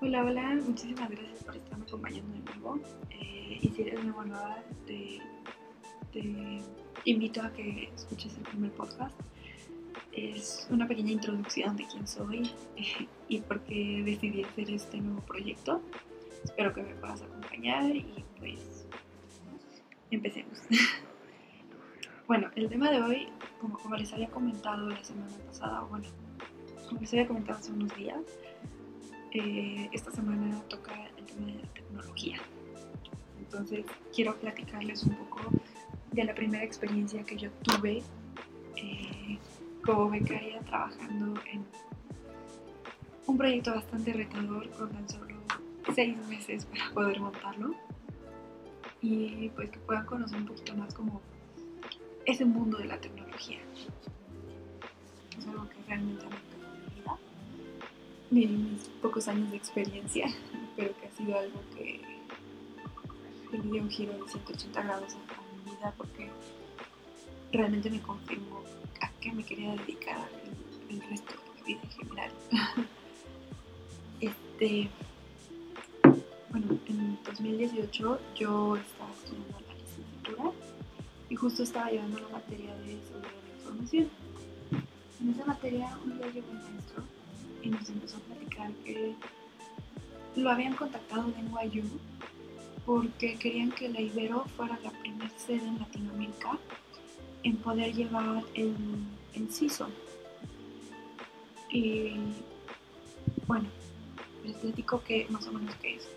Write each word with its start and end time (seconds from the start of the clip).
Hola, 0.00 0.22
hola, 0.24 0.54
muchísimas 0.64 1.10
gracias 1.10 1.42
por 1.42 1.56
estarme 1.56 1.84
acompañando 1.84 2.32
de 2.32 2.54
nuevo. 2.54 2.78
Eh, 3.10 3.58
y 3.60 3.68
si 3.68 3.82
eres 3.82 4.04
nuevo 4.04 4.22
nueva, 4.22 4.62
te, 4.86 5.18
te 6.12 6.62
invito 7.04 7.42
a 7.42 7.52
que 7.52 7.90
escuches 7.96 8.36
el 8.36 8.44
primer 8.44 8.70
podcast. 8.70 9.18
Es 10.12 10.68
una 10.70 10.86
pequeña 10.86 11.10
introducción 11.10 11.76
de 11.76 11.84
quién 11.88 12.06
soy 12.06 12.48
eh, 12.76 13.08
y 13.28 13.40
por 13.40 13.60
qué 13.64 14.02
decidí 14.04 14.44
hacer 14.44 14.70
este 14.70 15.00
nuevo 15.00 15.20
proyecto. 15.22 15.82
Espero 16.44 16.72
que 16.72 16.84
me 16.84 16.94
puedas 16.94 17.20
acompañar 17.22 17.90
y 17.90 18.24
pues 18.38 18.86
empecemos. 20.12 20.60
bueno, 22.28 22.52
el 22.54 22.68
tema 22.68 22.92
de 22.92 23.02
hoy, 23.02 23.28
como, 23.60 23.76
como 23.78 23.96
les 23.96 24.12
había 24.12 24.28
comentado 24.28 24.88
la 24.88 25.02
semana 25.02 25.36
pasada, 25.44 25.80
bueno, 25.80 26.06
como 26.86 27.00
les 27.00 27.12
había 27.14 27.26
comentado 27.26 27.58
hace 27.58 27.72
unos 27.72 27.92
días, 27.96 28.20
eh, 29.32 29.88
esta 29.92 30.10
semana 30.10 30.60
toca 30.68 30.94
el 31.16 31.24
tema 31.24 31.46
de 31.46 31.54
la 31.54 31.68
tecnología. 31.74 32.38
Entonces 33.38 33.84
quiero 34.14 34.36
platicarles 34.36 35.04
un 35.04 35.16
poco 35.16 35.40
de 36.12 36.24
la 36.24 36.34
primera 36.34 36.64
experiencia 36.64 37.22
que 37.24 37.36
yo 37.36 37.50
tuve 37.62 38.02
eh, 38.76 39.38
como 39.84 40.10
becaria 40.10 40.60
trabajando 40.60 41.40
en 41.52 41.64
un 43.26 43.36
proyecto 43.36 43.74
bastante 43.74 44.12
retador 44.12 44.68
con 44.70 44.90
tan 44.90 45.08
solo 45.08 45.36
seis 45.94 46.16
meses 46.28 46.66
para 46.66 46.90
poder 46.92 47.20
montarlo 47.20 47.74
y 49.00 49.48
pues 49.50 49.70
que 49.70 49.78
puedan 49.80 50.06
conocer 50.06 50.38
un 50.38 50.46
poquito 50.46 50.74
más 50.76 50.92
como 50.94 51.20
ese 52.26 52.44
mundo 52.44 52.78
de 52.78 52.86
la 52.86 53.00
tecnología. 53.00 53.58
Es 55.38 55.46
algo 55.46 55.68
que 55.68 55.76
realmente 55.86 56.24
me 56.26 56.47
mis 58.30 58.84
pocos 59.00 59.28
años 59.28 59.50
de 59.50 59.56
experiencia, 59.56 60.26
pero 60.76 60.94
que 60.98 61.06
ha 61.06 61.10
sido 61.12 61.38
algo 61.38 61.60
que, 61.74 62.00
que 63.50 63.58
dio 63.58 63.82
un 63.82 63.90
giro 63.90 64.12
de 64.12 64.28
180 64.28 64.82
grados 64.82 65.14
a 65.14 65.64
mi 65.64 65.70
vida 65.70 65.94
porque 65.96 66.30
realmente 67.52 67.90
me 67.90 68.00
confirmó 68.00 68.62
a 69.00 69.10
qué 69.20 69.32
me 69.32 69.44
quería 69.44 69.74
dedicar 69.76 70.28
el, 70.90 71.00
resto 71.02 71.32
de 71.32 71.62
mi 71.62 71.74
vida 71.74 71.80
en 71.82 71.90
general. 71.90 72.30
este, 74.20 74.90
bueno, 76.50 76.78
en 76.86 77.18
2018 77.24 78.20
yo 78.36 78.76
estaba 78.76 79.10
estudiando 79.12 79.60
la 79.66 79.74
licenciatura 79.74 80.52
y 81.30 81.34
justo 81.36 81.62
estaba 81.62 81.90
llevando 81.90 82.18
la 82.20 82.28
materia 82.28 82.74
de 82.76 82.98
seguridad 83.06 83.42
de 83.42 83.58
información. 83.58 84.08
En 85.20 85.30
esa 85.30 85.44
materia 85.46 85.98
un 86.04 86.18
día 86.18 86.26
llegó 86.30 86.50
un 86.50 86.62
maestro 86.62 87.17
y 87.62 87.68
nos 87.70 87.88
empezó 87.88 88.16
a 88.16 88.20
platicar 88.20 88.70
que 88.84 89.14
lo 90.36 90.50
habían 90.50 90.74
contactado 90.74 91.30
de 91.30 91.42
NYU 91.42 91.84
porque 92.86 93.36
querían 93.36 93.70
que 93.72 93.88
la 93.88 94.00
Ibero 94.00 94.44
fuera 94.56 94.78
la 94.82 94.90
primera 94.90 95.30
sede 95.36 95.66
en 95.66 95.78
Latinoamérica 95.78 96.58
en 97.42 97.56
poder 97.58 97.94
llevar 97.94 98.42
el, 98.54 98.74
el 99.34 99.52
CISO. 99.52 99.88
Y 101.70 102.14
bueno, 103.46 103.66
les 104.44 104.56
platico 104.56 105.02
que 105.02 105.26
más 105.28 105.46
o 105.46 105.52
menos 105.52 105.74
qué 105.76 105.96
es. 105.96 106.08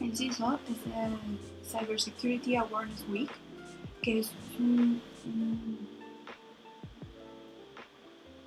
El 0.00 0.16
CISO 0.16 0.58
es 0.70 0.86
el 0.86 1.38
Cyber 1.66 2.00
Security 2.00 2.56
Awareness 2.56 3.04
Week, 3.10 3.30
que 4.00 4.20
es 4.20 4.30
un, 4.58 5.02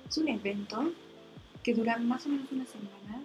es 0.08 0.18
un 0.18 0.28
evento 0.28 0.92
que 1.64 1.74
dura 1.74 1.96
más 1.96 2.24
o 2.26 2.28
menos 2.28 2.52
una 2.52 2.66
semana 2.66 3.24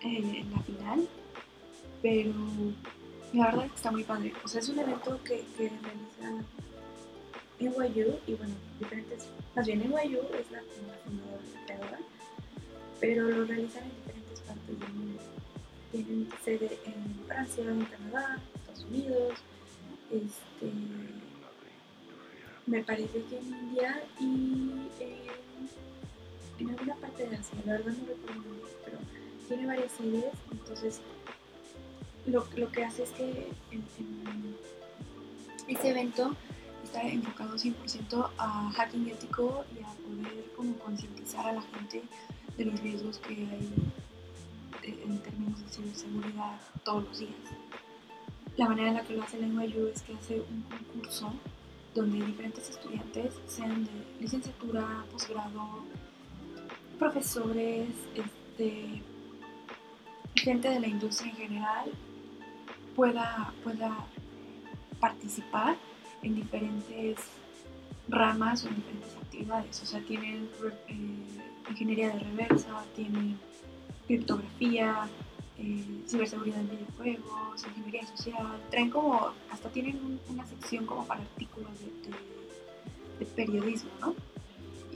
eh, 0.00 0.40
en 0.40 0.50
la 0.50 0.60
final, 0.60 1.08
pero 2.02 2.32
la 3.34 3.46
verdad 3.46 3.68
que 3.68 3.74
está 3.74 3.90
muy 3.90 4.04
padre. 4.04 4.32
O 4.42 4.48
sea, 4.48 4.60
es 4.60 4.68
un 4.70 4.78
evento 4.78 5.20
que, 5.22 5.44
que 5.56 5.70
realiza 5.70 6.44
NYU 7.60 8.18
y 8.26 8.34
bueno, 8.34 8.54
diferentes, 8.78 9.28
más 9.54 9.66
bien 9.66 9.80
NYU 9.80 10.20
es 10.38 10.50
la, 10.50 10.62
fundadora, 11.04 11.42
la 11.54 11.66
creadora, 11.66 11.98
pero 13.00 13.28
lo 13.28 13.44
realizan 13.44 13.84
en 13.84 13.90
diferentes 13.96 14.40
partes 14.40 14.80
del 14.80 14.92
mundo. 14.94 15.22
Tienen 15.92 16.28
sede 16.42 16.78
en 16.86 17.26
Francia, 17.26 17.64
en 17.64 17.84
Canadá, 17.84 18.40
Estados 18.54 18.84
Unidos, 18.84 19.38
este, 20.10 20.72
me 22.66 22.82
parece 22.82 23.22
que 23.24 23.38
en 23.38 23.46
India 23.46 24.02
y 24.20 25.25
en 26.58 26.70
alguna 26.70 26.94
parte 26.96 27.28
de 27.28 27.36
Asia, 27.36 27.58
la 27.64 27.72
verdad 27.72 27.92
no 27.92 28.06
recuerdo 28.06 28.42
pero 28.84 28.98
tiene 29.48 29.66
varias 29.66 29.92
sedes, 29.92 30.34
entonces 30.50 31.00
lo, 32.26 32.46
lo 32.56 32.72
que 32.72 32.84
hace 32.84 33.04
es 33.04 33.10
que 33.10 33.48
en, 33.70 33.84
en 33.98 35.76
ese 35.76 35.90
evento 35.90 36.34
está 36.84 37.02
enfocado 37.02 37.56
100% 37.56 38.30
a 38.38 38.70
hacking 38.72 39.08
ético 39.08 39.64
y 39.74 39.82
a 39.82 39.88
poder 39.88 40.44
como 40.56 40.74
concientizar 40.78 41.46
a 41.46 41.52
la 41.52 41.62
gente 41.62 42.02
de 42.56 42.64
los 42.64 42.80
riesgos 42.80 43.18
que 43.18 43.34
hay 43.34 43.68
en 44.84 45.18
términos 45.18 45.62
de 45.64 45.68
ciberseguridad 45.68 46.60
todos 46.84 47.04
los 47.04 47.18
días. 47.18 47.32
La 48.56 48.68
manera 48.68 48.88
en 48.88 48.94
la 48.94 49.02
que 49.02 49.14
lo 49.14 49.22
hace 49.22 49.38
la 49.38 49.46
NYU 49.46 49.88
es 49.88 50.02
que 50.02 50.14
hace 50.14 50.40
un 50.40 50.62
concurso 50.62 51.32
donde 51.94 52.24
diferentes 52.24 52.70
estudiantes, 52.70 53.34
sean 53.48 53.84
de 53.84 53.90
licenciatura, 54.20 55.04
posgrado, 55.10 55.84
profesores, 56.98 57.88
este, 58.14 59.02
gente 60.34 60.68
de 60.68 60.80
la 60.80 60.88
industria 60.88 61.30
en 61.30 61.36
general 61.36 61.90
pueda, 62.94 63.52
pueda 63.62 64.06
participar 65.00 65.76
en 66.22 66.34
diferentes 66.34 67.18
ramas 68.08 68.64
o 68.64 68.68
en 68.68 68.76
diferentes 68.76 69.16
actividades. 69.16 69.82
O 69.82 69.86
sea, 69.86 70.00
tienen 70.00 70.48
eh, 70.88 71.70
ingeniería 71.70 72.08
de 72.08 72.20
reversa, 72.20 72.84
tienen 72.94 73.38
criptografía, 74.06 75.08
eh, 75.58 76.02
ciberseguridad 76.06 76.60
en 76.60 76.70
videojuegos, 76.70 77.64
ingeniería 77.66 78.06
social. 78.06 78.60
Traen 78.70 78.90
como, 78.90 79.32
hasta 79.50 79.68
tienen 79.70 80.20
una 80.28 80.46
sección 80.46 80.86
como 80.86 81.06
para 81.06 81.20
artículos 81.22 81.70
de, 81.80 83.26
periodismo, 83.34 83.90
¿no? 84.00 84.14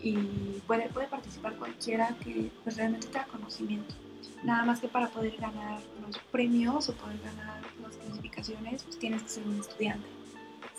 Y 0.02 0.60
puede, 0.66 0.88
puede 0.88 1.06
participar 1.06 1.54
cualquiera 1.56 2.14
que 2.22 2.50
pues, 2.64 2.76
realmente 2.76 3.08
tenga 3.08 3.26
conocimiento. 3.26 3.94
Nada 4.42 4.64
más 4.64 4.80
que 4.80 4.88
para 4.88 5.08
poder 5.08 5.36
ganar 5.36 5.80
los 6.06 6.18
premios 6.30 6.88
o 6.88 6.94
poder 6.94 7.18
ganar 7.20 7.60
las 7.82 7.96
clasificaciones, 7.96 8.82
pues 8.82 8.98
tienes 8.98 9.22
que 9.22 9.28
ser 9.28 9.46
un 9.46 9.60
estudiante, 9.60 10.06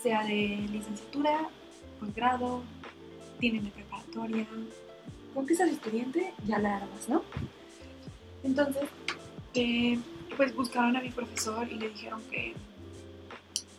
sea 0.02 0.24
de 0.24 0.66
licenciatura, 0.70 1.48
posgrado, 2.00 2.62
tienen 3.38 3.64
de 3.64 3.70
preparatoria. 3.70 4.46
Con 5.32 5.46
que 5.46 5.54
seas 5.54 5.70
estudiante, 5.70 6.34
ya 6.46 6.58
la 6.58 6.76
armas, 6.76 7.08
¿no? 7.08 7.22
Entonces, 8.42 8.84
eh, 9.54 9.98
pues 10.36 10.54
buscaron 10.54 10.96
a 10.96 11.00
mi 11.00 11.10
profesor 11.10 11.70
y 11.70 11.76
le 11.76 11.90
dijeron 11.90 12.20
que, 12.30 12.54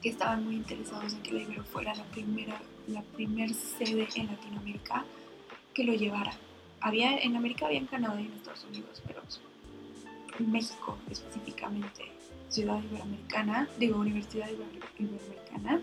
que 0.02 0.10
estaban 0.10 0.46
muy 0.46 0.56
interesados 0.56 1.14
en 1.14 1.22
que 1.22 1.34
la 1.34 1.42
Ibero 1.42 1.64
fuera 1.66 1.94
la 1.94 2.04
primera, 2.06 2.62
la 2.88 3.02
primer 3.02 3.54
sede 3.54 4.08
en 4.16 4.28
Latinoamérica 4.28 5.06
que 5.73 5.84
lo 5.84 5.94
llevara. 5.94 6.34
Había, 6.81 7.17
en 7.17 7.35
América 7.35 7.66
había 7.66 7.79
en 7.79 7.88
Canadá 7.88 8.19
y 8.19 8.25
en 8.25 8.34
Estados 8.34 8.66
Unidos, 8.66 9.01
pero 9.07 9.22
en 10.39 10.51
México 10.51 10.97
específicamente, 11.09 12.11
Ciudad 12.50 12.81
Iberoamericana, 12.84 13.67
digo 13.79 14.00
Universidad 14.00 14.50
Iberoamericana, 14.50 15.81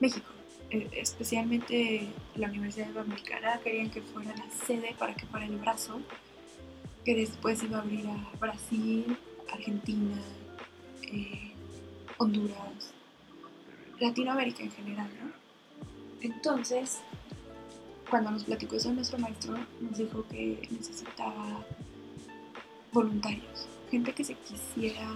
México, 0.00 0.26
eh, 0.70 0.88
especialmente 0.92 2.08
la 2.34 2.48
Universidad 2.48 2.88
Iberoamericana, 2.88 3.60
querían 3.62 3.90
que 3.90 4.02
fuera 4.02 4.34
la 4.36 4.50
sede 4.50 4.94
para 4.98 5.14
que 5.14 5.26
fuera 5.26 5.46
el 5.46 5.56
brazo, 5.56 6.00
que 7.04 7.14
después 7.14 7.62
iba 7.62 7.78
a 7.78 7.82
abrir 7.82 8.06
a 8.06 8.36
Brasil, 8.38 9.16
Argentina, 9.52 10.16
eh, 11.02 11.52
Honduras, 12.18 12.92
Latinoamérica 14.00 14.62
en 14.62 14.72
general, 14.72 15.08
¿no? 15.22 15.32
Entonces, 16.20 17.00
cuando 18.10 18.30
nos 18.30 18.44
platicó 18.44 18.76
eso 18.76 18.92
nuestro 18.92 19.18
maestro, 19.18 19.56
nos 19.80 19.98
dijo 19.98 20.24
que 20.28 20.68
necesitaba 20.70 21.64
voluntarios, 22.92 23.66
gente 23.90 24.12
que 24.12 24.24
se 24.24 24.34
quisiera 24.34 25.14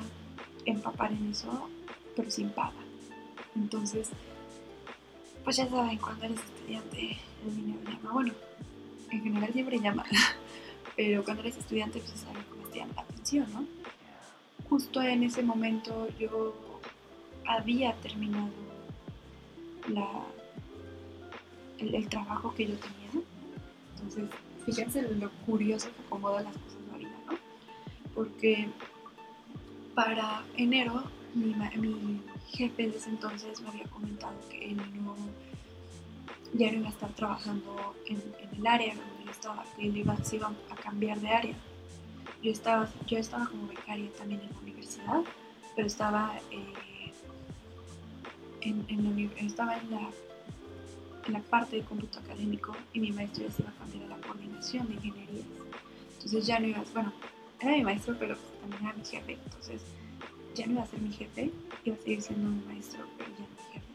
empapar 0.65 1.13
en 1.13 1.31
eso, 1.31 1.69
pero 2.17 2.31
sin 2.31 2.51
paga. 2.51 2.81
Entonces, 3.55 4.11
pues 5.45 5.57
ya 5.57 5.69
saben, 5.69 5.99
cuando 5.99 6.27
eres 6.27 6.41
estudiante, 6.41 7.19
el 7.47 7.57
dinero 7.57 7.81
llama. 7.85 8.13
Bueno, 8.13 8.35
en 9.11 9.23
general 9.23 9.53
siempre 9.53 9.79
llama, 9.79 10.05
pero 10.97 11.25
cuando 11.25 11.43
eres 11.43 11.57
estudiante, 11.57 12.01
pues 12.01 12.15
es 12.15 12.25
algo 12.25 12.65
que 12.65 12.73
te 12.73 12.79
llama 12.81 12.95
la 12.97 13.03
atención, 13.03 13.47
¿no? 13.53 13.65
Justo 14.69 15.01
en 15.01 15.23
ese 15.23 15.43
momento 15.43 16.09
yo 16.19 16.81
había 17.47 17.95
terminado 17.95 18.51
la 19.89 20.25
el, 21.79 22.09
trabajo 22.09 22.55
que 22.55 22.67
yo 22.67 22.75
tenía. 22.77 23.25
Entonces, 23.95 24.29
fíjense 24.65 25.03
lo 25.03 25.31
curioso 25.47 25.89
que 25.95 26.03
acomoda 26.07 26.43
las 26.43 26.53
cosas 26.53 26.79
en 26.85 26.93
la 26.93 26.99
vida, 26.99 27.17
¿no? 27.27 27.39
porque 28.15 28.69
para 29.95 30.43
enero 30.57 31.05
mi, 31.35 31.55
mi 31.77 32.21
jefe 32.49 32.89
de 32.89 32.97
ese 32.97 33.11
entonces 33.11 33.61
me 33.61 33.69
había 33.69 33.85
comentado 33.85 34.35
que 34.51 34.71
él 34.71 34.77
no, 35.03 35.15
ya 36.55 36.73
no 36.73 36.79
iba 36.79 36.89
a 36.89 36.91
estar 36.91 37.13
trabajando 37.15 37.95
en, 38.07 38.23
el 38.57 38.67
área 38.67 38.95
donde 38.95 39.25
yo 39.25 39.31
estaba, 39.31 39.65
que 39.77 39.87
él 39.87 39.97
iba, 39.97 40.17
se 40.25 40.37
iba 40.37 40.53
a 40.71 40.77
cambiar 40.77 41.21
de 41.21 41.29
área. 41.29 41.55
Yo 42.43 42.53
estaba, 42.53 42.89
yo 43.07 43.19
estaba 43.19 43.47
como 43.47 43.69
becaria 43.69 44.11
también 44.17 44.41
en 44.41 44.51
la 44.51 44.61
universidad, 44.61 45.23
pero 45.75 45.87
estaba, 45.87 46.39
eh, 46.51 47.13
en, 48.63 48.85
en 48.89 49.33
estaba 49.39 49.77
en 49.79 49.91
la, 49.91 50.11
en 51.29 51.35
la 51.35 51.41
parte 51.41 51.77
de 51.77 51.83
cómputo 51.83 52.19
académico 52.19 52.75
y 52.93 53.01
mi 53.01 53.13
maestro 53.13 53.45
ya 53.45 53.53
se 53.53 53.63
iba 53.63 53.71
a 53.71 53.75
cambiar 53.75 54.05
a 54.05 54.17
la 54.17 54.27
coordinación 54.27 54.89
de 54.89 54.95
ingenierías. 54.95 55.47
Entonces 56.15 56.47
ya 56.47 56.59
no 56.59 56.67
iba, 56.67 56.83
bueno, 56.95 57.13
era 57.61 57.73
mi 57.73 57.83
maestro, 57.83 58.17
pero 58.19 58.37
también 58.61 58.83
era 58.83 58.95
mi 58.95 59.05
jefe. 59.05 59.39
Entonces 59.45 59.83
ya 60.55 60.67
no 60.67 60.73
iba 60.73 60.83
a 60.83 60.87
ser 60.87 61.01
mi 61.01 61.13
jefe, 61.13 61.53
iba 61.85 61.97
a 61.97 61.99
seguir 61.99 62.23
siendo 62.23 62.49
mi 62.49 62.65
maestro, 62.65 63.05
pero 63.19 63.31
ya 63.31 63.41
no 63.41 63.47
mi 63.47 63.73
jefe. 63.73 63.87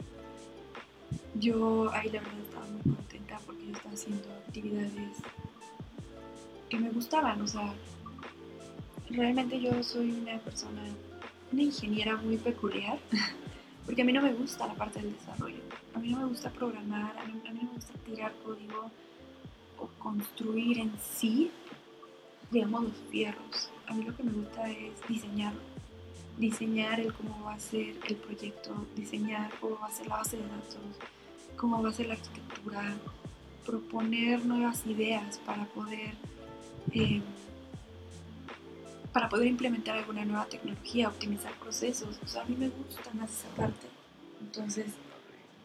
Yo 1.39 1.91
ahí 1.91 2.09
la 2.09 2.21
verdad 2.21 2.39
estaba 2.39 2.68
muy 2.68 2.95
contenta 2.95 3.39
porque 3.45 3.65
yo 3.65 3.74
estaba 3.74 3.95
haciendo 3.95 4.30
actividades 4.47 5.18
que 6.69 6.80
me 6.80 6.89
gustaban, 6.91 7.41
o 7.41 7.47
sea, 7.47 7.74
realmente 9.09 9.59
yo 9.59 9.83
soy 9.83 10.12
una 10.12 10.38
persona, 10.39 10.81
una 11.51 11.63
ingeniera 11.63 12.15
muy 12.18 12.38
peculiar, 12.38 13.00
porque 13.85 14.01
a 14.01 14.06
mí 14.06 14.13
no 14.13 14.21
me 14.21 14.33
gusta 14.33 14.68
la 14.68 14.74
parte 14.74 15.01
del 15.01 15.13
desarrollo, 15.13 15.62
a 15.94 16.00
mí 16.00 16.09
no 16.09 16.19
me 16.19 16.25
gusta 16.25 16.50
programar, 16.50 17.18
a 17.18 17.25
mí, 17.25 17.41
no 17.45 17.53
me 17.53 17.69
gusta 17.74 17.94
tirar 18.06 18.33
código 18.44 18.91
o 19.77 19.88
construir 20.00 20.80
en 20.80 20.91
sí, 21.01 21.51
digamos, 22.51 22.83
los 22.83 22.97
fierros. 23.09 23.69
A 23.88 23.94
mí 23.94 24.03
lo 24.03 24.15
que 24.15 24.24
me 24.24 24.31
gusta 24.31 24.69
es 24.69 24.94
diseñarlo 25.07 25.74
diseñar 26.38 27.00
el 27.00 27.13
cómo 27.13 27.44
va 27.45 27.53
a 27.53 27.59
ser 27.59 27.95
el 28.07 28.15
proyecto, 28.15 28.74
diseñar 28.95 29.51
cómo 29.59 29.80
va 29.80 29.88
a 29.88 29.91
ser 29.91 30.07
la 30.07 30.18
base 30.18 30.38
de 30.38 30.44
datos, 30.44 30.97
cómo 31.57 31.81
va 31.81 31.89
a 31.89 31.94
ser 31.94 32.07
la 32.07 32.13
arquitectura, 32.15 32.95
proponer 33.65 34.45
nuevas 34.45 34.85
ideas 34.85 35.39
para 35.45 35.65
poder, 35.65 36.13
eh, 36.91 37.21
para 39.13 39.30
poder 39.30 39.48
implementar 39.48 39.98
alguna 39.98 40.25
nueva 40.25 40.45
tecnología, 40.45 41.07
optimizar 41.07 41.54
procesos. 41.60 42.19
O 42.24 42.27
sea, 42.27 42.42
a 42.42 42.45
mí 42.45 42.56
me 42.57 42.69
gusta 42.69 43.13
más 43.13 43.31
esa 43.31 43.50
parte. 43.50 43.88
Entonces, 44.42 44.88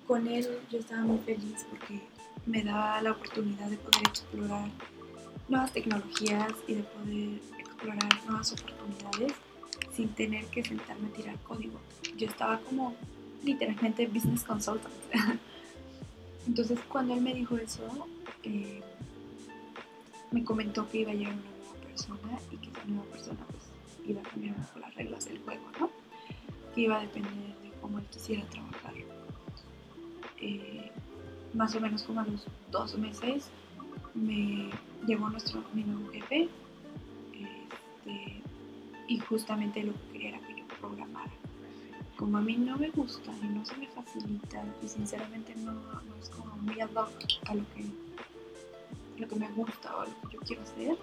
con 0.07 0.27
él 0.29 0.47
yo 0.71 0.79
estaba 0.79 1.03
muy 1.03 1.19
feliz 1.21 1.67
porque 1.71 2.01
me 2.47 2.63
daba 2.63 3.01
la 3.03 3.13
oportunidad 3.13 3.69
de 3.69 3.79
poder 3.79 4.07
explorar 4.07 4.69
nuevas 5.49 5.73
tecnologías 5.73 6.53
y 6.67 6.75
de 6.75 6.83
poder 6.83 7.41
explorar 7.59 8.25
nuevas 8.27 8.53
oportunidades 8.53 9.33
sin 9.95 10.09
tener 10.11 10.45
que 10.47 10.63
sentarme 10.63 11.09
a 11.09 11.13
tirar 11.13 11.37
código. 11.41 11.81
Yo 12.17 12.27
estaba 12.27 12.61
como 12.61 12.95
literalmente 13.43 14.07
business 14.07 14.45
consultant. 14.45 14.95
Entonces 16.47 16.79
cuando 16.89 17.15
él 17.15 17.23
me 17.23 17.35
dijo 17.35 17.57
eso, 17.57 18.07
eh, 18.43 18.83
me 20.31 20.45
comentó 20.45 20.89
que 20.89 20.99
iba 20.99 21.13
a 21.13 21.15
llegar 21.15 21.35
una 21.35 21.58
persona 21.99 22.39
y 22.51 22.57
que 22.59 22.71
esa 22.71 22.85
nueva 22.87 23.05
persona 23.11 23.41
pues 23.51 23.65
iba 24.07 24.21
a 24.21 24.25
cambiar 24.25 24.55
las 24.81 24.95
reglas 24.95 25.25
del 25.25 25.39
juego, 25.41 25.65
¿no? 25.81 25.91
Que 26.75 26.83
iba 26.83 26.97
a 26.97 27.01
depender 27.01 27.33
de 27.63 27.71
cómo 27.81 27.99
él 27.99 28.05
quisiera 28.11 28.45
trabajar. 28.47 28.95
Eh, 30.41 30.91
más 31.55 31.75
o 31.75 31.81
menos 31.81 32.03
como 32.05 32.21
a 32.21 32.25
los 32.25 32.47
dos 32.71 32.97
meses 32.99 33.51
me 34.15 34.71
llegó 35.07 35.29
nuestro 35.29 35.63
mi 35.73 35.83
nuevo 35.83 36.11
jefe 36.13 36.49
este, 37.33 38.43
y 39.09 39.19
justamente 39.19 39.83
lo 39.83 39.93
que 39.93 40.13
quería 40.13 40.29
era 40.31 40.47
que 40.47 40.59
yo 40.59 40.65
programara. 40.81 41.33
Como 42.17 42.39
a 42.39 42.41
mí 42.41 42.57
no 42.57 42.77
me 42.77 42.91
gusta 42.91 43.33
y 43.43 43.47
no 43.47 43.65
se 43.65 43.77
me 43.77 43.87
facilita 43.89 44.65
y 44.83 44.89
sinceramente 44.89 45.55
no, 45.57 45.73
no 45.73 46.17
es 46.21 46.29
como 46.31 46.57
muy 46.59 46.81
ad 46.81 46.91
hoc 46.95 47.11
a 47.47 47.55
lo 47.55 47.65
que, 47.75 47.85
lo 49.19 49.29
que 49.29 49.37
me 49.37 49.49
gusta 49.53 49.97
o 49.97 50.05
lo 50.05 50.29
que 50.29 50.37
yo 50.37 50.41
quiero 50.41 50.63
hacer, 50.63 50.99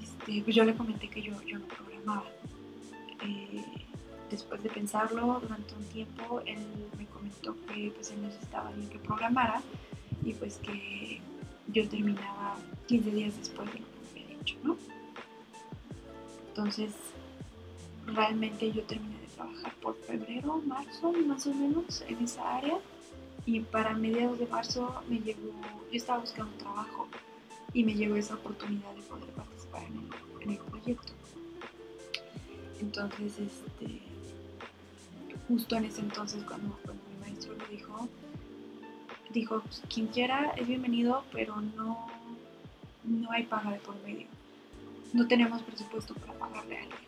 este, 0.00 0.42
pues 0.42 0.56
yo 0.56 0.64
le 0.64 0.74
comenté 0.74 1.08
que 1.08 1.22
yo, 1.22 1.40
yo 1.42 1.58
no 1.58 1.66
programaba. 1.66 2.24
Eh, 3.24 3.62
después 4.30 4.62
de 4.62 4.70
pensarlo 4.70 5.40
durante 5.40 5.74
un 5.74 5.84
tiempo, 5.84 6.40
él 6.46 6.58
me 6.98 7.06
comentó 7.06 7.54
que 7.66 7.92
pues 7.94 8.10
él 8.10 8.22
necesitaba 8.22 8.68
alguien 8.68 8.88
que 8.88 8.98
programara 8.98 9.62
y 10.24 10.32
pues 10.32 10.56
que 10.58 11.20
yo 11.68 11.88
terminaba 11.88 12.56
15 12.86 13.10
días 13.10 13.36
después 13.36 13.72
de 13.72 13.80
lo 13.80 13.86
que 14.14 14.20
había 14.22 14.38
dicho, 14.38 14.56
¿no? 14.62 14.76
Entonces, 16.48 16.92
realmente 18.06 18.72
yo 18.72 18.82
terminé 18.82 19.20
de 19.20 19.26
trabajar 19.28 19.74
por 19.82 19.96
febrero, 19.96 20.62
marzo, 20.66 21.12
más 21.12 21.46
o 21.46 21.54
menos, 21.54 22.02
en 22.08 22.24
esa 22.24 22.56
área. 22.56 22.78
Y 23.44 23.60
para 23.60 23.94
mediados 23.94 24.38
de 24.38 24.46
marzo 24.46 25.02
me 25.08 25.18
llegó, 25.18 25.50
yo 25.90 25.96
estaba 25.96 26.20
buscando 26.20 26.52
trabajo 26.58 27.08
y 27.72 27.84
me 27.84 27.94
llegó 27.94 28.16
esa 28.16 28.34
oportunidad 28.34 28.94
de 28.94 29.02
poder 29.02 29.28
participar 29.30 29.51
Entonces, 32.80 33.38
este, 33.38 34.02
justo 35.48 35.76
en 35.76 35.84
ese 35.84 36.00
entonces, 36.00 36.42
cuando, 36.44 36.68
mi 36.68 37.20
maestro 37.20 37.54
me 37.56 37.66
dijo, 37.68 38.08
dijo, 39.30 39.60
pues, 39.60 39.82
quien 39.92 40.08
quiera 40.08 40.52
es 40.56 40.66
bienvenido, 40.66 41.24
pero 41.32 41.60
no, 41.60 42.08
no 43.04 43.30
hay 43.30 43.44
paga 43.44 43.70
de 43.70 43.78
por 43.78 43.94
medio 44.02 44.26
no 45.12 45.26
tenemos 45.26 45.62
presupuesto 45.62 46.14
para 46.14 46.32
pagarle 46.34 46.78
a 46.78 46.82
alguien. 46.82 46.98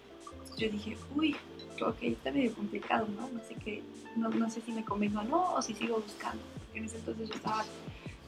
yo 0.58 0.68
dije, 0.68 0.96
uy, 1.14 1.36
ok, 1.80 1.96
está 2.02 2.30
medio 2.30 2.54
complicado, 2.54 3.06
¿no? 3.08 3.28
No 3.28 3.40
sé, 3.40 3.54
qué, 3.56 3.82
no, 4.16 4.28
no 4.28 4.50
sé 4.50 4.60
si 4.60 4.72
me 4.72 4.84
convengo 4.84 5.20
o 5.20 5.24
no, 5.24 5.54
o 5.54 5.62
si 5.62 5.74
sigo 5.74 6.00
buscando. 6.00 6.42
Porque 6.58 6.78
en 6.78 6.84
ese 6.84 6.98
entonces 6.98 7.28
yo 7.28 7.34
estaba 7.34 7.64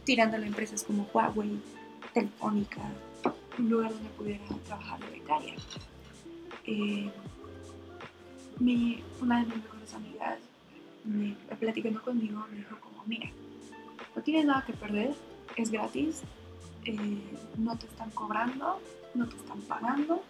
tirando 0.05 0.37
a 0.37 0.41
empresas 0.41 0.83
como 0.83 1.09
Huawei, 1.13 1.61
Telefónica, 2.15 2.81
un 3.59 3.71
lugar 3.71 3.93
donde 3.93 4.09
pudiera 4.11 4.45
trabajar 4.65 5.01
de 5.01 5.11
becaria. 5.11 5.55
Eh, 6.65 7.11
mi, 8.59 9.03
una 9.21 9.41
de 9.41 9.47
mis 9.47 9.57
mejores 9.57 9.95
amigas, 9.95 10.39
me, 11.05 11.37
platicando 11.59 12.03
conmigo, 12.03 12.45
me 12.51 12.59
dijo 12.59 12.79
como, 12.81 13.03
mira, 13.07 13.31
no 14.15 14.23
tienes 14.23 14.47
nada 14.47 14.65
que 14.67 14.73
perder, 14.73 15.15
es 15.57 15.71
gratis, 15.71 16.23
eh, 16.85 17.19
no 17.59 17.77
te 17.77 17.87
están 17.87 18.11
cobrando, 18.11 18.81
no 19.15 19.29
te 19.29 19.37
están 19.37 19.61
pagando, 19.63 20.23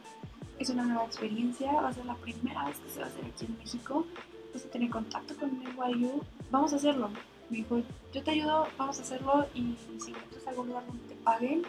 es 0.58 0.70
una 0.70 0.84
nueva 0.84 1.04
experiencia, 1.04 1.72
va 1.72 1.88
a 1.88 1.92
ser 1.92 2.06
la 2.06 2.14
primera 2.16 2.64
vez 2.66 2.78
que 2.78 2.90
se 2.90 3.00
va 3.00 3.06
a 3.06 3.08
hacer 3.08 3.24
aquí 3.24 3.46
en 3.46 3.58
México, 3.58 4.06
vas 4.52 4.64
a 4.64 4.68
tener 4.68 4.90
contacto 4.90 5.36
con 5.36 5.50
NYU, 5.58 6.22
vamos 6.50 6.72
a 6.72 6.76
hacerlo. 6.76 7.10
Me 7.50 7.58
dijo, 7.58 7.80
yo 8.12 8.22
te 8.22 8.30
ayudo, 8.32 8.66
vamos 8.76 8.98
a 8.98 9.02
hacerlo 9.02 9.46
y 9.54 9.76
si 9.98 10.10
encuentras 10.10 10.46
algún 10.48 10.68
lugar 10.68 10.86
donde 10.86 11.04
te 11.04 11.14
paguen 11.16 11.62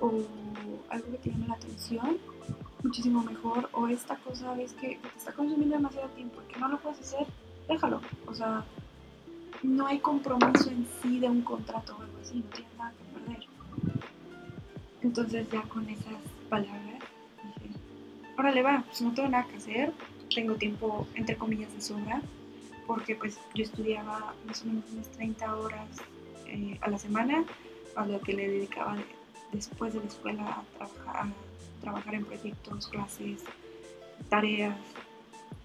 o 0.00 0.12
algo 0.90 1.10
que 1.12 1.18
te 1.18 1.30
llame 1.30 1.48
la 1.48 1.54
atención, 1.54 2.18
muchísimo 2.82 3.22
mejor. 3.22 3.68
O 3.72 3.88
esta 3.88 4.16
cosa 4.16 4.54
ves 4.54 4.72
que 4.74 4.98
te 4.98 5.18
está 5.18 5.32
consumiendo 5.32 5.76
demasiado 5.76 6.08
tiempo 6.10 6.40
y 6.42 6.52
que 6.52 6.60
no 6.60 6.68
lo 6.68 6.78
puedes 6.78 7.00
hacer, 7.00 7.26
déjalo. 7.68 8.00
O 8.26 8.34
sea, 8.34 8.64
no 9.62 9.86
hay 9.86 9.98
compromiso 9.98 10.70
en 10.70 10.86
sí 11.02 11.18
de 11.18 11.28
un 11.28 11.42
contrato 11.42 11.96
o 11.98 12.02
algo 12.02 12.18
así, 12.22 12.38
no 12.38 12.50
tienes 12.50 12.76
nada 12.76 12.92
que 12.92 13.18
perder. 13.18 13.46
Entonces 15.02 15.46
ya 15.50 15.62
con 15.62 15.88
esas 15.88 16.20
palabras 16.48 17.02
dije, 17.44 17.74
órale 18.36 18.62
va, 18.62 18.84
pues 18.86 19.00
no 19.02 19.12
tengo 19.12 19.28
nada 19.28 19.46
que 19.46 19.56
hacer, 19.56 19.92
tengo 20.34 20.54
tiempo 20.54 21.06
entre 21.14 21.36
comillas 21.36 21.72
de 21.72 21.80
sobra, 21.80 22.22
porque 22.86 23.14
pues 23.14 23.38
yo 23.54 23.64
estudiaba 23.64 24.34
más 24.46 24.62
o 24.62 24.66
menos 24.66 24.84
unas 24.92 25.08
30 25.12 25.56
horas 25.56 25.88
eh, 26.46 26.78
a 26.80 26.90
la 26.90 26.98
semana, 26.98 27.44
a 27.96 28.06
lo 28.06 28.20
que 28.20 28.32
le 28.32 28.48
dedicaba 28.48 28.96
después 29.52 29.94
de 29.94 30.00
la 30.00 30.06
escuela 30.06 30.62
a 30.80 30.86
trabajar, 31.80 32.14
en 32.14 32.24
proyectos, 32.24 32.88
clases, 32.88 33.44
tareas, 34.28 34.76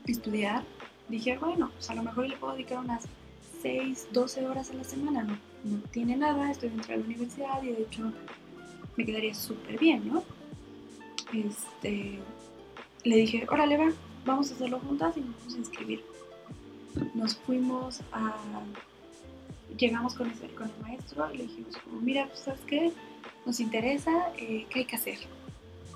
estudiar. 0.06 0.64
Dije, 1.10 1.38
bueno, 1.38 1.70
pues 1.74 1.90
a 1.90 1.96
lo 1.96 2.04
mejor 2.04 2.28
le 2.28 2.38
puedo 2.38 2.54
dedicar 2.54 2.80
unas 2.80 3.04
6, 3.62 4.10
12 4.12 4.48
horas 4.48 4.72
a 4.72 4.74
la 4.74 4.84
semana, 4.84 5.24
no, 5.24 5.38
no 5.64 5.78
tiene 5.92 6.16
nada, 6.18 6.52
estoy 6.52 6.70
dentro 6.70 6.94
de 6.94 7.00
la 7.00 7.06
universidad 7.06 7.64
y 7.64 7.68
de 7.68 7.82
hecho 7.84 8.12
me 8.96 9.06
quedaría 9.06 9.34
súper 9.34 9.80
bien, 9.80 10.08
¿no? 10.08 10.24
Este, 11.34 12.20
le 13.04 13.16
dije, 13.16 13.46
órale, 13.50 13.78
va, 13.78 13.92
vamos 14.26 14.52
a 14.52 14.56
hacerlo 14.56 14.80
juntas 14.80 15.18
y 15.18 15.22
nos 15.22 15.36
vamos 15.40 15.56
a 15.56 15.58
inscribir. 15.58 16.04
Nos 17.14 17.36
fuimos 17.36 18.02
a... 18.12 18.36
Llegamos 19.78 20.14
con, 20.14 20.30
ese, 20.30 20.48
con 20.50 20.70
el 20.70 20.82
maestro 20.82 21.34
y 21.34 21.38
le 21.38 21.44
dijimos, 21.44 21.76
mira, 22.02 22.28
pues, 22.28 22.40
¿sabes 22.42 22.62
qué? 22.68 22.92
Nos 23.46 23.60
interesa, 23.60 24.32
eh, 24.38 24.66
¿qué 24.70 24.80
hay 24.80 24.86
que 24.86 24.96
hacer? 24.96 25.18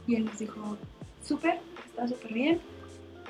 Y 0.06 0.16
él 0.16 0.26
nos 0.26 0.40
dijo, 0.40 0.78
súper, 1.24 1.60
está 1.86 2.08
súper 2.08 2.34
bien, 2.34 2.62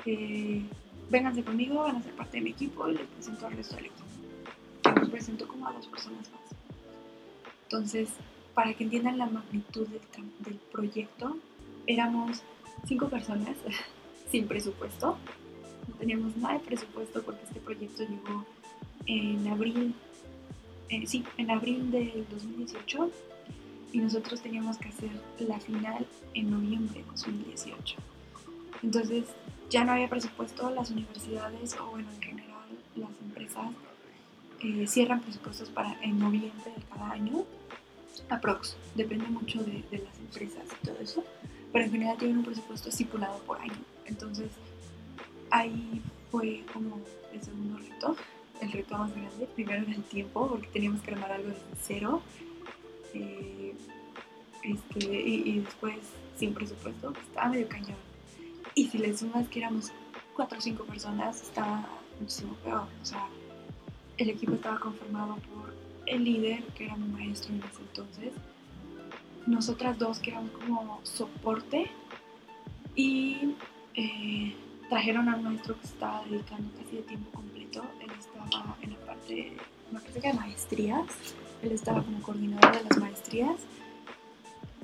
eh, 0.06 0.62
vénganse 1.10 1.44
conmigo, 1.44 1.82
van 1.82 1.96
a 1.96 2.02
ser 2.02 2.12
parte 2.12 2.38
de 2.38 2.44
mi 2.44 2.50
equipo 2.50 2.88
y 2.88 2.94
les 2.94 3.06
presento 3.06 3.46
al 3.46 3.52
resto 3.52 3.76
del 3.76 3.86
equipo. 3.86 5.00
Nos 5.00 5.10
presentó 5.10 5.46
como 5.46 5.68
a 5.68 5.72
dos 5.72 5.86
personas 5.86 6.30
más. 6.30 6.40
Entonces, 7.64 8.08
para 8.54 8.74
que 8.74 8.84
entiendan 8.84 9.18
la 9.18 9.26
magnitud 9.26 9.86
del, 9.86 10.58
proyecto, 10.72 11.36
éramos 11.86 12.42
cinco 12.86 13.08
personas 13.08 13.56
sin 14.30 14.48
presupuesto. 14.48 15.16
No 15.86 15.94
teníamos 15.94 16.36
nada 16.36 16.54
de 16.54 16.60
presupuesto 16.60 17.22
porque 17.22 17.44
este 17.44 17.60
proyecto 17.60 18.02
llegó 18.02 18.44
en 19.06 19.46
abril, 19.48 19.94
eh, 20.88 21.06
sí, 21.06 21.24
en 21.36 21.50
abril 21.50 21.90
del 21.90 22.26
2018 22.30 23.10
y 23.92 23.98
nosotros 23.98 24.40
teníamos 24.40 24.78
que 24.78 24.88
hacer 24.88 25.10
la 25.38 25.58
final 25.60 26.06
en 26.34 26.50
noviembre 26.50 27.00
de 27.00 27.06
2018. 27.10 27.96
Entonces 28.82 29.24
ya 29.70 29.84
no 29.84 29.92
había 29.92 30.08
presupuesto, 30.08 30.70
las 30.70 30.90
universidades 30.90 31.76
o 31.78 31.90
bueno, 31.90 32.08
en 32.10 32.22
general 32.22 32.68
las 32.96 33.10
empresas 33.20 33.70
eh, 34.60 34.86
cierran 34.86 35.20
presupuestos 35.20 35.70
para 35.70 36.00
en 36.02 36.18
noviembre 36.18 36.72
de 36.76 36.82
cada 36.88 37.12
año, 37.12 37.44
aprox, 38.28 38.76
depende 38.94 39.26
mucho 39.28 39.62
de, 39.62 39.84
de 39.90 39.98
las 39.98 40.18
empresas 40.18 40.64
y 40.82 40.86
todo 40.86 40.96
eso, 41.00 41.24
pero 41.72 41.84
en 41.84 41.92
general 41.92 42.16
tienen 42.18 42.38
un 42.38 42.44
presupuesto 42.44 42.88
estipulado 42.88 43.38
por 43.40 43.60
año. 43.60 43.78
Entonces 44.06 44.50
ahí 45.50 46.02
fue 46.30 46.64
como 46.72 47.00
el 47.32 47.42
segundo 47.42 47.78
reto, 47.78 48.16
el 48.60 48.72
reto 48.72 48.98
más 48.98 49.14
grande, 49.14 49.48
primero 49.54 49.84
en 49.84 49.92
el 49.92 50.02
tiempo, 50.04 50.48
porque 50.48 50.68
teníamos 50.68 51.00
que 51.02 51.12
armar 51.12 51.32
algo 51.32 51.48
desde 51.48 51.62
cero. 51.82 52.22
Eh, 53.14 53.74
este, 54.62 55.04
y, 55.04 55.42
y, 55.50 55.58
después 55.60 55.96
sin 56.36 56.54
presupuesto, 56.54 57.12
estaba 57.12 57.48
medio 57.48 57.68
cañón. 57.68 57.96
Y 58.74 58.88
si 58.88 58.98
le 58.98 59.16
sumas 59.16 59.48
que 59.48 59.60
éramos 59.60 59.90
cuatro 60.34 60.58
o 60.58 60.60
cinco 60.60 60.84
personas, 60.84 61.42
estaba 61.42 61.88
muchísimo 62.20 62.54
peor. 62.64 62.86
O 63.02 63.04
sea, 63.04 63.26
el 64.18 64.30
equipo 64.30 64.52
estaba 64.54 64.78
conformado 64.78 65.36
por 65.36 65.74
el 66.06 66.24
líder, 66.24 66.62
que 66.74 66.86
era 66.86 66.96
mi 66.96 67.08
maestro 67.08 67.54
en 67.54 67.62
ese 67.62 67.82
entonces, 67.82 68.32
nosotras 69.46 69.98
dos, 69.98 70.18
que 70.18 70.30
éramos 70.30 70.50
como 70.52 71.00
soporte, 71.02 71.90
y 72.94 73.54
eh, 73.94 74.54
trajeron 74.88 75.28
a 75.28 75.36
un 75.36 75.44
maestro 75.44 75.78
que 75.80 75.86
estaba 75.86 76.24
dedicando 76.24 76.70
casi 76.76 76.96
de 76.96 77.02
tiempo 77.02 77.30
completo. 77.30 77.82
Él 78.00 78.10
estaba 78.18 78.76
en 78.82 78.90
la 78.90 78.98
parte, 79.06 79.56
me 79.92 80.00
parece 80.00 80.20
que 80.20 80.28
de 80.28 80.34
maestrías, 80.34 81.06
él 81.62 81.72
estaba 81.72 82.02
como 82.02 82.22
coordinador 82.22 82.76
de 82.76 82.84
las 82.88 82.98
maestrías. 82.98 83.56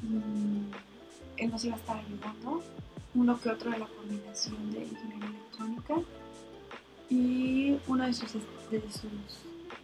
Mm, 0.02 0.72
él 1.36 1.50
nos 1.50 1.64
iba 1.64 1.74
a 1.74 1.78
estar 1.78 1.96
ayudando, 1.96 2.62
uno 3.14 3.40
que 3.40 3.50
otro 3.50 3.70
de 3.70 3.78
la 3.78 3.86
coordinación 3.86 4.72
de 4.72 4.84
ingeniería 4.84 5.28
electrónica 5.28 5.94
y 7.10 7.76
uno 7.86 8.04
de 8.04 8.12
sus, 8.12 8.32
de 8.70 8.80
sus 8.90 9.10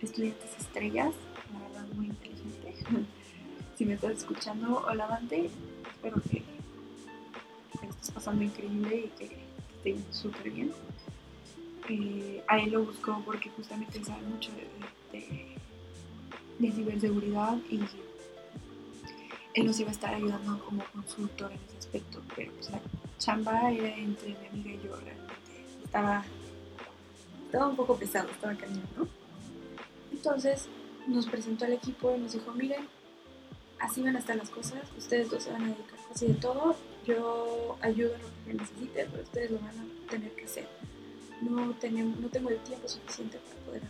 estudiantes 0.00 0.50
estrellas, 0.58 1.14
la 1.52 1.68
verdad 1.68 1.94
muy 1.94 2.06
inteligente. 2.06 2.74
si 3.76 3.84
me 3.84 3.94
estás 3.94 4.12
escuchando, 4.12 4.84
hola 4.88 5.06
Dante, 5.06 5.50
espero 5.90 6.20
que, 6.22 6.42
que 7.80 7.86
estés 7.88 8.10
pasando 8.10 8.44
increíble 8.44 9.06
y 9.06 9.18
que 9.18 9.38
esté 9.76 10.12
súper 10.12 10.50
bien. 10.50 10.72
Eh, 11.88 12.44
a 12.46 12.58
él 12.58 12.70
lo 12.70 12.84
buscó 12.84 13.20
porque 13.24 13.50
justamente 13.50 14.04
sabe 14.04 14.22
mucho 14.22 14.52
de, 15.12 15.49
de, 16.60 16.72
ciberseguridad 16.72 17.56
y 17.70 17.80
él 19.54 19.66
nos 19.66 19.80
iba 19.80 19.88
a 19.88 19.92
estar 19.92 20.14
ayudando 20.14 20.64
como 20.64 20.84
consultor 20.92 21.50
en 21.50 21.58
ese 21.68 21.78
aspecto, 21.78 22.22
pero 22.36 22.52
pues 22.52 22.70
la 22.70 22.80
chamba 23.18 23.70
era 23.72 23.96
entre 23.96 24.28
mi 24.28 24.46
amiga 24.46 24.70
y 24.70 24.86
yo 24.86 24.96
realmente. 24.96 25.34
Estaba, 25.84 26.24
estaba 27.46 27.66
un 27.66 27.76
poco 27.76 27.96
pesado, 27.96 28.28
estaba 28.30 28.54
cañón, 28.54 28.88
¿no? 28.96 29.08
Entonces 30.12 30.68
nos 31.06 31.26
presentó 31.26 31.64
al 31.64 31.72
equipo 31.72 32.14
y 32.16 32.20
nos 32.20 32.32
dijo, 32.32 32.52
miren, 32.52 32.86
así 33.80 34.02
van 34.02 34.16
a 34.16 34.18
estar 34.20 34.36
las 34.36 34.50
cosas, 34.50 34.82
ustedes 34.96 35.30
dos 35.30 35.42
se 35.42 35.50
van 35.50 35.62
a 35.62 35.66
dedicar 35.66 35.98
casi 36.08 36.26
de 36.28 36.34
todo, 36.34 36.76
yo 37.06 37.76
ayudo 37.80 38.14
en 38.14 38.22
lo 38.22 38.28
que 38.46 38.54
necesiten, 38.54 39.08
pero 39.10 39.22
ustedes 39.22 39.50
lo 39.50 39.58
van 39.58 39.78
a 39.78 40.10
tener 40.10 40.32
que 40.34 40.44
hacer. 40.44 40.68
No, 41.40 41.72
tenemos, 41.80 42.18
no 42.20 42.28
tengo 42.28 42.50
el 42.50 42.58
tiempo 42.58 42.86
suficiente 42.86 43.38
para 43.38 43.60
poder 43.66 43.82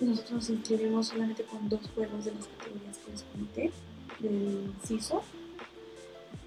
nosotros 0.00 0.32
nos 0.32 0.50
inscribimos 0.50 1.08
solamente 1.08 1.44
con 1.44 1.68
dos 1.68 1.80
juegos 1.94 2.24
de 2.24 2.32
las 2.34 2.46
categorías 2.46 2.98
que 2.98 3.10
les 3.12 3.22
comenté, 3.22 3.72
del 4.18 4.72
CISO. 4.84 5.22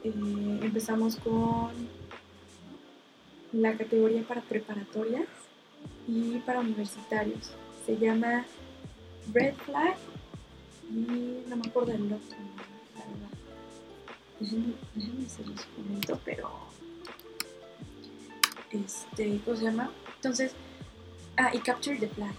Eh, 0.04 0.60
empezamos 0.62 1.16
con 1.18 1.72
la 3.54 3.78
categoría 3.78 4.24
para 4.24 4.42
preparatorias 4.42 5.28
y 6.08 6.40
para 6.40 6.60
universitarios. 6.60 7.52
Se 7.86 7.98
llama 7.98 8.46
Red 9.34 9.56
Flag 9.66 9.96
y 10.90 11.44
no 11.48 11.56
me 11.56 11.68
acuerdo 11.68 11.92
del 11.94 12.06
otro, 12.14 12.38
la 12.96 13.06
verdad. 13.06 13.38
Déjenme, 14.40 14.74
déjenme 14.94 15.30
se 15.30 15.46
los 15.46 15.66
comento, 15.66 16.20
pero. 16.26 16.50
Este, 18.72 19.40
¿cómo 19.46 19.58
se 19.58 19.64
llama? 19.64 19.90
Entonces, 20.16 20.52
ah, 21.38 21.52
y 21.54 21.60
Capture 21.60 21.98
the 21.98 22.08
Flag. 22.10 22.34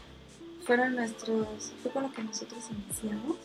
Fueron 0.69 0.97
nuestros. 0.97 1.73
Fue 1.83 1.91
con 1.91 2.03
lo 2.03 2.13
que 2.13 2.23
nosotros 2.23 2.63
iniciamos. 2.71 3.39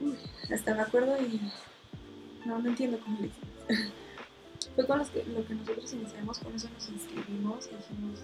Uy, 0.00 0.16
hasta 0.52 0.74
me 0.74 0.82
acuerdo 0.82 1.16
y. 1.22 1.40
No, 2.44 2.58
no 2.58 2.68
entiendo 2.68 2.98
cómo 2.98 3.20
le 3.20 3.28
hicimos. 3.28 3.92
Fue 4.74 4.84
con 4.84 4.98
los 4.98 5.08
que, 5.10 5.22
lo 5.26 5.46
que 5.46 5.54
nosotros 5.54 5.92
iniciamos, 5.92 6.40
con 6.40 6.52
eso 6.56 6.68
nos 6.74 6.88
inscribimos 6.88 7.66
y 7.66 7.76
dijimos, 7.76 8.18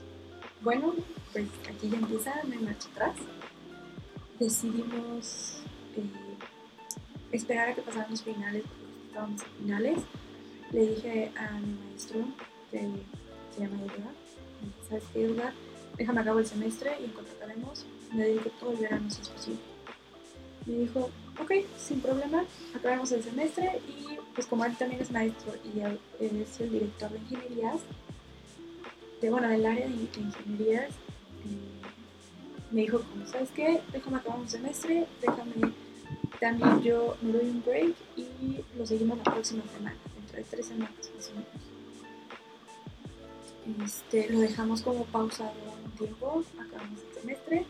bueno, 0.61 0.95
pues 1.33 1.47
aquí 1.69 1.89
ya 1.89 1.99
empieza, 1.99 2.35
no 2.43 2.53
hay 2.53 2.65
marcha 2.65 2.89
atrás. 2.89 3.15
Decidimos 4.41 5.61
eh, 5.95 6.03
esperar 7.31 7.69
a 7.69 7.75
que 7.77 7.83
pasaran 7.83 8.11
los 8.11 8.23
finales, 8.23 8.65
porque 8.65 9.07
estábamos 9.07 9.43
en 9.43 9.49
finales. 9.63 9.99
Le 10.73 10.87
dije 10.87 11.33
a 11.37 11.53
mi 11.61 11.79
maestro, 11.91 12.25
que 12.73 12.81
se 13.55 13.61
llama 13.61 13.85
Edgar, 13.85 14.15
¿sabes 14.89 15.05
qué, 15.13 15.27
Edgar? 15.27 15.53
Déjame 15.99 16.21
acabo 16.21 16.39
el 16.39 16.47
semestre 16.47 16.97
y 17.01 17.11
acabemos, 17.37 17.85
me 18.13 18.23
dedico 18.25 18.51
todo 18.61 18.71
el 18.71 18.79
verano 18.79 19.11
si 19.11 19.21
es 19.21 19.29
posible. 19.29 19.61
Me 20.65 20.75
dijo, 20.75 21.11
ok, 21.41 21.53
sin 21.77 22.01
problema, 22.01 22.45
acabemos 22.75 23.11
el 23.11 23.23
semestre 23.25 23.81
y 23.89 24.17
pues 24.35 24.47
como 24.47 24.65
él 24.65 24.77
también 24.77 25.03
es 25.03 25.11
maestro 25.11 25.53
y 25.65 25.81
es 25.81 26.61
el 26.61 26.71
director 26.71 27.11
de 27.11 27.19
ingenierías, 27.19 27.81
de, 29.21 29.31
bueno, 29.31 29.49
del 29.49 29.67
área 29.67 29.89
de, 29.89 29.95
ingenierías, 29.95 30.91
eh, 30.91 31.81
me 32.71 32.83
dijo, 32.83 33.03
¿sabes 33.27 33.49
qué? 33.51 33.81
Déjame 33.93 34.19
acabar 34.19 34.39
un 34.39 34.49
semestre, 34.49 35.07
déjame, 35.21 35.73
también 36.39 36.81
yo 36.83 37.17
me 37.23 37.33
doy 37.33 37.51
un 37.51 37.63
break 37.65 37.95
y 38.17 38.63
lo 38.77 38.87
seguimos 38.87 39.19
la 39.19 39.25
próxima 39.25 39.65
semana, 39.77 39.97
dentro 40.15 40.37
de 40.37 40.45
tres 40.45 40.67
semanas 40.67 40.93
más 41.17 41.29
o 41.29 41.33
menos. 41.33 41.49
Este, 43.85 44.31
lo 44.31 44.39
dejamos 44.39 44.81
como 44.83 45.05
pausado 45.07 45.53
acabamos 46.05 47.01
el 47.01 47.21
semestre 47.21 47.67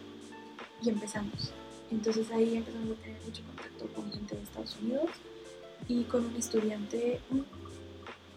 y 0.83 0.89
empezamos. 0.91 1.53
Entonces 1.91 2.31
ahí 2.31 2.57
empezamos 2.57 2.99
a 2.99 3.03
tener 3.03 3.21
mucho 3.25 3.43
contacto 3.45 3.87
con 3.95 4.13
gente 4.13 4.37
de 4.37 4.43
Estados 4.43 4.77
Unidos 4.83 5.11
y 5.89 6.05
con 6.05 6.27
un 6.27 6.37
estudiante, 6.37 7.21
un 7.31 7.47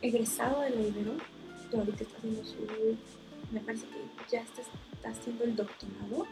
egresado 0.01 0.61
de 0.61 0.69
la 0.69 0.81
Ibero, 0.81 1.13
que 1.69 1.77
ahorita 1.77 2.03
está 2.03 2.17
haciendo 2.17 2.43
su, 2.45 2.57
me 3.51 3.59
parece 3.59 3.85
que 3.87 4.31
ya 4.31 4.41
está, 4.41 4.61
está 4.61 5.09
haciendo 5.09 5.43
el 5.43 5.55
doctorado 5.55 6.25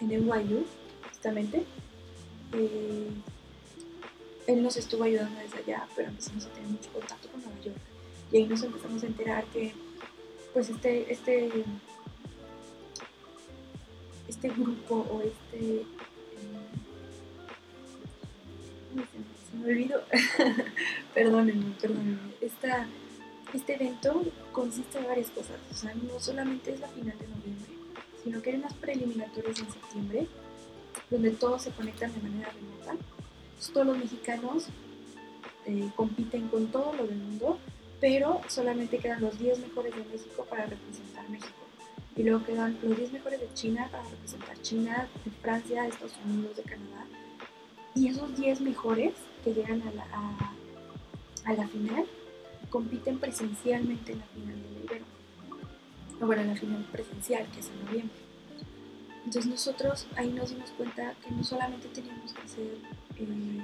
en 0.00 0.08
NYU, 0.08 0.64
justamente. 1.08 1.64
Eh, 2.52 3.08
él 4.46 4.62
nos 4.62 4.76
estuvo 4.76 5.04
ayudando 5.04 5.40
desde 5.40 5.58
allá, 5.58 5.88
pero 5.96 6.08
empezamos 6.08 6.44
a 6.46 6.48
tener 6.50 6.68
mucho 6.68 6.90
contacto 6.92 7.28
con 7.28 7.42
Nueva 7.42 7.60
York. 7.60 7.78
Y 8.30 8.36
ahí 8.36 8.46
nos 8.46 8.62
empezamos 8.62 9.02
a 9.02 9.06
enterar 9.06 9.44
que, 9.46 9.72
pues, 10.52 10.68
este, 10.68 11.12
este, 11.12 11.50
este 14.44 14.60
grupo 14.60 15.06
o 15.10 15.22
este 15.22 15.86
me 19.54 19.70
olvido, 19.72 20.02
perdónenme, 21.14 21.74
perdónenme. 21.80 22.18
Esta, 22.40 22.86
este 23.54 23.74
evento 23.76 24.22
consiste 24.52 25.00
de 25.00 25.06
varias 25.06 25.30
cosas, 25.30 25.56
o 25.70 25.74
sea, 25.74 25.94
no 25.94 26.20
solamente 26.20 26.74
es 26.74 26.80
la 26.80 26.88
final 26.88 27.16
de 27.18 27.28
noviembre, 27.28 27.70
sino 28.22 28.42
que 28.42 28.50
hay 28.50 28.56
unas 28.56 28.74
preliminatorias 28.74 29.60
en 29.60 29.72
septiembre, 29.72 30.26
donde 31.08 31.30
todos 31.30 31.62
se 31.62 31.70
conectan 31.70 32.12
de 32.12 32.20
manera 32.20 32.50
remota. 32.50 33.02
todos 33.72 33.86
los 33.86 33.96
mexicanos 33.96 34.66
eh, 35.66 35.88
compiten 35.96 36.48
con 36.48 36.66
todo 36.66 36.92
lo 36.94 37.06
del 37.06 37.16
mundo, 37.16 37.58
pero 38.00 38.40
solamente 38.48 38.98
quedan 38.98 39.22
los 39.22 39.38
10 39.38 39.60
mejores 39.60 39.94
de 39.96 40.04
México 40.04 40.44
para 40.50 40.66
representar 40.66 41.28
México. 41.30 41.63
Y 42.16 42.22
luego 42.22 42.44
quedan 42.44 42.78
los 42.82 42.96
10 42.96 43.12
mejores 43.12 43.40
de 43.40 43.52
China 43.54 43.88
para 43.90 44.08
representar 44.08 44.60
China, 44.62 45.08
de 45.24 45.30
Francia, 45.42 45.82
de 45.82 45.88
Estados 45.88 46.14
Unidos, 46.24 46.56
de 46.56 46.62
Canadá. 46.62 47.06
Y 47.94 48.08
esos 48.08 48.36
10 48.36 48.60
mejores 48.60 49.14
que 49.42 49.52
llegan 49.52 49.82
a 49.82 49.92
la, 49.92 50.04
a, 50.12 50.54
a 51.44 51.52
la 51.54 51.68
final 51.68 52.06
compiten 52.70 53.18
presencialmente 53.18 54.12
en 54.12 54.18
la 54.18 54.26
final 54.26 54.62
del 54.62 54.84
Ibero. 54.84 55.04
O 56.20 56.26
bueno, 56.26 56.42
en 56.42 56.48
la 56.48 56.56
final 56.56 56.84
presencial, 56.92 57.46
que 57.52 57.60
es 57.60 57.68
en 57.68 57.84
noviembre. 57.84 58.24
Entonces 59.24 59.46
nosotros 59.46 60.06
ahí 60.16 60.30
nos 60.30 60.50
dimos 60.50 60.70
cuenta 60.72 61.14
que 61.24 61.30
no 61.30 61.42
solamente 61.42 61.88
teníamos 61.88 62.32
que 62.32 62.42
hacer, 62.42 62.76
eh, 63.16 63.62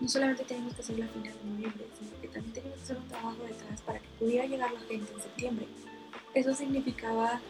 no 0.00 0.08
solamente 0.08 0.44
teníamos 0.44 0.74
que 0.74 0.82
hacer 0.82 0.98
la 0.98 1.08
final 1.08 1.32
de 1.32 1.50
noviembre, 1.50 1.86
sino 1.98 2.20
que 2.20 2.28
también 2.28 2.52
teníamos 2.52 2.78
que 2.78 2.84
hacer 2.84 2.96
un 2.98 3.08
trabajo 3.08 3.42
detrás 3.48 3.80
para 3.80 3.98
que 3.98 4.08
pudiera 4.18 4.46
llegar 4.46 4.72
la 4.72 4.80
gente 4.80 5.12
en 5.12 5.22
septiembre. 5.22 5.66
Eso 6.34 6.54
significaba 6.54 7.40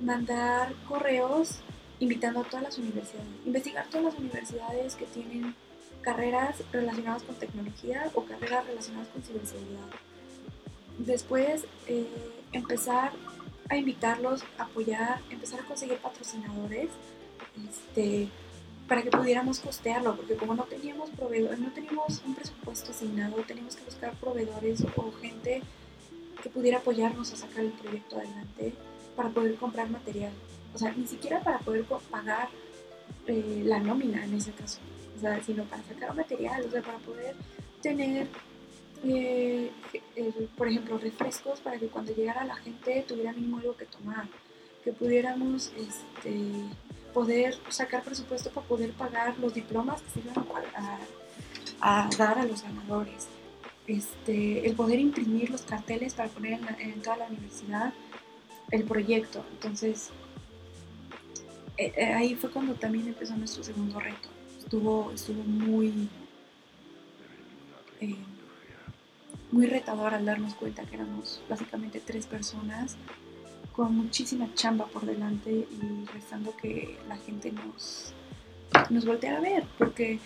mandar 0.00 0.74
correos 0.88 1.58
invitando 2.00 2.40
a 2.40 2.44
todas 2.44 2.62
las 2.62 2.78
universidades, 2.78 3.28
investigar 3.44 3.86
todas 3.88 4.04
las 4.04 4.14
universidades 4.14 4.96
que 4.96 5.06
tienen 5.06 5.54
carreras 6.02 6.62
relacionadas 6.72 7.22
con 7.22 7.34
tecnología 7.36 8.10
o 8.14 8.24
carreras 8.24 8.66
relacionadas 8.66 9.08
con 9.08 9.22
ciberseguridad. 9.22 9.86
Después 10.98 11.64
eh, 11.88 12.06
empezar 12.52 13.12
a 13.68 13.76
invitarlos, 13.76 14.44
apoyar, 14.58 15.20
empezar 15.30 15.60
a 15.60 15.64
conseguir 15.64 15.98
patrocinadores 15.98 16.88
este, 17.68 18.28
para 18.88 19.02
que 19.02 19.10
pudiéramos 19.10 19.58
costearlo, 19.60 20.16
porque 20.16 20.36
como 20.36 20.54
no 20.54 20.64
teníamos 20.64 21.10
proveedores, 21.10 21.58
no 21.58 21.72
teníamos 21.72 22.22
un 22.24 22.34
presupuesto 22.34 22.92
asignado, 22.92 23.36
teníamos 23.46 23.76
que 23.76 23.84
buscar 23.84 24.14
proveedores 24.14 24.84
o 24.96 25.12
gente 25.20 25.62
que 26.42 26.50
pudiera 26.50 26.78
apoyarnos 26.78 27.32
a 27.32 27.36
sacar 27.36 27.64
el 27.64 27.72
proyecto 27.72 28.16
adelante 28.16 28.74
para 29.14 29.30
poder 29.30 29.56
comprar 29.56 29.88
material. 29.90 30.32
O 30.74 30.78
sea, 30.78 30.92
ni 30.92 31.06
siquiera 31.06 31.40
para 31.40 31.58
poder 31.58 31.84
pagar 31.84 32.48
eh, 33.26 33.62
la 33.64 33.80
nómina 33.80 34.24
en 34.24 34.34
ese 34.34 34.52
caso, 34.52 34.78
o 35.16 35.20
sea, 35.20 35.42
sino 35.42 35.64
para 35.64 35.82
sacar 35.84 36.14
material, 36.14 36.64
o 36.66 36.70
sea, 36.70 36.82
para 36.82 36.98
poder 36.98 37.34
tener, 37.80 38.26
eh, 39.04 39.70
por 40.56 40.68
ejemplo, 40.68 40.98
refrescos 40.98 41.60
para 41.60 41.78
que 41.78 41.86
cuando 41.86 42.14
llegara 42.14 42.44
la 42.44 42.56
gente 42.56 43.04
tuviera 43.08 43.32
mínimo 43.32 43.58
algo 43.58 43.76
que 43.76 43.86
tomar, 43.86 44.28
que 44.84 44.92
pudiéramos 44.92 45.72
este, 45.76 46.38
poder 47.12 47.56
sacar 47.70 48.04
presupuesto 48.04 48.50
para 48.50 48.66
poder 48.66 48.92
pagar 48.92 49.38
los 49.38 49.54
diplomas 49.54 50.02
que 50.02 50.10
se 50.10 50.20
iban 50.20 50.34
a, 51.80 52.08
dar 52.16 52.38
a 52.38 52.44
los 52.44 52.62
ganadores. 52.62 53.26
Este, 53.86 54.66
el 54.66 54.74
poder 54.74 54.98
imprimir 54.98 55.50
los 55.50 55.62
carteles 55.62 56.14
para 56.14 56.28
poner 56.28 56.58
en, 56.80 57.02
toda 57.02 57.18
la 57.18 57.26
universidad 57.26 57.92
el 58.72 58.82
proyecto. 58.82 59.44
Entonces, 59.52 60.10
eh, 61.76 61.92
eh, 61.96 62.12
ahí 62.14 62.34
fue 62.34 62.50
cuando 62.50 62.74
también 62.74 63.06
empezó 63.06 63.36
nuestro 63.36 63.62
segundo 63.62 64.00
reto. 64.00 64.28
Estuvo, 64.58 65.12
estuvo 65.12 65.42
muy, 65.44 66.08
eh, 68.00 68.16
muy 69.52 69.66
retador 69.66 70.14
al 70.14 70.24
darnos 70.24 70.54
cuenta 70.54 70.84
que 70.84 70.96
éramos 70.96 71.40
básicamente 71.48 72.00
tres 72.04 72.26
personas 72.26 72.96
con 73.72 73.94
muchísima 73.94 74.52
chamba 74.54 74.86
por 74.86 75.04
delante 75.06 75.50
y 75.50 76.06
rezando 76.12 76.56
que 76.56 76.98
la 77.08 77.16
gente 77.18 77.52
nos, 77.52 78.14
nos 78.90 79.04
volteara 79.04 79.36
a 79.36 79.40
ver, 79.42 79.64
porque 79.78 80.18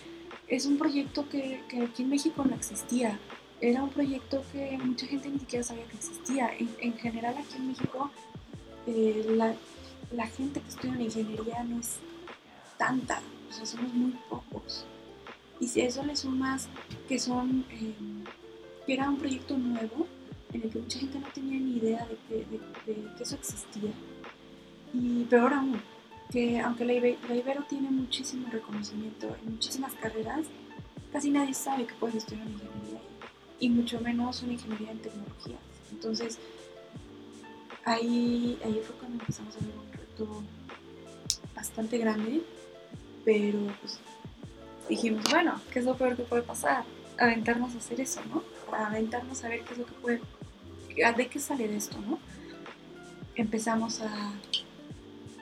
es 0.47 0.65
un 0.65 0.77
proyecto 0.77 1.27
que, 1.29 1.61
que, 1.67 1.83
aquí 1.83 2.03
en 2.03 2.09
México 2.09 2.43
no 2.43 2.55
existía. 2.55 3.19
Era 3.61 3.83
un 3.83 3.89
proyecto 3.89 4.43
que 4.51 4.77
mucha 4.83 5.05
gente 5.05 5.29
ni 5.29 5.39
siquiera 5.39 5.63
sabía 5.63 5.85
que 5.85 5.95
existía. 5.95 6.51
En, 6.57 6.69
en 6.79 6.97
general 6.97 7.35
aquí 7.37 7.55
en 7.57 7.67
México 7.67 8.09
eh, 8.87 9.23
la, 9.35 9.53
la, 10.11 10.27
gente 10.27 10.59
que 10.59 10.69
estudia 10.69 10.95
en 10.95 11.01
ingeniería 11.01 11.63
no 11.63 11.79
es 11.79 11.99
tanta, 12.77 13.21
o 13.49 13.53
sea, 13.53 13.65
somos 13.65 13.93
muy 13.93 14.15
pocos. 14.27 14.85
Y 15.59 15.67
si 15.67 15.81
eso 15.81 16.03
le 16.03 16.15
sumas 16.15 16.67
que 17.07 17.19
son, 17.19 17.63
eh, 17.69 17.93
que 18.87 18.93
era 18.93 19.07
un 19.07 19.17
proyecto 19.17 19.55
nuevo, 19.55 20.07
en 20.51 20.63
el 20.63 20.69
que 20.71 20.79
mucha 20.79 20.99
gente 20.99 21.19
no 21.19 21.27
tenía 21.27 21.59
ni 21.59 21.77
idea 21.77 22.07
de 22.07 22.17
que, 22.27 23.23
eso 23.23 23.35
existía. 23.35 23.91
Y 24.93 25.23
peor 25.25 25.53
aún, 25.53 25.79
que 26.31 26.59
aunque 26.59 26.85
la, 26.85 26.93
Ibero 26.93 27.63
tiene 27.69 27.91
muchísimo 27.91 28.47
reconocimiento 28.49 29.27
en 29.43 29.51
muchísimas 29.51 29.93
carreras, 29.93 30.47
casi 31.13 31.29
nadie 31.29 31.53
sabe 31.53 31.85
que 31.85 31.93
puedes 31.93 32.15
estudiar 32.15 32.47
una 32.47 32.55
ingeniería 32.55 33.10
y 33.61 33.69
mucho 33.69 34.01
menos 34.01 34.41
una 34.41 34.53
ingeniería 34.53 34.91
en 34.91 34.99
tecnologías. 34.99 35.59
Entonces, 35.91 36.39
ahí, 37.85 38.59
ahí 38.65 38.81
fue 38.85 38.95
cuando 38.97 39.19
empezamos 39.19 39.55
a 39.55 39.59
ver 39.59 39.69
un 39.77 39.93
reto 39.93 40.43
bastante 41.55 41.97
grande, 41.99 42.41
pero 43.23 43.59
pues 43.79 43.99
dijimos, 44.89 45.23
bueno, 45.29 45.61
¿qué 45.71 45.79
es 45.79 45.85
lo 45.85 45.95
peor 45.95 46.17
que 46.17 46.23
puede 46.23 46.41
pasar? 46.41 46.83
Aventarnos 47.19 47.75
a 47.75 47.77
hacer 47.77 48.01
eso, 48.01 48.19
¿no? 48.25 48.43
Aventarnos 48.75 49.43
a 49.43 49.49
ver 49.49 49.61
qué 49.61 49.73
es 49.73 49.77
lo 49.77 49.85
que 49.85 49.93
puede 49.93 50.21
¿de 50.95 51.27
qué 51.27 51.39
sale 51.39 51.67
de 51.67 51.77
esto, 51.77 51.97
no? 51.99 52.19
Empezamos 53.35 54.01
a, 54.01 54.33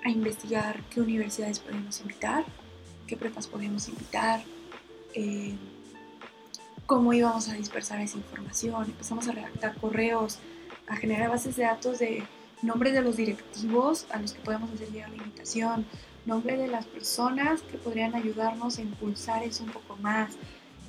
a 0.04 0.10
investigar 0.10 0.82
qué 0.90 1.02
universidades 1.02 1.60
podemos 1.60 2.00
invitar, 2.02 2.44
qué 3.08 3.18
prepas 3.18 3.48
podemos 3.48 3.88
invitar, 3.88 4.44
eh, 5.14 5.56
cómo 6.90 7.14
íbamos 7.14 7.48
a 7.50 7.54
dispersar 7.54 8.02
esa 8.02 8.18
información. 8.18 8.86
Empezamos 8.86 9.28
a 9.28 9.32
redactar 9.32 9.76
correos, 9.76 10.40
a 10.88 10.96
generar 10.96 11.30
bases 11.30 11.56
de 11.56 11.62
datos 11.62 12.00
de 12.00 12.24
nombre 12.64 12.92
de 12.92 13.04
los 13.04 13.16
directivos 13.16 14.08
a 14.10 14.20
los 14.20 14.34
que 14.34 14.42
podemos 14.42 14.72
hacer 14.72 14.90
llegar 14.90 15.12
la 15.12 15.18
invitación, 15.18 15.86
nombre 16.26 16.58
de 16.58 16.68
las 16.68 16.88
personas 16.88 17.62
que 17.62 17.78
podrían 17.78 18.16
ayudarnos 18.16 18.80
a 18.80 18.82
impulsar 18.82 19.44
eso 19.44 19.64
un 19.66 19.70
poco 19.70 19.98
más, 19.98 20.32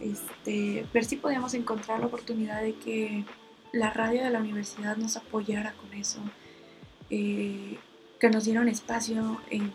este, 0.01 0.87
ver 0.91 1.05
si 1.05 1.17
podíamos 1.17 1.53
encontrar 1.53 2.01
la 2.01 2.07
oportunidad 2.07 2.63
de 2.63 2.75
que 2.77 3.27
la 3.73 3.91
radio 3.91 4.25
de 4.25 4.31
la 4.31 4.39
universidad 4.39 4.97
nos 4.97 5.19
apoyara 5.19 5.75
con 5.75 5.93
eso, 5.93 6.21
eh, 7.11 7.79
que 8.19 8.31
nos 8.31 8.47
diera 8.47 8.63
un 8.63 8.69
espacio 8.69 9.39
en, 9.51 9.71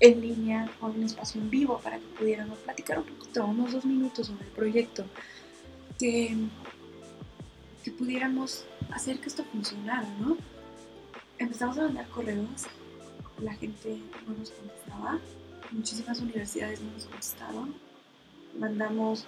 línea 0.00 0.70
o 0.80 0.86
un 0.86 1.02
espacio 1.02 1.40
en 1.40 1.50
vivo 1.50 1.80
para 1.82 1.98
que 1.98 2.06
pudiéramos 2.18 2.58
platicar 2.58 2.98
un 2.98 3.04
poquito, 3.04 3.44
unos 3.44 3.72
dos 3.72 3.84
minutos 3.84 4.28
sobre 4.28 4.44
el 4.44 4.50
proyecto, 4.52 5.04
que, 5.98 6.36
que 7.82 7.90
pudiéramos 7.90 8.64
hacer 8.92 9.18
que 9.20 9.28
esto 9.28 9.44
funcionara, 9.44 10.08
¿no? 10.20 10.36
Empezamos 11.38 11.78
a 11.78 11.82
mandar 11.82 12.08
correos, 12.08 12.66
la 13.42 13.54
gente 13.54 13.98
no 14.26 14.34
nos 14.36 14.50
contestaba, 14.50 15.18
muchísimas 15.70 16.20
universidades 16.20 16.80
no 16.80 16.92
nos 16.92 17.06
contestaron, 17.06 17.74
mandamos 18.58 19.26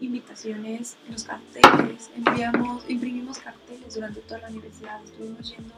invitaciones, 0.00 0.96
los 1.08 1.24
carteles, 1.24 2.10
enviamos, 2.16 2.84
imprimimos 2.88 3.38
carteles 3.38 3.94
durante 3.94 4.20
toda 4.20 4.40
la 4.40 4.48
universidad, 4.48 5.02
estuvimos 5.04 5.50
yendo 5.50 5.74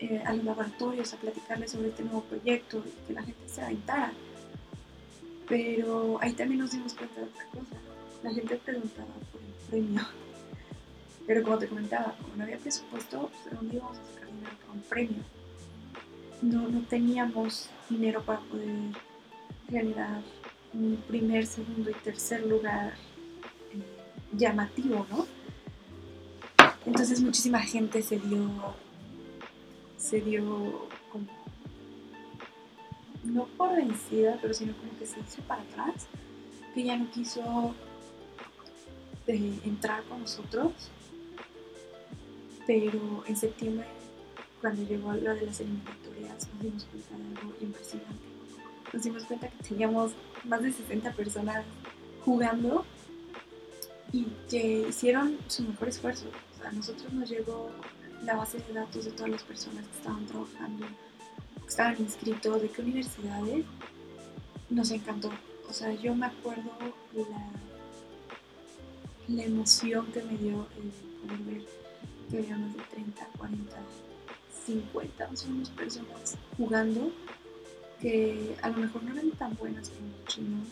eh, 0.00 0.22
a 0.24 0.32
los 0.32 0.44
laboratorios 0.44 1.12
a 1.12 1.16
platicarles 1.16 1.72
sobre 1.72 1.88
este 1.88 2.04
nuevo 2.04 2.22
proyecto 2.22 2.82
y 2.86 3.06
que 3.06 3.12
la 3.14 3.22
gente 3.22 3.48
se 3.48 3.62
aventara. 3.62 4.12
Pero 5.48 6.18
ahí 6.20 6.32
también 6.34 6.60
nos 6.60 6.72
dimos 6.72 6.94
cuenta 6.94 7.20
de 7.20 7.26
otra 7.26 7.44
cosa. 7.46 7.76
La 8.22 8.32
gente 8.32 8.56
preguntaba 8.56 9.08
por 9.32 9.40
el 9.40 9.70
premio. 9.70 10.02
Pero 11.26 11.42
como 11.42 11.58
te 11.58 11.68
comentaba, 11.68 12.14
como 12.20 12.36
no 12.36 12.44
había 12.44 12.58
presupuesto, 12.58 13.28
pues, 13.28 13.44
¿de 13.44 13.50
dónde 13.56 13.76
íbamos 13.76 13.98
a 13.98 14.04
sacar 14.14 14.28
dinero 14.28 14.56
para 14.60 14.72
un 14.72 14.80
premio? 14.82 15.22
No, 16.42 16.68
no 16.68 16.80
teníamos 16.82 17.68
dinero 17.90 18.22
para 18.22 18.40
poder 18.40 18.74
generar 19.68 20.22
un 20.72 21.02
primer, 21.08 21.46
segundo 21.46 21.90
y 21.90 21.94
tercer 21.94 22.46
lugar 22.46 22.94
eh, 23.72 23.82
llamativo, 24.32 25.06
¿no? 25.10 25.26
Entonces 26.86 27.20
muchísima 27.20 27.60
gente 27.60 28.02
se 28.02 28.18
dio, 28.18 28.48
se 29.98 30.20
dio 30.22 30.88
como, 31.12 31.26
no 33.24 33.44
por 33.56 33.76
vencida, 33.76 34.38
pero 34.40 34.54
sino 34.54 34.74
como 34.76 34.98
que 34.98 35.04
se 35.04 35.20
hizo 35.20 35.42
para 35.42 35.62
atrás, 35.62 36.06
que 36.74 36.84
ya 36.84 36.96
no 36.96 37.10
quiso 37.10 37.74
eh, 39.26 39.60
entrar 39.64 40.02
con 40.04 40.20
nosotros. 40.20 40.72
Pero 42.66 43.24
en 43.26 43.36
septiembre, 43.36 43.86
cuando 44.60 44.82
llegó 44.84 45.12
la 45.12 45.34
de 45.34 45.46
las 45.46 45.60
eliminatorias, 45.60 46.48
nos 46.54 46.62
dimos 46.62 46.84
cuenta 46.84 47.16
de 47.16 47.40
algo 47.40 47.54
impresionante 47.60 48.28
nos 48.92 49.02
dimos 49.02 49.24
cuenta 49.24 49.48
que 49.48 49.62
teníamos 49.68 50.12
más 50.44 50.62
de 50.62 50.72
60 50.72 51.12
personas 51.12 51.64
jugando 52.24 52.84
y 54.12 54.26
que 54.48 54.86
hicieron 54.88 55.36
su 55.48 55.62
mejor 55.64 55.88
esfuerzo. 55.88 56.26
a 56.64 56.72
nosotros 56.72 57.12
nos 57.12 57.28
llegó 57.28 57.70
la 58.24 58.36
base 58.36 58.58
de 58.58 58.72
datos 58.72 59.04
de 59.04 59.10
todas 59.12 59.30
las 59.30 59.42
personas 59.42 59.86
que 59.86 59.96
estaban 59.96 60.26
trabajando, 60.26 60.86
que 61.62 61.68
estaban 61.68 61.96
inscritos, 61.98 62.62
de 62.62 62.68
qué 62.68 62.82
universidades. 62.82 63.64
Nos 64.70 64.90
encantó. 64.90 65.30
O 65.68 65.72
sea, 65.72 65.92
yo 65.92 66.14
me 66.14 66.26
acuerdo 66.26 66.70
la, 67.14 67.50
la 69.28 69.44
emoción 69.44 70.06
que 70.12 70.22
me 70.22 70.36
dio 70.36 70.66
el 70.76 70.90
poder 71.28 71.38
ver 71.40 71.64
que 72.30 72.38
había 72.38 72.58
más 72.58 72.74
de 72.74 72.82
30, 72.90 73.26
40, 73.38 73.76
50 74.66 75.28
más 75.28 75.44
o 75.44 75.48
menos 75.48 75.70
personas 75.70 76.36
jugando 76.56 77.10
que 78.00 78.56
a 78.62 78.68
lo 78.68 78.78
mejor 78.78 79.02
no 79.02 79.12
eran 79.12 79.30
tan 79.32 79.54
buenas 79.56 79.88
como 79.88 80.08
los 80.08 80.24
chinos, 80.26 80.68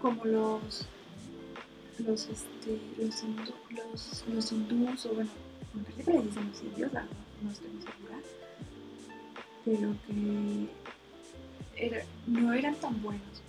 como 0.00 0.24
los 0.24 0.86
los 2.04 2.28
este 2.28 2.78
los, 2.98 3.24
los, 3.70 4.24
los 4.32 4.52
hindús 4.52 5.06
o 5.06 5.14
bueno 5.14 5.30
parece 5.74 6.02
que 6.04 6.12
le 6.12 6.22
dicen 6.22 6.48
los 6.48 6.62
indios 6.62 6.92
no 6.92 7.50
estoy 7.50 7.68
muy 7.68 7.82
segura 7.82 8.18
pero 9.68 9.94
que 10.06 10.68
no 12.26 12.52
eran 12.52 12.74
tan 12.76 13.00
buenos. 13.02 13.42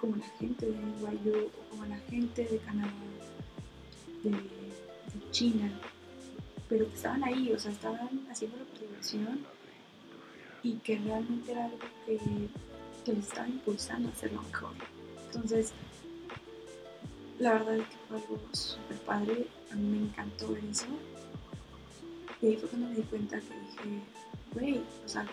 Como 0.00 0.16
la 0.16 0.26
gente 0.38 0.66
de 0.66 0.78
Guayú 1.00 1.46
o 1.46 1.70
como 1.70 1.86
la 1.86 1.98
gente 2.10 2.44
de 2.44 2.58
Canadá, 2.58 2.92
de, 4.22 4.32
China, 5.30 5.70
pero 6.68 6.88
que 6.88 6.94
estaban 6.94 7.22
ahí, 7.24 7.52
o 7.52 7.58
sea, 7.58 7.70
estaban 7.70 8.26
haciéndolo 8.30 8.64
por 8.64 8.80
diversión 8.80 9.40
y 10.62 10.74
que 10.74 10.98
realmente 10.98 11.52
era 11.52 11.66
algo 11.66 11.78
que, 12.06 12.18
que 13.04 13.12
les 13.12 13.28
estaba 13.28 13.46
impulsando 13.46 14.08
a 14.08 14.12
hacerlo 14.12 14.42
mejor. 14.42 14.72
Entonces, 15.26 15.72
la 17.38 17.54
verdad 17.54 17.76
es 17.76 17.88
que 17.88 17.96
fue 18.08 18.16
algo 18.16 18.40
súper 18.52 18.96
padre, 18.98 19.46
a 19.70 19.74
mí 19.74 19.98
me 19.98 20.06
encantó 20.06 20.56
eso. 20.70 20.86
Y 22.40 22.46
ahí 22.46 22.56
fue 22.56 22.68
cuando 22.68 22.88
me 22.88 22.94
di 22.96 23.02
cuenta 23.02 23.38
que 23.40 23.44
dije, 23.44 24.02
güey, 24.54 24.82
o 25.04 25.08
sea, 25.08 25.26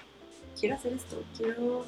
quiero 0.59 0.75
hacer 0.75 0.93
esto, 0.93 1.23
quiero, 1.37 1.85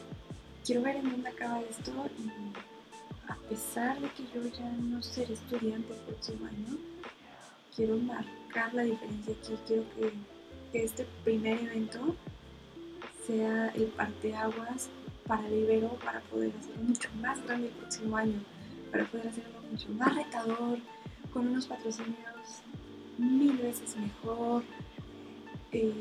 quiero 0.65 0.81
ver 0.81 0.97
en 0.97 1.09
dónde 1.09 1.29
acaba 1.29 1.61
esto 1.61 1.91
y 2.19 3.29
a 3.29 3.35
pesar 3.49 3.99
de 3.99 4.09
que 4.11 4.23
yo 4.33 4.47
ya 4.47 4.69
no 4.71 5.01
seré 5.01 5.33
estudiante 5.33 5.93
el 5.93 5.99
próximo 6.01 6.45
año, 6.45 6.77
quiero 7.75 7.97
marcar 7.97 8.73
la 8.73 8.83
diferencia 8.83 9.33
aquí, 9.33 9.53
quiero 9.65 9.83
que, 9.95 10.13
que 10.71 10.83
este 10.83 11.05
primer 11.23 11.59
evento 11.61 12.15
sea 13.25 13.69
el 13.69 13.85
parteaguas 13.87 14.89
para 15.25 15.45
el 15.47 15.53
Ibero 15.53 15.89
para 16.03 16.21
poder 16.21 16.53
hacerlo 16.57 16.83
mucho 16.83 17.09
más 17.21 17.43
grande 17.43 17.67
el 17.67 17.73
próximo 17.73 18.15
año, 18.15 18.39
para 18.91 19.05
poder 19.05 19.27
hacerlo 19.27 19.61
mucho 19.69 19.89
más 19.89 20.15
retador, 20.15 20.79
con 21.33 21.47
unos 21.47 21.67
patrocinios 21.67 22.36
mil 23.57 23.67
veces 23.67 23.95
mejor, 23.97 24.63
eh, 25.71 25.93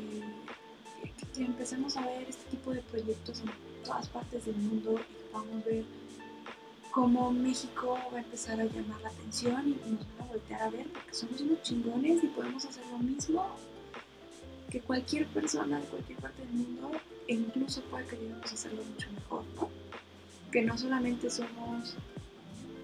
que, 1.33 1.43
empecemos 1.43 1.95
a 1.97 2.05
ver 2.05 2.27
este 2.27 2.49
tipo 2.49 2.71
de 2.71 2.81
proyectos 2.81 3.41
en 3.41 3.51
todas 3.83 4.07
partes 4.09 4.45
del 4.45 4.55
mundo 4.55 4.93
y 4.93 5.13
que 5.13 5.23
podamos 5.31 5.65
ver 5.65 5.85
cómo 6.91 7.31
México 7.31 7.97
va 8.11 8.17
a 8.17 8.21
empezar 8.21 8.59
a 8.59 8.65
llamar 8.65 9.01
la 9.01 9.09
atención 9.09 9.67
y 9.67 9.91
nos 9.91 10.17
van 10.17 10.27
a 10.27 10.31
voltear 10.31 10.61
a 10.63 10.69
ver 10.69 10.87
porque 10.87 11.13
somos 11.13 11.39
unos 11.41 11.61
chingones 11.61 12.23
y 12.23 12.27
podemos 12.27 12.65
hacer 12.65 12.83
lo 12.91 12.97
mismo 12.99 13.45
que 14.71 14.81
cualquier 14.81 15.27
persona 15.27 15.79
de 15.79 15.85
cualquier 15.85 16.19
parte 16.19 16.41
del 16.41 16.51
mundo 16.51 16.91
e 17.27 17.35
incluso 17.35 17.81
puede 17.83 18.05
que 18.07 18.17
lleguemos 18.17 18.51
a 18.51 18.53
hacerlo 18.55 18.83
mucho 18.83 19.11
mejor, 19.11 19.43
¿no? 19.55 19.69
Que 20.51 20.61
no 20.63 20.77
solamente 20.77 21.29
somos 21.29 21.95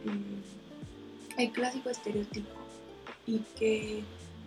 eh, 0.05 1.41
el 1.41 1.51
clásico 1.51 1.89
estereotipo 1.89 2.59
y 3.25 3.39
que 3.57 4.03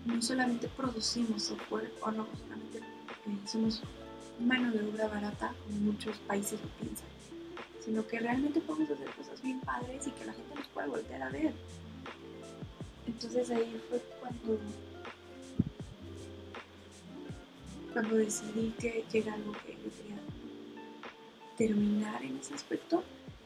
no 0.06 0.22
solamente 0.22 0.68
producimos 0.68 1.42
software 1.42 1.92
o 2.00 2.10
no 2.10 2.26
solamente 2.42 2.78
eh, 2.78 3.38
somos 3.46 3.82
mano 4.38 4.70
de 4.72 4.88
obra 4.88 5.08
barata 5.08 5.54
como 5.64 5.92
muchos 5.92 6.16
países 6.18 6.60
lo 6.60 6.68
piensan, 6.80 7.08
sino 7.84 8.06
que 8.06 8.20
realmente 8.20 8.60
podemos 8.60 8.90
hacer 8.90 9.10
cosas 9.10 9.42
bien 9.42 9.60
padres 9.60 10.06
y 10.06 10.10
que 10.10 10.24
la 10.24 10.32
gente 10.32 10.54
nos 10.54 10.68
puede 10.68 10.88
voltear 10.88 11.22
a 11.22 11.30
ver. 11.30 11.52
Entonces 13.06 13.50
ahí 13.50 13.80
fue 13.88 14.02
cuando 14.20 14.58
cuando 17.92 18.16
decidí 18.16 18.74
que, 18.78 19.06
era 19.14 19.32
algo 19.32 19.52
que 19.52 19.72
yo 19.72 19.90
quería 19.96 20.18
terminar 21.56 22.22
en 22.22 22.36
ese 22.36 22.52
aspecto, 22.52 23.02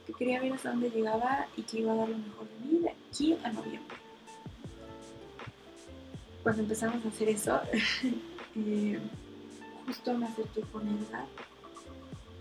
que 0.09 0.13
quería 0.13 0.41
ver 0.41 0.55
hasta 0.55 0.71
dónde 0.71 0.91
llegaba 0.91 1.47
y 1.57 1.63
que 1.63 1.79
iba 1.79 1.93
a 1.93 1.97
dar 1.97 2.09
lo 2.09 2.19
mejor 2.19 2.49
de 2.49 2.67
mí 2.67 2.79
de 2.81 2.91
aquí 2.91 3.39
a 3.45 3.53
noviembre. 3.53 3.90
Cuando 6.43 6.63
empezamos 6.63 7.05
a 7.05 7.09
hacer 7.09 7.29
eso, 7.29 7.61
justo 9.87 10.15
me 10.15 10.27
acerqué 10.27 10.63
con 10.73 10.89
Edgar 10.89 11.27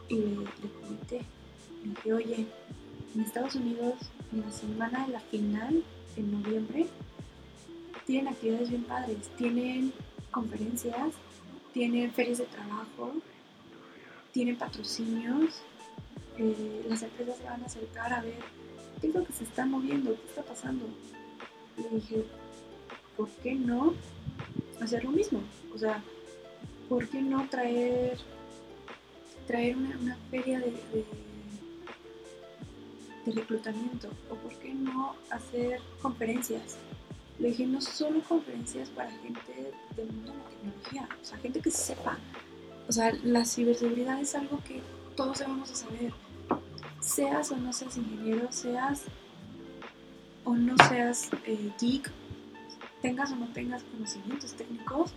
y 0.08 0.16
le, 0.16 0.30
le 0.36 0.70
comenté, 0.82 1.22
le 1.84 1.90
dije, 1.90 2.14
oye, 2.14 2.46
en 3.16 3.22
Estados 3.22 3.56
Unidos, 3.56 3.96
en 4.32 4.42
la 4.42 4.52
semana 4.52 5.06
de 5.06 5.14
la 5.14 5.20
final, 5.20 5.84
en 6.16 6.32
noviembre, 6.32 6.88
tienen 8.06 8.30
actividades 8.30 8.70
bien 8.70 8.84
padres, 8.84 9.18
tienen 9.38 9.94
conferencias, 10.32 11.14
tienen 11.74 12.12
ferias 12.12 12.40
de 12.40 12.46
trabajo, 12.46 13.14
tienen 14.32 14.58
patrocinios, 14.58 15.62
eh, 16.38 16.86
las 16.88 17.04
empresas 17.04 17.38
se 17.38 17.44
van 17.44 17.62
a 17.62 17.66
acercar 17.66 18.14
a 18.14 18.22
ver 18.22 18.40
qué 19.02 19.08
es 19.08 19.14
lo 19.14 19.24
que 19.26 19.34
se 19.34 19.44
está 19.44 19.66
moviendo, 19.66 20.16
qué 20.16 20.30
está 20.30 20.44
pasando. 20.44 20.86
Le 21.78 21.90
dije, 21.98 22.26
¿por 23.20 23.28
qué 23.44 23.54
no 23.54 23.94
hacer 24.82 25.04
lo 25.04 25.12
mismo? 25.12 25.42
O 25.76 25.78
sea, 25.78 26.02
¿por 26.88 27.06
qué 27.10 27.22
no 27.22 27.46
traer, 27.50 28.18
traer 29.46 29.76
una, 29.76 30.16
feria 30.32 30.60
de, 30.62 31.06
reclutamiento? 33.26 34.08
¿O 34.30 34.36
por 34.36 34.54
qué 34.60 34.74
no 34.74 35.16
hacer 35.32 35.82
conferencias? 36.02 36.78
Le 37.40 37.50
dije, 37.50 37.66
no 37.66 37.82
solo 37.82 38.22
conferencias 38.22 38.88
para 38.90 39.12
gente 39.12 39.74
del 39.98 40.08
mundo 40.14 40.32
de 40.32 40.38
la 40.38 40.50
tecnología, 40.50 41.10
o 41.22 41.26
sea, 41.26 41.38
gente 41.40 41.60
que 41.60 41.72
sepa. 41.72 42.18
O 42.88 42.92
sea, 42.94 43.12
la 43.24 43.44
ciberseguridad 43.44 44.22
es 44.22 44.34
algo 44.34 44.64
que 44.66 44.82
todos 45.18 45.40
debemos 45.40 45.68
de 45.68 45.76
saber. 45.76 46.14
Seas 47.02 47.52
o 47.52 47.58
no 47.58 47.74
seas 47.74 47.98
ingeniero, 47.98 48.50
seas 48.50 49.04
o 50.46 50.56
no 50.56 50.76
seas 50.88 51.30
eh, 51.46 51.72
geek, 51.80 52.10
tengas 53.02 53.32
o 53.32 53.36
no 53.36 53.48
tengas 53.48 53.84
conocimientos 53.84 54.54
técnicos, 54.54 55.12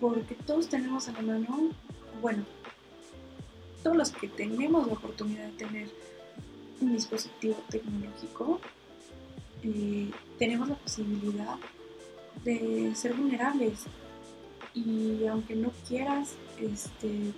porque 0.00 0.34
todos 0.34 0.68
tenemos 0.68 1.08
a 1.08 1.12
la 1.12 1.22
mano, 1.22 1.70
bueno, 2.20 2.44
todos 3.82 3.96
los 3.96 4.10
que 4.10 4.28
tenemos 4.28 4.86
la 4.86 4.94
oportunidad 4.94 5.46
de 5.46 5.52
tener 5.52 5.88
un 6.80 6.92
dispositivo 6.92 7.56
tecnológico, 7.70 8.60
eh, 9.62 10.10
tenemos 10.38 10.68
la 10.68 10.76
posibilidad 10.76 11.56
de 12.44 12.94
ser 12.94 13.14
vulnerables. 13.14 13.84
Y 14.74 15.26
aunque 15.26 15.54
no 15.54 15.70
quieras, 15.88 16.34
este, 16.58 17.32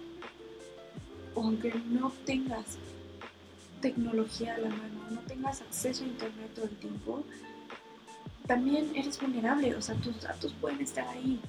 aunque 1.34 1.74
no 1.90 2.10
tengas 2.24 2.78
tecnología 3.80 4.54
a 4.54 4.58
la 4.58 4.70
mano, 4.70 5.10
no 5.10 5.20
tengas 5.20 5.60
acceso 5.60 6.04
a 6.04 6.06
internet 6.06 6.50
todo 6.54 6.64
el 6.64 6.76
tiempo, 6.76 7.24
también 8.46 8.92
eres 8.94 9.20
vulnerable, 9.20 9.74
o 9.74 9.82
sea, 9.82 9.94
tus 9.96 10.20
datos 10.22 10.54
pueden 10.60 10.80
estar 10.80 11.06
ahí. 11.08 11.40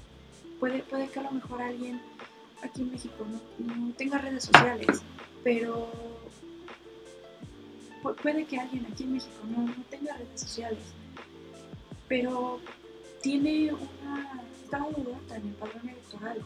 Puede, 0.59 0.79
puede 0.79 1.07
que 1.07 1.19
a 1.19 1.23
lo 1.23 1.31
mejor 1.31 1.61
alguien 1.61 2.01
aquí 2.63 2.81
en 2.81 2.91
México 2.91 3.25
no 3.59 3.93
tenga 3.93 4.17
redes 4.17 4.45
sociales, 4.45 5.01
pero 5.43 5.91
puede 8.13 8.45
que 8.45 8.59
alguien 8.59 8.85
aquí 8.91 9.03
en 9.03 9.13
México 9.13 9.35
no, 9.49 9.71
tenga 9.89 10.13
redes 10.13 10.41
sociales, 10.41 10.79
pero 12.07 12.59
tiene 13.21 13.73
una. 13.73 14.41
está 14.63 14.77
en 15.35 15.47
el 15.47 15.53
padrón 15.53 15.89
electoral. 15.89 16.41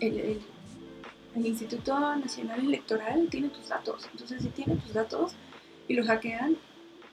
El, 0.00 0.40
Instituto 1.36 2.16
Nacional 2.16 2.60
Electoral 2.60 3.28
tiene 3.30 3.50
tus 3.50 3.68
datos. 3.68 4.08
Entonces, 4.10 4.42
si 4.42 4.48
tiene 4.48 4.76
tus 4.76 4.94
datos 4.94 5.32
y 5.86 5.92
los 5.92 6.06
hackean, 6.06 6.56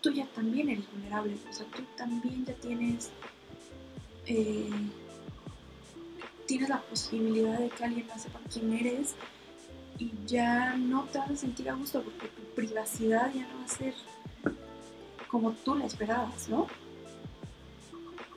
tú 0.04 0.12
ya 0.12 0.28
también 0.28 0.70
eres 0.70 0.92
vulnerable. 0.92 1.36
O 1.50 1.54
sea, 1.54 1.66
tú 1.68 1.82
también 1.98 2.46
ya 2.46 2.54
tienes. 2.56 3.10
Eh, 4.28 4.70
tienes 6.46 6.70
la 6.70 6.82
posibilidad 6.82 7.58
de 7.58 7.70
que 7.70 7.84
alguien 7.86 8.06
más 8.08 8.22
sepa 8.22 8.40
quién 8.52 8.74
eres 8.74 9.16
y 9.98 10.12
ya 10.28 10.76
no 10.76 11.06
te 11.06 11.18
vas 11.18 11.32
a 11.32 11.36
sentir 11.36 11.70
a 11.70 11.74
gusto 11.74 12.02
porque 12.02 12.28
tu 12.28 12.42
privacidad 12.54 13.34
ya 13.34 13.48
no 13.48 13.60
va 13.60 13.66
a 13.66 13.68
ser 13.68 13.94
como 15.30 15.52
tú 15.52 15.76
la 15.76 15.86
esperabas, 15.86 16.50
¿no? 16.50 16.68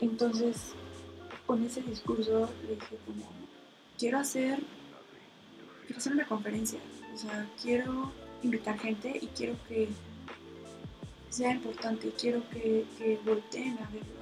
Entonces, 0.00 0.72
con 1.46 1.64
ese 1.64 1.82
discurso 1.82 2.48
le 2.62 2.76
dije 2.76 2.96
como, 3.04 3.24
quiero 3.98 4.18
hacer, 4.18 4.60
quiero 5.86 5.98
hacer 5.98 6.12
una 6.12 6.26
conferencia, 6.26 6.78
o 7.12 7.18
sea, 7.18 7.46
quiero 7.60 8.12
invitar 8.42 8.78
gente 8.78 9.18
y 9.20 9.26
quiero 9.28 9.56
que 9.68 9.88
sea 11.30 11.52
importante, 11.52 12.12
quiero 12.18 12.42
que, 12.50 12.84
que 12.98 13.18
volteen 13.24 13.78
a 13.78 13.90
verlo. 13.90 14.16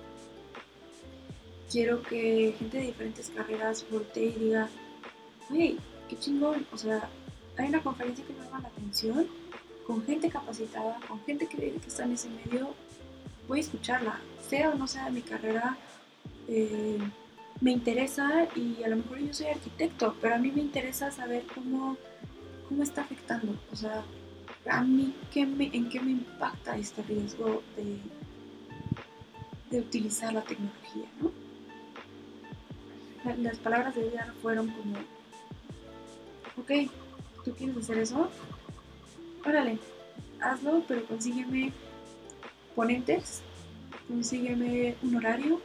Quiero 1.70 2.02
que 2.02 2.54
gente 2.58 2.78
de 2.78 2.86
diferentes 2.86 3.30
carreras 3.30 3.84
voltee 3.90 4.26
y 4.26 4.32
diga, 4.32 4.68
hey, 5.50 5.78
qué 6.08 6.18
chingón, 6.18 6.66
o 6.72 6.76
sea, 6.76 7.08
hay 7.56 7.68
una 7.68 7.82
conferencia 7.82 8.24
que 8.24 8.32
me 8.32 8.44
llama 8.44 8.60
la 8.60 8.68
atención, 8.68 9.26
con 9.86 10.04
gente 10.04 10.28
capacitada, 10.28 10.98
con 11.08 11.20
gente 11.24 11.46
que, 11.46 11.56
que 11.56 11.86
está 11.86 12.04
en 12.04 12.12
ese 12.12 12.28
medio, 12.28 12.74
voy 13.48 13.58
a 13.58 13.62
escucharla, 13.62 14.20
sea 14.48 14.70
o 14.70 14.74
no 14.74 14.86
sea 14.86 15.10
mi 15.10 15.22
carrera, 15.22 15.76
eh, 16.48 16.98
me 17.60 17.70
interesa 17.70 18.48
y 18.54 18.82
a 18.82 18.88
lo 18.88 18.96
mejor 18.96 19.18
yo 19.18 19.32
soy 19.32 19.46
arquitecto, 19.46 20.16
pero 20.20 20.34
a 20.34 20.38
mí 20.38 20.50
me 20.50 20.60
interesa 20.60 21.10
saber 21.10 21.44
cómo, 21.54 21.96
cómo 22.68 22.82
está 22.82 23.02
afectando, 23.02 23.56
o 23.72 23.76
sea, 23.76 24.04
a 24.68 24.82
mí 24.82 25.14
qué 25.32 25.46
me, 25.46 25.66
en 25.74 25.88
qué 25.88 26.00
me 26.00 26.12
impacta 26.12 26.76
este 26.76 27.02
riesgo 27.02 27.62
de, 27.76 27.98
de 29.70 29.80
utilizar 29.80 30.32
la 30.32 30.42
tecnología, 30.42 31.06
¿no? 31.20 31.32
Las 33.38 33.58
palabras 33.58 33.94
de 33.94 34.08
ella 34.08 34.34
fueron 34.42 34.68
como, 34.68 34.96
ok, 36.56 36.90
¿tú 37.44 37.54
quieres 37.54 37.76
hacer 37.78 37.98
eso? 37.98 38.30
Órale, 39.46 39.78
hazlo, 40.40 40.82
pero 40.86 41.06
consígueme 41.06 41.72
ponentes, 42.74 43.42
consígueme 44.08 44.96
un 45.02 45.16
horario 45.16 45.60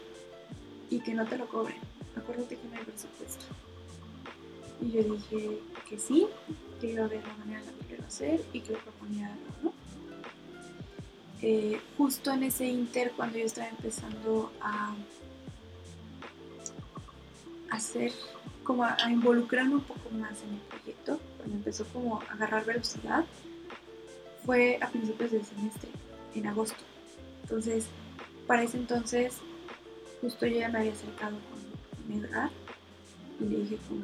y 0.90 1.00
que 1.02 1.14
no 1.14 1.26
te 1.26 1.38
lo 1.38 1.48
cobren. 1.48 1.78
Acuérdate 2.16 2.58
que 2.58 2.68
no 2.68 2.78
hay 2.78 2.84
presupuesto. 2.84 3.46
Y 4.82 4.92
yo 4.92 5.04
dije 5.04 5.60
que 5.90 6.00
sí, 6.00 6.28
a 6.88 7.08
ver 7.08 7.28
la 7.28 7.34
manera 7.36 7.60
en 7.60 7.66
la 7.66 7.72
que 7.74 7.86
quiero 7.88 8.06
hacer 8.06 8.42
y 8.54 8.62
que 8.62 8.74
proponía 8.74 9.36
¿no? 9.62 9.74
Eh, 11.42 11.80
justo 11.98 12.32
en 12.32 12.44
ese 12.44 12.66
inter, 12.66 13.14
cuando 13.16 13.38
yo 13.38 13.46
estaba 13.46 13.70
empezando 13.70 14.52
a 14.62 14.94
hacer, 17.70 18.12
como 18.64 18.84
a, 18.84 18.98
involucrarme 19.10 19.76
un 19.76 19.82
poco 19.82 20.10
más 20.12 20.42
en 20.44 20.56
el 20.56 20.62
proyecto, 20.62 21.20
cuando 21.38 21.56
empezó 21.56 21.86
como 21.86 22.22
a 22.22 22.34
agarrar 22.34 22.66
velocidad, 22.66 23.26
fue 24.46 24.80
a 24.82 24.90
principios 24.90 25.32
del 25.32 25.46
semestre, 25.46 25.90
en 26.36 26.48
agosto. 26.48 26.84
Entonces, 27.44 27.86
para 28.46 28.64
ese 28.64 28.78
entonces, 28.78 29.38
justo 30.22 30.46
yo 30.46 30.58
ya 30.58 30.70
me 30.70 30.80
había 30.80 30.94
acercado 30.94 31.38
con, 31.50 31.70
Edgar 32.10 32.50
y 33.40 33.44
le 33.44 33.58
dije 33.60 33.78
como, 33.88 34.04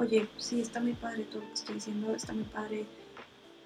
oye, 0.00 0.26
sí, 0.38 0.62
está 0.62 0.80
muy 0.80 0.94
padre 0.94 1.24
todo 1.24 1.42
lo 1.42 1.48
que 1.48 1.54
estoy 1.54 1.74
diciendo, 1.74 2.14
está 2.14 2.32
muy 2.32 2.44
padre, 2.44 2.86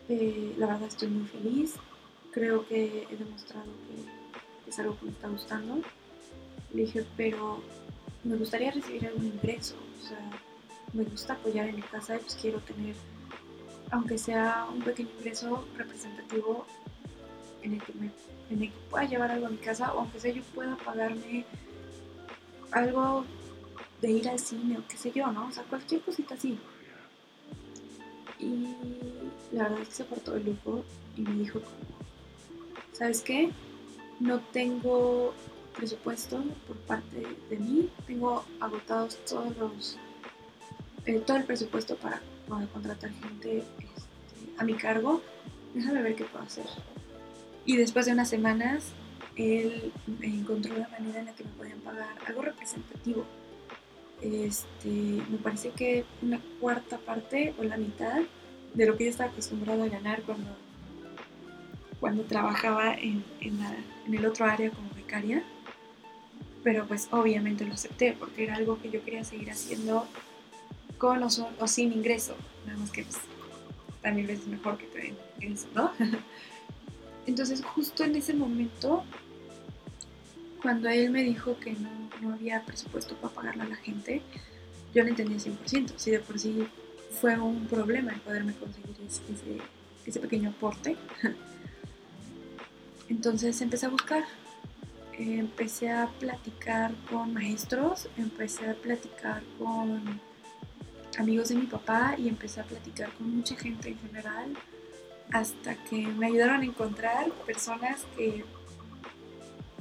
eh, 0.08 0.52
la 0.58 0.66
verdad 0.66 0.88
estoy 0.88 1.08
muy 1.08 1.26
feliz, 1.28 1.74
creo 2.32 2.66
que 2.66 3.06
he 3.08 3.16
demostrado 3.16 3.66
que 4.64 4.70
es 4.70 4.78
algo 4.80 4.98
que 4.98 5.06
me 5.06 5.12
está 5.12 5.28
gustando. 5.28 5.78
Le 6.72 6.82
dije, 6.82 7.06
pero 7.16 7.62
me 8.24 8.36
gustaría 8.36 8.72
recibir 8.72 9.06
algún 9.06 9.26
ingreso, 9.26 9.76
o 10.02 10.06
sea, 10.06 10.18
me 10.92 11.04
gusta 11.04 11.34
apoyar 11.34 11.68
en 11.68 11.76
mi 11.76 11.82
casa 11.82 12.16
y 12.16 12.18
pues 12.18 12.34
quiero 12.34 12.58
tener, 12.60 12.96
aunque 13.92 14.18
sea 14.18 14.66
un 14.72 14.82
pequeño 14.82 15.10
ingreso 15.18 15.64
representativo 15.76 16.66
en 17.62 17.74
el 17.74 17.82
que, 17.82 17.92
me, 17.94 18.10
en 18.50 18.62
el 18.62 18.72
que 18.72 18.78
pueda 18.90 19.04
llevar 19.04 19.30
algo 19.30 19.46
a 19.46 19.50
mi 19.50 19.58
casa, 19.58 19.94
o 19.94 20.00
aunque 20.00 20.18
sea 20.18 20.32
yo 20.32 20.42
pueda 20.52 20.76
pagarme 20.78 21.44
algo 22.72 23.24
de 24.04 24.12
ir 24.12 24.28
al 24.28 24.38
cine 24.38 24.76
o 24.78 24.86
qué 24.86 24.98
sé 24.98 25.12
yo, 25.12 25.32
¿no? 25.32 25.48
O 25.48 25.52
sea, 25.52 25.62
cualquier 25.64 26.02
cosita 26.02 26.34
así. 26.34 26.58
Y 28.38 28.66
la 29.52 29.64
verdad 29.64 29.80
es 29.80 29.88
que 29.88 29.94
se 29.94 30.04
portó 30.04 30.34
el 30.36 30.44
lujo 30.44 30.84
y 31.16 31.22
me 31.22 31.32
dijo 31.32 31.60
¿sabes 32.92 33.22
qué? 33.22 33.50
No 34.20 34.40
tengo 34.52 35.32
presupuesto 35.74 36.42
por 36.66 36.76
parte 36.78 37.26
de 37.48 37.56
mí, 37.56 37.90
tengo 38.06 38.44
agotados 38.60 39.16
todos 39.24 39.56
los, 39.56 39.98
eh, 41.06 41.18
todo 41.26 41.38
el 41.38 41.44
presupuesto 41.44 41.96
para, 41.96 42.20
contratar 42.72 43.10
gente 43.10 43.58
este, 43.58 44.52
a 44.58 44.64
mi 44.64 44.74
cargo, 44.74 45.22
déjame 45.74 46.02
ver 46.02 46.14
qué 46.14 46.24
puedo 46.24 46.44
hacer. 46.44 46.66
Y 47.64 47.76
después 47.76 48.06
de 48.06 48.12
unas 48.12 48.28
semanas, 48.28 48.92
él 49.36 49.92
encontró 50.20 50.76
la 50.76 50.88
manera 50.88 51.20
en 51.20 51.26
la 51.26 51.34
que 51.34 51.44
me 51.44 51.50
podían 51.50 51.78
pagar 51.80 52.08
algo 52.26 52.42
representativo. 52.42 53.24
Este, 54.24 54.88
me 54.88 55.36
parece 55.42 55.70
que 55.70 56.04
una 56.22 56.40
cuarta 56.58 56.98
parte 56.98 57.54
o 57.58 57.62
la 57.62 57.76
mitad 57.76 58.22
de 58.72 58.86
lo 58.86 58.96
que 58.96 59.04
yo 59.04 59.10
estaba 59.10 59.30
acostumbrado 59.30 59.82
a 59.82 59.88
ganar 59.88 60.22
cuando 60.22 60.48
cuando 62.04 62.24
trabajaba 62.24 62.92
en, 62.94 63.24
el 63.40 64.26
otro 64.26 64.44
área 64.44 64.70
como 64.70 64.90
becaria, 64.94 65.42
pero 66.62 66.86
pues 66.86 67.08
obviamente 67.10 67.64
lo 67.64 67.72
acepté 67.72 68.14
porque 68.18 68.44
era 68.44 68.56
algo 68.56 68.78
que 68.78 68.90
yo 68.90 69.02
quería 69.02 69.24
seguir 69.24 69.50
haciendo 69.50 70.06
con 70.98 71.22
o, 71.22 71.30
sin 71.66 71.92
ingreso, 71.94 72.36
nada 72.66 72.78
más 72.78 72.90
que 72.90 73.04
pues, 73.04 73.16
también 74.02 74.28
es 74.28 74.46
mejor 74.46 74.76
que 74.76 74.84
te 74.84 74.98
den 74.98 75.16
ingreso, 75.40 75.66
¿no? 75.74 75.92
Entonces 77.26 77.64
justo 77.64 78.04
en 78.04 78.16
ese 78.16 78.34
momento, 78.34 79.02
cuando 80.60 80.90
él 80.90 81.08
me 81.08 81.22
dijo 81.22 81.58
que 81.58 81.72
no, 81.72 82.03
había 82.32 82.64
presupuesto 82.64 83.14
para 83.16 83.34
pagarle 83.34 83.62
a 83.62 83.66
la 83.66 83.76
gente, 83.76 84.22
yo 84.94 85.02
lo 85.02 85.08
entendía 85.08 85.38
100%, 85.38 85.94
si 85.96 86.10
de 86.10 86.20
por 86.20 86.38
sí 86.38 86.66
fue 87.20 87.38
un 87.38 87.66
problema 87.66 88.12
el 88.12 88.20
poderme 88.20 88.54
conseguir 88.54 88.96
ese, 89.06 89.22
ese 90.06 90.20
pequeño 90.20 90.50
aporte. 90.50 90.96
Entonces 93.08 93.60
empecé 93.60 93.86
a 93.86 93.90
buscar, 93.90 94.24
empecé 95.18 95.90
a 95.90 96.08
platicar 96.18 96.94
con 97.10 97.34
maestros, 97.34 98.08
empecé 98.16 98.70
a 98.70 98.74
platicar 98.74 99.42
con 99.58 100.20
amigos 101.18 101.48
de 101.48 101.56
mi 101.56 101.66
papá 101.66 102.14
y 102.18 102.28
empecé 102.28 102.60
a 102.60 102.64
platicar 102.64 103.12
con 103.12 103.36
mucha 103.36 103.56
gente 103.56 103.90
en 103.90 103.98
general 103.98 104.56
hasta 105.32 105.74
que 105.84 106.06
me 106.06 106.26
ayudaron 106.26 106.62
a 106.62 106.64
encontrar 106.64 107.30
personas 107.46 108.04
que 108.16 108.44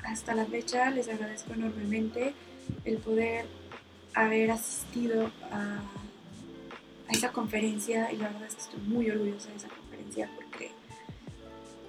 hasta 0.05 0.35
la 0.35 0.45
fecha 0.45 0.89
les 0.91 1.07
agradezco 1.07 1.53
enormemente 1.53 2.33
el 2.85 2.97
poder 2.97 3.45
haber 4.13 4.51
asistido 4.51 5.31
a, 5.51 5.81
esa 7.09 7.31
conferencia 7.31 8.11
y 8.11 8.17
la 8.17 8.29
verdad 8.29 8.47
es 8.47 8.55
que 8.55 8.61
estoy 8.61 8.79
muy 8.81 9.09
orgullosa 9.09 9.49
de 9.49 9.57
esa 9.57 9.67
conferencia 9.67 10.29
porque 10.35 10.71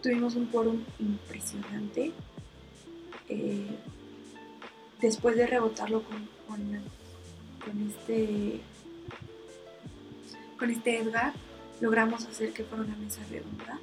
tuvimos 0.02 0.34
un 0.34 0.46
quórum 0.46 0.84
impresionante. 0.98 2.12
Eh, 3.30 3.66
después 5.00 5.36
de 5.36 5.46
rebotarlo 5.46 6.02
con, 6.02 6.28
con, 6.46 7.88
este 7.88 8.60
con 10.58 10.70
este 10.70 10.98
Edgar, 10.98 11.32
logramos 11.80 12.26
hacer 12.26 12.52
que 12.52 12.64
fuera 12.64 12.84
una 12.84 12.96
mesa 12.96 13.22
redonda 13.30 13.78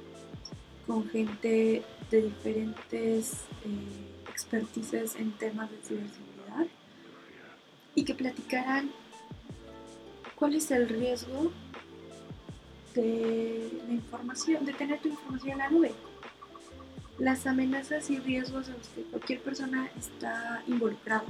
con 0.86 1.08
gente 1.08 1.82
de 2.10 2.22
diferentes 2.22 3.32
eh, 3.64 4.11
expertices 4.42 5.16
en 5.16 5.32
temas 5.32 5.70
de 5.70 5.76
ciberseguridad 5.78 6.66
y 7.94 8.04
que 8.04 8.14
platicaran 8.14 8.90
cuál 10.34 10.54
es 10.54 10.70
el 10.70 10.88
riesgo 10.88 11.52
de 12.94 13.70
la 13.86 13.94
información, 13.94 14.64
de 14.64 14.72
tener 14.72 15.00
tu 15.00 15.08
información 15.08 15.52
en 15.52 15.58
la 15.58 15.70
nube 15.70 15.92
las 17.18 17.46
amenazas 17.46 18.10
y 18.10 18.18
riesgos 18.18 18.68
en 18.68 18.74
los 18.74 18.88
que 18.88 19.02
cualquier 19.02 19.40
persona 19.42 19.88
está 19.96 20.62
involucrado. 20.66 21.24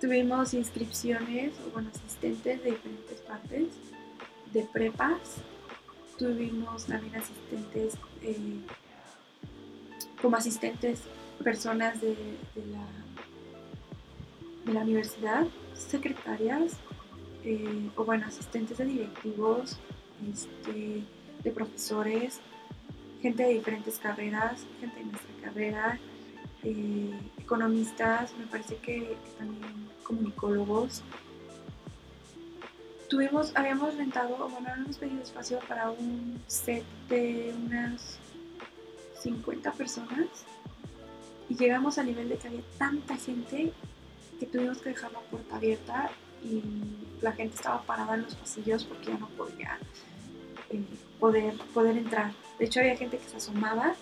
Tuvimos 0.00 0.54
inscripciones 0.54 1.52
o 1.74 1.78
asistentes 1.78 2.62
de 2.62 2.70
diferentes 2.70 3.20
partes, 3.20 3.68
de 4.52 4.62
prepas, 4.72 5.18
tuvimos 6.18 6.86
también 6.86 7.16
asistentes 7.16 7.94
eh, 8.22 8.60
como 10.20 10.36
asistentes 10.36 11.00
personas 11.42 12.00
de, 12.00 12.16
la, 14.72 14.80
universidad, 14.80 15.46
secretarias 15.74 16.74
eh, 17.44 17.90
o 17.96 18.04
bueno, 18.04 18.26
asistentes 18.26 18.78
de 18.78 18.84
directivos, 18.84 19.78
este, 20.30 21.02
de 21.42 21.50
profesores, 21.50 22.40
gente 23.20 23.42
de 23.42 23.54
diferentes 23.54 23.98
carreras, 23.98 24.64
gente 24.80 24.98
de 24.98 25.04
nuestra 25.06 25.34
carrera, 25.42 25.98
eh, 26.62 27.18
economistas, 27.38 28.32
me 28.38 28.46
parece 28.46 28.76
que, 28.76 29.16
también 29.38 29.88
comunicólogos. 30.04 31.02
Tuvimos, 33.08 33.54
habíamos 33.56 33.94
rentado, 33.96 34.48
bueno, 34.48 34.68
habíamos 34.70 34.96
pedido 34.96 35.22
espacio 35.22 35.58
para 35.68 35.90
un 35.90 36.40
set 36.46 36.84
de 37.08 37.54
unas 37.66 38.18
50 39.20 39.72
personas 39.72 40.46
y 41.48 41.56
llegamos 41.56 41.98
al 41.98 42.06
nivel 42.06 42.28
de 42.28 42.36
que 42.36 42.48
había 42.48 42.62
tanta 42.78 43.16
gente 43.16 43.72
que 44.38 44.46
tuvimos 44.46 44.78
que 44.78 44.90
dejar 44.90 45.12
la 45.12 45.20
puerta 45.20 45.56
abierta 45.56 46.10
y 46.44 46.62
la 47.20 47.32
gente 47.32 47.54
estaba 47.56 47.82
parada 47.82 48.14
en 48.14 48.22
los 48.22 48.34
pasillos 48.34 48.84
porque 48.84 49.06
ya 49.06 49.18
no 49.18 49.28
podía 49.28 49.78
eh, 50.70 50.82
poder, 51.20 51.54
poder 51.72 51.96
entrar. 51.96 52.32
De 52.58 52.64
hecho, 52.64 52.80
había 52.80 52.96
gente 52.96 53.18
que 53.18 53.28
se 53.28 53.36
asomaba, 53.36 53.94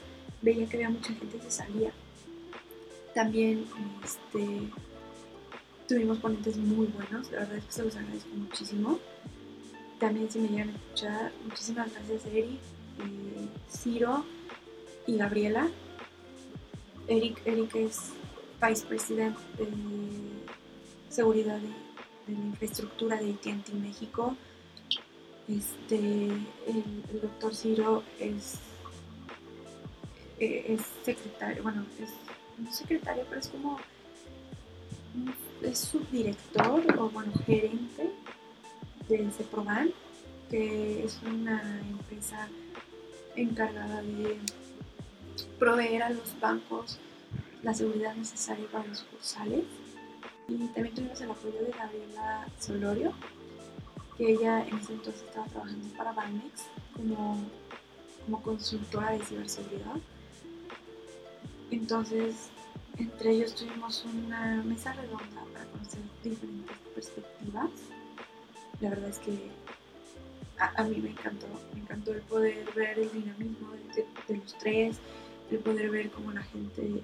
veía 0.42 0.66
que 0.66 0.76
había 0.76 0.90
mucha 0.90 1.12
gente 1.14 1.40
se 1.40 1.50
salía. 1.50 1.92
También 3.14 3.66
este, 4.04 4.70
tuvimos 5.88 6.18
ponentes 6.18 6.56
muy 6.56 6.86
buenos, 6.86 7.30
la 7.32 7.40
verdad 7.40 7.56
es 7.56 7.64
que 7.64 7.72
se 7.72 7.82
los 7.82 7.96
agradezco 7.96 8.34
muchísimo. 8.34 8.98
También 9.98 10.30
si 10.30 10.38
me 10.38 10.48
llegan 10.48 10.70
a 10.70 10.72
escuchar, 10.72 11.32
muchísimas 11.44 11.92
gracias 11.92 12.24
Eric, 12.26 12.46
eh, 12.98 13.48
Ciro 13.70 14.24
y 15.06 15.16
Gabriela. 15.18 15.68
Eric, 17.10 17.42
Eric 17.44 17.74
es 17.74 18.12
Vice 18.62 18.86
President 18.86 19.36
de 19.58 19.66
Seguridad 21.08 21.58
de, 21.58 22.32
la 22.32 22.46
Infraestructura 22.46 23.16
de 23.16 23.32
AT&T 23.32 23.72
México. 23.72 24.36
Este, 25.48 25.96
el, 25.96 27.20
doctor 27.20 27.52
Ciro 27.52 28.04
es, 28.20 28.60
eh, 30.38 30.66
es 30.68 30.82
secretario, 31.04 31.64
bueno, 31.64 31.84
es 32.00 32.10
no 32.56 32.72
secretario, 32.72 33.24
pero 33.28 33.40
es 33.40 33.48
como 33.48 33.80
es 35.62 35.78
subdirector 35.78 36.96
o 36.96 37.10
bueno, 37.10 37.32
gerente 37.44 38.08
de 39.08 39.30
CEPROVAN, 39.32 39.90
que 40.48 41.04
es 41.04 41.18
una 41.24 41.80
empresa 41.80 42.46
encargada 43.34 44.00
de 44.00 44.38
proveer 45.60 46.02
a 46.02 46.10
los 46.10 46.40
bancos 46.40 46.98
la 47.62 47.74
seguridad 47.74 48.16
necesaria 48.16 48.66
para 48.72 48.86
los 48.86 49.02
cursales. 49.02 49.64
Y 50.48 50.66
también 50.68 50.94
tuvimos 50.94 51.20
el 51.20 51.30
apoyo 51.30 51.62
de 51.62 51.70
Gabriela 51.70 52.48
Solorio, 52.58 53.12
que 54.16 54.32
ella 54.32 54.66
en 54.66 54.78
ese 54.78 54.94
entonces 54.94 55.22
estaba 55.22 55.46
trabajando 55.46 55.86
para 55.96 56.12
Banex 56.12 56.64
como, 56.96 57.38
como 58.24 58.42
consultora 58.42 59.12
de 59.12 59.24
ciberseguridad. 59.24 59.96
Entonces, 61.70 62.48
entre 62.96 63.30
ellos 63.30 63.54
tuvimos 63.54 64.04
una 64.06 64.62
mesa 64.64 64.92
redonda 64.94 65.44
para 65.52 65.64
conocer 65.66 66.00
diferentes 66.24 66.76
perspectivas. 66.94 67.70
La 68.80 68.90
verdad 68.90 69.10
es 69.10 69.18
que 69.18 69.50
a, 70.58 70.84
mí 70.84 70.96
me 70.96 71.10
encantó, 71.10 71.46
me 71.74 71.80
encantó 71.80 72.12
el 72.12 72.20
poder 72.22 72.70
ver 72.74 72.98
el 72.98 73.10
dinamismo 73.12 73.72
de, 73.72 74.36
los 74.36 74.58
tres, 74.58 74.98
el 75.50 75.58
poder 75.58 75.90
ver 75.90 76.10
cómo 76.10 76.32
la 76.32 76.42
gente 76.42 76.82
eh, 76.82 77.02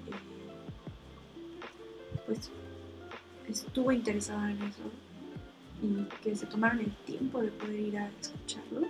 pues 2.25 2.49
estuvo 3.47 3.91
interesada 3.91 4.51
en 4.51 4.61
eso 4.63 4.83
y 5.81 6.03
que 6.23 6.35
se 6.35 6.45
tomaron 6.45 6.79
el 6.79 6.95
tiempo 7.05 7.41
de 7.41 7.49
poder 7.49 7.79
ir 7.79 7.97
a 7.97 8.09
escucharlo. 8.19 8.87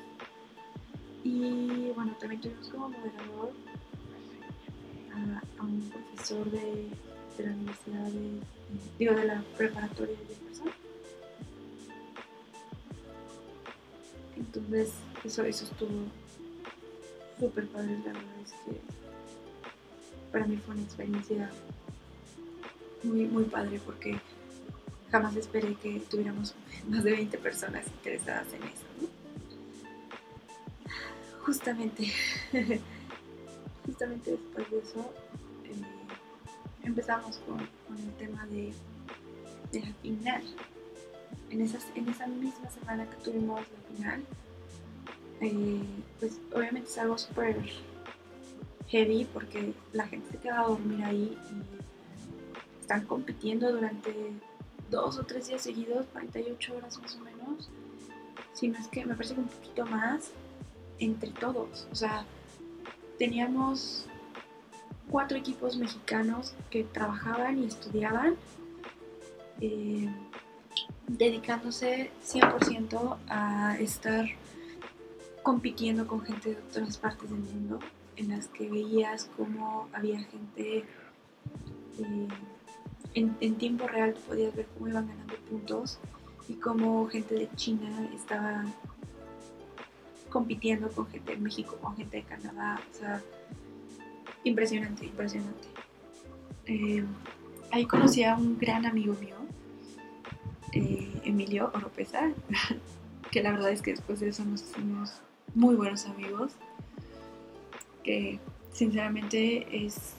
Y 1.24 1.91
bueno, 1.93 2.15
también 2.20 2.41
tuvimos 2.41 2.70
como 2.70 2.89
moderador 2.89 3.52
a, 5.13 5.63
un 5.63 5.82
profesor 5.89 6.50
de, 6.50 6.88
la 7.39 7.52
universidad 7.52 8.06
de, 8.06 8.39
digo, 8.98 9.13
de 9.13 9.26
la 9.26 9.43
preparatoria 9.58 10.15
de 10.15 10.26
Jefferson. 10.26 10.70
Entonces, 14.38 14.93
eso, 15.26 15.43
eso 15.43 15.65
estuvo 15.65 15.91
súper 17.39 17.67
padre, 17.67 17.98
la 18.06 18.13
verdad 18.13 18.39
es 18.46 18.54
que 18.54 18.96
para 20.38 20.50
mí 20.50 20.58
fue 20.58 20.76
una 20.76 20.84
experiencia 20.84 21.50
muy, 23.02 23.26
muy 23.26 23.45
padre 23.45 23.82
porque 23.84 24.19
jamás 25.12 25.36
esperé 25.36 25.73
que 25.82 26.00
tuviéramos 26.12 26.54
más 26.88 27.04
de 27.04 27.12
20 27.12 27.38
personas 27.39 27.88
interesadas 27.88 28.45
en 28.54 28.63
eso. 28.63 28.86
Justamente, 31.43 32.12
justamente 33.86 34.32
después 34.32 34.69
de 34.69 34.78
eso 34.78 35.12
eh, 35.63 36.84
empezamos 36.84 37.38
con, 37.39 37.60
el 37.60 38.13
tema 38.19 38.45
de, 38.45 38.73
de 39.71 39.80
la 39.80 39.93
final. 40.04 40.43
En, 41.50 41.62
esas, 41.62 41.84
en 41.95 42.10
esa 42.10 42.28
misma 42.28 42.69
semana 42.69 43.10
que 43.10 43.15
tuvimos 43.23 43.62
la 43.62 43.95
final, 43.95 44.23
eh, 45.41 45.82
pues 46.19 46.34
obviamente 46.54 46.89
es 46.89 46.97
algo 47.00 47.17
súper 47.17 47.58
heavy 48.88 49.26
porque 49.34 49.73
la 49.93 50.08
gente 50.08 50.32
se 50.32 50.38
queda 50.38 50.62
a 50.62 50.67
dormir 50.67 51.04
ahí 51.04 51.38
y 51.52 52.82
están 52.82 53.06
compitiendo 53.06 53.71
durante 53.71 54.13
dos 54.89 55.17
o 55.17 55.23
tres 55.23 55.47
días 55.47 55.62
seguidos, 55.62 56.06
48 56.13 56.76
horas 56.76 57.00
más 57.00 57.15
o 57.15 57.19
menos. 57.19 57.69
Si 58.54 58.67
no 58.69 58.80
es 58.80 58.88
que 58.88 59.06
me 59.06 59.13
parece 59.13 59.36
que 59.36 59.41
un 59.41 59.47
poquito 59.47 59.86
más 59.86 60.32
entre 61.00 61.32
todos. 61.32 61.88
O 61.91 61.95
sea, 61.95 62.26
teníamos 63.19 64.06
cuatro 65.10 65.38
equipos 65.38 65.78
mexicanos 65.78 66.54
que 66.69 66.84
trabajaban 66.84 67.60
y 67.60 67.65
estudiaban, 67.65 68.36
eh, 69.62 70.10
dedicándose 71.08 72.12
100% 72.23 73.17
a 73.30 73.78
estar 73.80 74.26
compitiendo 75.43 76.08
con 76.08 76.21
gente 76.21 76.56
de 76.56 76.62
otras 76.62 76.97
partes 76.97 77.30
del 77.30 77.39
mundo, 77.39 77.80
en 78.17 78.30
las 78.30 78.47
que 78.47 78.69
veías 78.69 79.30
cómo 79.38 79.88
había 79.93 80.19
gente 80.19 80.84
eh, 81.99 82.27
en, 83.13 83.56
tiempo 83.56 83.88
real, 83.88 84.15
podías 84.27 84.56
ver 84.56 84.67
cómo 84.73 84.89
iban 84.89 85.08
ganando 85.08 85.36
puntos 85.49 85.99
y 86.47 86.53
cómo 86.56 87.08
gente 87.08 87.36
de 87.36 87.49
China 87.56 88.10
estaba 88.13 88.65
compitiendo 90.30 90.89
con 90.89 91.08
gente 91.08 91.32
de 91.32 91.38
México, 91.38 91.77
con 91.82 91.95
gente 91.95 92.17
de 92.17 92.23
Canadá, 92.23 92.80
o 92.91 92.93
sea, 92.93 93.21
impresionante, 94.43 95.06
impresionante. 95.06 95.67
Eh, 96.65 97.03
ahí 97.71 97.86
conocí 97.86 98.23
a 98.23 98.36
un 98.36 98.58
gran 98.58 98.86
amigo 98.86 99.15
mío, 99.15 99.38
eh, 100.73 101.21
Emilio 101.23 101.71
Oropesa, 101.73 102.32
que 103.32 103.41
la 103.41 103.51
verdad 103.51 103.71
es 103.71 103.82
que 103.82 103.91
después 103.91 104.19
de 104.19 104.30
eso 104.30 104.45
nos 104.45 104.62
hicimos 104.62 105.21
muy 105.56 105.75
buenos 105.75 106.06
amigos, 106.06 106.53
que 108.08 108.39
sinceramente 108.72 109.86
es, 109.86 110.13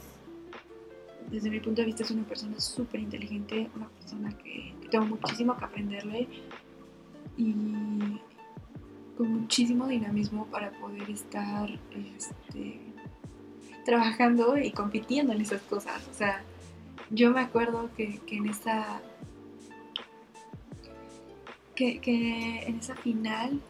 desde 1.30 1.48
mi 1.48 1.58
punto 1.58 1.80
de 1.80 1.86
vista, 1.86 2.02
es 2.02 2.10
una 2.10 2.24
persona 2.24 2.60
súper 2.60 3.00
inteligente, 3.00 3.70
una 3.74 3.88
persona 3.88 4.36
que, 4.36 4.74
tengo 4.90 5.06
muchísimo 5.06 5.56
que 5.56 5.64
aprenderle 5.64 6.28
y 7.36 7.54
con 9.16 9.32
muchísimo 9.40 9.86
dinamismo 9.86 10.46
para 10.46 10.70
poder 10.72 11.10
estar 11.10 11.68
este, 12.16 12.80
trabajando 13.84 14.56
y 14.56 14.70
compitiendo 14.70 15.32
en 15.32 15.40
esas 15.40 15.62
cosas. 15.62 16.06
O 16.10 16.14
sea, 16.14 16.42
yo 17.10 17.30
me 17.30 17.40
acuerdo 17.40 17.90
que, 17.96 18.20
en 18.28 18.48
esa 18.48 19.00
que, 21.74 22.00
que, 22.00 22.62
en 22.66 22.76
esa 22.76 22.96
final 22.96 23.60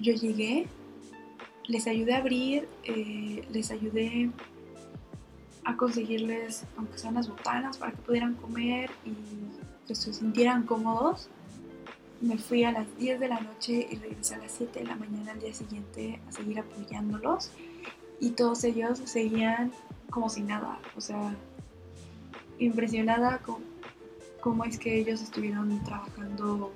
yo 0.00 0.12
llegué, 0.14 0.66
les 1.72 1.86
ayudé 1.86 2.12
a 2.12 2.18
abrir, 2.18 2.68
eh, 2.84 3.48
les 3.50 3.70
ayudé 3.70 4.30
a 5.64 5.74
conseguirles, 5.74 6.66
aunque 6.76 6.98
sean 6.98 7.14
las 7.14 7.30
botanas, 7.30 7.78
para 7.78 7.92
que 7.92 8.02
pudieran 8.02 8.34
comer 8.34 8.90
y 9.06 9.14
que 9.88 9.94
se 9.94 10.12
sintieran 10.12 10.64
cómodos. 10.64 11.30
Me 12.20 12.36
fui 12.36 12.64
a 12.64 12.72
las 12.72 12.86
10 12.98 13.20
de 13.20 13.28
la 13.28 13.40
noche 13.40 13.88
y 13.90 13.96
regresé 13.96 14.34
a 14.34 14.38
las 14.38 14.52
7 14.52 14.80
de 14.80 14.84
la 14.84 14.96
mañana 14.96 15.32
al 15.32 15.40
día 15.40 15.54
siguiente 15.54 16.20
a 16.28 16.32
seguir 16.32 16.60
apoyándolos. 16.60 17.50
Y 18.20 18.32
todos 18.32 18.62
ellos 18.64 19.00
seguían 19.06 19.72
como 20.10 20.28
si 20.28 20.42
nada. 20.42 20.78
O 20.94 21.00
sea, 21.00 21.34
impresionada 22.58 23.38
con 23.38 23.64
cómo 24.42 24.64
es 24.64 24.78
que 24.78 24.98
ellos 24.98 25.22
estuvieron 25.22 25.82
trabajando 25.84 26.70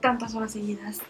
tantas 0.00 0.34
horas 0.34 0.52
seguidas 0.52 1.00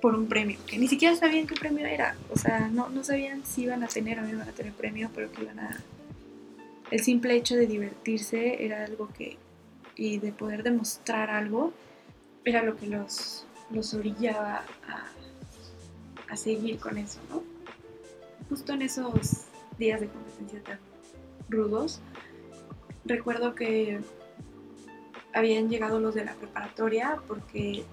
por 0.00 0.14
un 0.14 0.26
premio, 0.28 0.58
que 0.66 0.78
ni 0.78 0.88
siquiera 0.88 1.16
sabían 1.16 1.46
qué 1.46 1.54
premio 1.54 1.86
era. 1.86 2.16
O 2.30 2.38
sea, 2.38 2.68
no, 2.68 2.88
no 2.88 3.02
sabían 3.02 3.44
si 3.44 3.62
iban 3.62 3.82
a 3.82 3.88
tener 3.88 4.18
o 4.18 4.22
no 4.22 4.28
iban 4.30 4.48
a 4.48 4.52
tener 4.52 4.72
premio, 4.72 5.10
pero 5.14 5.30
que 5.32 5.42
iban 5.42 5.58
a... 5.58 5.82
El 6.90 7.00
simple 7.00 7.34
hecho 7.34 7.56
de 7.56 7.66
divertirse 7.66 8.64
era 8.64 8.84
algo 8.84 9.08
que... 9.08 9.36
y 9.96 10.18
de 10.18 10.32
poder 10.32 10.62
demostrar 10.62 11.30
algo, 11.30 11.72
era 12.44 12.62
lo 12.62 12.76
que 12.76 12.86
los, 12.86 13.46
los 13.70 13.92
orillaba 13.94 14.64
a, 14.86 16.32
a 16.32 16.36
seguir 16.36 16.78
con 16.78 16.96
eso, 16.96 17.18
¿no? 17.28 17.42
Justo 18.48 18.72
en 18.72 18.82
esos 18.82 19.46
días 19.78 20.00
de 20.00 20.08
competencia 20.08 20.62
tan 20.62 20.78
rudos, 21.48 22.00
recuerdo 23.04 23.54
que 23.54 24.00
habían 25.34 25.68
llegado 25.68 26.00
los 26.00 26.14
de 26.14 26.24
la 26.24 26.34
preparatoria 26.34 27.18
porque 27.26 27.84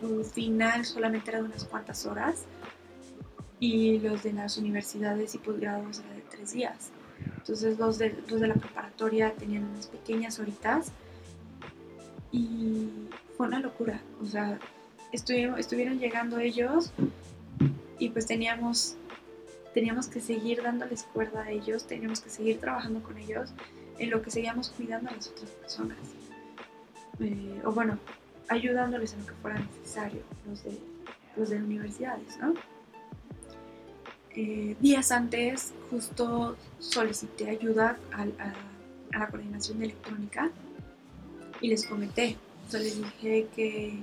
su 0.00 0.24
final 0.24 0.84
solamente 0.84 1.30
era 1.30 1.40
de 1.40 1.46
unas 1.46 1.64
cuantas 1.64 2.06
horas 2.06 2.44
y 3.58 3.98
los 3.98 4.22
de 4.22 4.32
las 4.32 4.56
universidades 4.56 5.34
y 5.34 5.38
posgrados 5.38 6.00
era 6.00 6.14
de 6.14 6.22
tres 6.22 6.52
días. 6.52 6.90
Entonces 7.36 7.78
los 7.78 7.98
de, 7.98 8.16
los 8.28 8.40
de 8.40 8.48
la 8.48 8.54
preparatoria 8.54 9.34
tenían 9.34 9.64
unas 9.64 9.86
pequeñas 9.86 10.38
horitas 10.38 10.92
y 12.32 12.88
fue 13.36 13.46
una 13.48 13.60
locura. 13.60 14.00
O 14.22 14.26
sea, 14.26 14.58
estuvieron, 15.12 15.58
estuvieron 15.58 15.98
llegando 15.98 16.38
ellos 16.38 16.92
y 17.98 18.08
pues 18.08 18.26
teníamos, 18.26 18.96
teníamos 19.74 20.08
que 20.08 20.20
seguir 20.20 20.62
dándoles 20.62 21.02
cuerda 21.02 21.42
a 21.42 21.50
ellos, 21.50 21.86
teníamos 21.86 22.20
que 22.20 22.30
seguir 22.30 22.60
trabajando 22.60 23.02
con 23.02 23.18
ellos 23.18 23.50
en 23.98 24.10
lo 24.10 24.22
que 24.22 24.30
seguíamos 24.30 24.70
cuidando 24.70 25.10
a 25.10 25.14
las 25.14 25.28
otras 25.28 25.50
personas. 25.50 25.98
Eh, 27.20 27.60
o 27.64 27.72
bueno, 27.72 27.98
ayudándoles 28.50 29.14
en 29.14 29.20
lo 29.20 29.26
que 29.26 29.32
fuera 29.34 29.58
necesario, 29.58 30.22
los 30.46 30.62
de, 30.64 30.78
los 31.36 31.48
de 31.48 31.56
universidades, 31.56 32.36
¿no? 32.38 32.52
Eh, 34.34 34.76
días 34.80 35.10
antes 35.10 35.72
justo 35.88 36.56
solicité 36.78 37.50
ayuda 37.50 37.96
a, 38.12 38.26
la 39.16 39.28
coordinación 39.28 39.82
electrónica 39.82 40.50
y 41.60 41.68
les 41.68 41.84
comenté, 41.84 42.36
les 42.72 42.96
dije 42.96 43.48
que, 43.54 44.02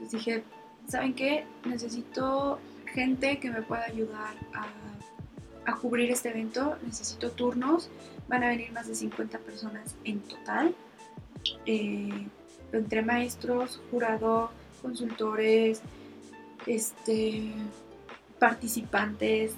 les 0.00 0.10
dije, 0.10 0.42
¿saben 0.88 1.14
qué? 1.14 1.44
Necesito 1.64 2.58
gente 2.86 3.38
que 3.38 3.50
me 3.50 3.62
pueda 3.62 3.84
ayudar 3.84 4.34
a, 4.54 4.66
a 5.70 5.76
cubrir 5.76 6.10
este 6.10 6.30
evento, 6.30 6.76
necesito 6.84 7.30
turnos, 7.30 7.90
van 8.28 8.44
a 8.44 8.48
venir 8.48 8.72
más 8.72 8.88
de 8.88 8.94
50 8.94 9.38
personas 9.38 9.94
en 10.04 10.20
total. 10.20 10.74
Eh, 11.66 12.26
entre 12.72 13.02
maestros, 13.02 13.80
jurado, 13.90 14.50
consultores, 14.80 15.80
este, 16.66 17.52
participantes, 18.38 19.54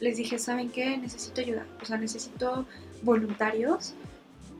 les 0.00 0.16
dije, 0.16 0.38
¿saben 0.38 0.70
qué? 0.70 0.98
Necesito 0.98 1.40
ayuda, 1.40 1.66
o 1.80 1.84
sea, 1.84 1.96
necesito 1.96 2.66
voluntarios 3.02 3.94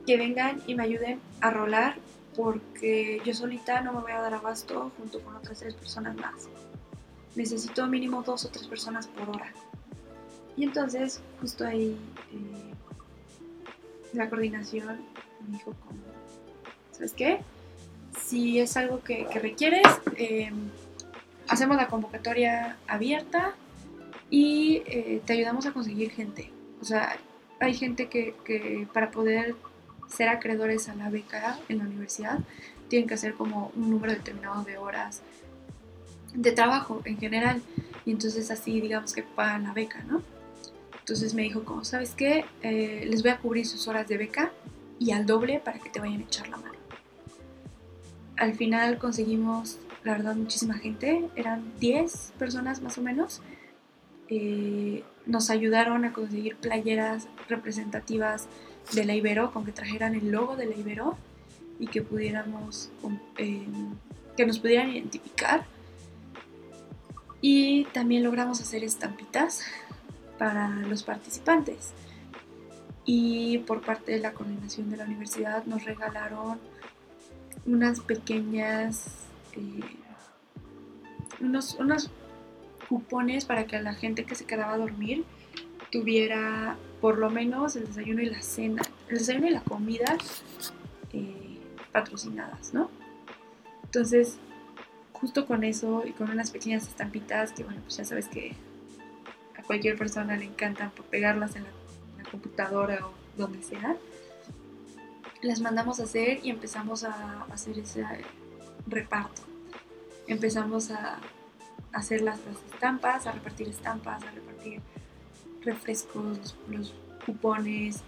que 0.05 0.17
vengan 0.17 0.61
y 0.67 0.75
me 0.75 0.83
ayuden 0.83 1.19
a 1.41 1.49
rolar 1.51 1.95
porque 2.35 3.21
yo 3.25 3.33
solita 3.33 3.81
no 3.81 3.93
me 3.93 4.01
voy 4.01 4.11
a 4.11 4.21
dar 4.21 4.33
abasto 4.33 4.91
junto 4.97 5.21
con 5.21 5.35
otras 5.35 5.59
tres 5.59 5.73
personas 5.73 6.15
más. 6.15 6.47
Necesito 7.35 7.87
mínimo 7.87 8.23
dos 8.23 8.45
o 8.45 8.49
tres 8.49 8.67
personas 8.67 9.07
por 9.07 9.29
hora. 9.29 9.51
Y 10.57 10.63
entonces, 10.63 11.21
justo 11.41 11.65
ahí, 11.65 11.97
eh, 12.31 12.73
la 14.13 14.29
coordinación 14.29 15.01
me 15.45 15.57
dijo, 15.57 15.73
como, 15.85 16.14
¿sabes 16.95 17.13
qué? 17.13 17.39
Si 18.25 18.59
es 18.59 18.77
algo 18.77 19.03
que, 19.03 19.27
requieres, 19.41 19.83
em, 20.15 20.69
hacemos 21.47 21.75
la 21.77 21.87
convocatoria 21.87 22.77
abierta 22.87 23.53
y 24.29 24.81
eh, 24.85 25.21
te 25.25 25.33
ayudamos 25.33 25.65
a 25.65 25.73
conseguir 25.73 26.11
gente. 26.11 26.51
O 26.81 26.85
sea, 26.85 27.17
hay 27.59 27.73
gente 27.73 28.07
que, 28.07 28.33
que 28.45 28.87
para 28.93 29.11
poder 29.11 29.55
ser 30.07 30.29
acreedores 30.29 30.87
a 30.87 30.95
la 30.95 31.09
beca 31.09 31.59
en 31.67 31.79
la 31.79 31.83
universidad, 31.85 32.39
tienen 32.87 33.07
que 33.07 33.15
hacer 33.15 33.33
como 33.33 33.71
un 33.75 33.89
número 33.89 34.13
determinado 34.13 34.63
de 34.63 34.77
horas 34.77 35.21
de 36.33 36.51
trabajo 36.51 37.01
en 37.05 37.17
general. 37.17 37.61
Y 38.05 38.11
entonces 38.11 38.51
así 38.51 38.79
digamos 38.79 39.13
que 39.13 39.23
pagan 39.23 39.63
la 39.63 39.73
beca, 39.73 40.03
¿no? 40.03 40.21
Entonces 40.99 41.33
me 41.33 41.43
dijo, 41.43 41.63
como, 41.63 41.83
¿sabes 41.83 42.15
qué? 42.15 42.45
Eh, 42.61 43.05
les 43.07 43.21
voy 43.21 43.31
a 43.31 43.37
cubrir 43.37 43.65
sus 43.65 43.87
horas 43.87 44.07
de 44.07 44.17
beca 44.17 44.51
y 44.97 45.11
al 45.11 45.25
doble 45.25 45.59
para 45.59 45.79
que 45.79 45.89
te 45.89 45.99
vayan 45.99 46.21
a 46.21 46.23
echar 46.23 46.47
la 46.49 46.57
mano. 46.57 46.74
Al 48.37 48.55
final 48.55 48.97
conseguimos, 48.97 49.79
la 50.03 50.13
verdad, 50.13 50.35
muchísima 50.35 50.75
gente. 50.75 51.29
Eran 51.35 51.63
10 51.79 52.33
personas 52.37 52.81
más 52.81 52.97
o 52.97 53.01
menos. 53.01 53.41
Eh, 54.27 55.03
nos 55.25 55.49
ayudaron 55.49 56.05
a 56.05 56.13
conseguir 56.13 56.55
playeras 56.57 57.27
representativas 57.47 58.47
de 58.93 59.05
la 59.05 59.15
Ibero, 59.15 59.51
con 59.51 59.65
que 59.65 59.71
trajeran 59.71 60.15
el 60.15 60.31
logo 60.31 60.55
de 60.55 60.65
la 60.65 60.75
Ibero 60.75 61.17
y 61.79 61.87
que 61.87 62.01
pudiéramos, 62.01 62.91
eh, 63.37 63.65
que 64.35 64.45
nos 64.45 64.59
pudieran 64.59 64.89
identificar. 64.89 65.65
Y 67.41 67.85
también 67.85 68.23
logramos 68.23 68.61
hacer 68.61 68.83
estampitas 68.83 69.61
para 70.37 70.69
los 70.69 71.03
participantes. 71.03 71.93
Y 73.05 73.59
por 73.59 73.81
parte 73.81 74.13
de 74.13 74.19
la 74.19 74.33
coordinación 74.33 74.89
de 74.89 74.97
la 74.97 75.05
universidad 75.05 75.63
nos 75.65 75.83
regalaron 75.85 76.59
unas 77.65 77.99
pequeñas, 77.99 79.27
eh, 79.53 79.81
unos, 81.39 81.75
unos 81.75 82.11
cupones 82.87 83.45
para 83.45 83.65
que 83.65 83.81
la 83.81 83.93
gente 83.93 84.25
que 84.25 84.35
se 84.35 84.45
quedaba 84.45 84.73
a 84.73 84.77
dormir 84.77 85.25
tuviera 85.91 86.77
por 87.01 87.17
lo 87.17 87.29
menos 87.29 87.75
el 87.75 87.85
desayuno 87.87 88.21
y 88.21 88.29
la 88.29 88.41
cena, 88.41 88.81
el 89.09 89.17
desayuno 89.17 89.47
y 89.47 89.51
la 89.51 89.61
comida 89.61 90.17
eh, 91.13 91.59
patrocinadas, 91.91 92.73
¿no? 92.73 92.89
Entonces, 93.83 94.37
justo 95.13 95.45
con 95.45 95.63
eso 95.63 96.03
y 96.05 96.11
con 96.11 96.29
unas 96.29 96.51
pequeñas 96.51 96.87
estampitas 96.87 97.53
que, 97.53 97.63
bueno, 97.63 97.81
pues 97.83 97.97
ya 97.97 98.05
sabes 98.05 98.27
que 98.27 98.55
a 99.57 99.63
cualquier 99.63 99.97
persona 99.97 100.35
le 100.35 100.45
encantan 100.45 100.91
por 100.91 101.05
pegarlas 101.05 101.55
en 101.55 101.63
la, 101.63 101.69
computadora 102.31 103.05
o 103.05 103.13
donde 103.37 103.61
sea, 103.61 103.95
las 105.41 105.61
mandamos 105.61 105.99
a 105.99 106.03
hacer 106.03 106.39
y 106.43 106.49
empezamos 106.49 107.03
a 107.03 107.43
hacer 107.51 107.79
ese 107.79 108.05
reparto. 108.87 109.41
Empezamos 110.27 110.91
a 110.91 111.19
hacer 111.91 112.21
las 112.21 112.39
estampas, 112.73 113.27
a 113.27 113.31
repartir 113.31 113.69
estampas, 113.69 114.23
a 114.23 114.31
repartir 114.31 114.81
refrescos, 115.63 116.55
los, 116.69 116.93
cupones, 117.25 118.01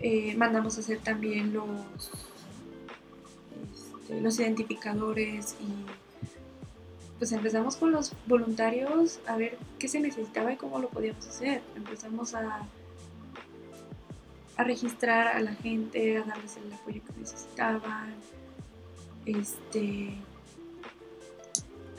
eh, 0.00 0.34
mandamos 0.36 0.76
a 0.76 0.80
hacer 0.80 0.98
también 0.98 1.54
los, 1.54 2.10
este, 4.02 4.20
los 4.20 4.38
identificadores 4.38 5.56
y 5.60 5.86
pues 7.18 7.32
empezamos 7.32 7.76
con 7.76 7.92
los 7.92 8.12
voluntarios 8.26 9.20
a 9.26 9.36
ver 9.36 9.56
qué 9.78 9.88
se 9.88 10.00
necesitaba 10.00 10.52
y 10.52 10.56
cómo 10.56 10.78
lo 10.78 10.88
podíamos 10.88 11.26
hacer. 11.26 11.62
Empezamos 11.74 12.34
a, 12.34 12.66
a 14.56 14.64
registrar 14.64 15.28
a 15.28 15.40
la 15.40 15.54
gente, 15.54 16.18
a 16.18 16.24
darles 16.24 16.56
el 16.56 16.72
apoyo 16.72 17.00
que 17.04 17.20
necesitaban, 17.20 18.14
este, 19.26 20.14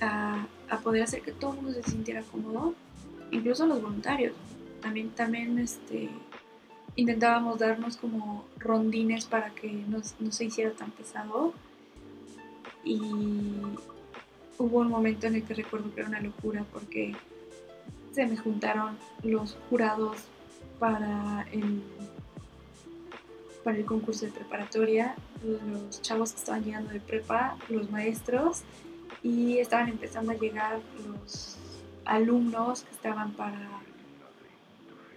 a, 0.02 0.46
a 0.70 0.80
poder 0.80 1.04
hacer 1.04 1.22
que 1.22 1.32
todo 1.32 1.52
el 1.52 1.58
mundo 1.58 1.74
se 1.74 1.92
sintiera 1.92 2.22
cómodo, 2.24 2.76
incluso 3.32 3.66
los 3.66 3.82
voluntarios 3.82 4.34
también, 4.86 5.10
también 5.10 5.58
este, 5.58 6.10
intentábamos 6.96 7.58
darnos 7.58 7.98
como 7.98 8.46
rondines 8.60 9.26
para 9.26 9.50
que 9.50 9.72
no, 9.72 10.04
se 10.04 10.46
hiciera 10.46 10.72
tan 10.72 10.92
pesado. 10.92 11.54
Y 12.84 13.02
hubo 14.60 14.78
un 14.80 14.90
momento 14.90 15.26
en 15.26 15.36
el 15.36 15.44
que 15.44 15.56
recuerdo 15.56 15.94
que 15.94 16.02
era 16.02 16.10
una 16.10 16.22
locura 16.22 16.64
porque 16.72 17.16
se 18.12 18.28
me 18.28 18.38
juntaron 18.38 18.98
los 19.24 19.58
jurados 19.70 20.18
para 20.78 21.48
el, 21.52 21.82
para 23.66 23.78
el 23.78 23.86
concurso 23.86 24.26
de 24.26 24.32
preparatoria, 24.32 25.16
los 25.44 26.02
chavos 26.02 26.32
que 26.32 26.40
estaban 26.40 26.64
llegando 26.64 26.94
de 26.94 27.02
prepa, 27.02 27.58
los 27.68 27.92
maestros, 27.92 28.62
y 29.22 29.58
estaban 29.58 29.90
empezando 29.90 30.32
a 30.32 30.36
llegar 30.36 30.80
los 31.06 31.58
alumnos 32.06 32.84
que 32.84 32.92
estaban 32.92 33.34
para 33.34 33.82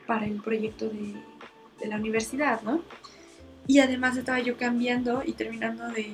para 0.09 0.25
el 0.25 0.41
proyecto 0.41 0.89
de, 0.89 1.15
la 1.87 1.97
universidad, 1.97 2.63
¿no? 2.63 2.81
Y 3.69 3.79
además 3.79 4.17
estaba 4.17 4.41
yo 4.41 4.57
cambiando 4.57 5.23
y 5.25 5.35
terminando 5.35 5.87
de, 5.91 6.11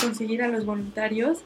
conseguir 0.00 0.42
a 0.42 0.48
los 0.48 0.66
voluntarios, 0.66 1.38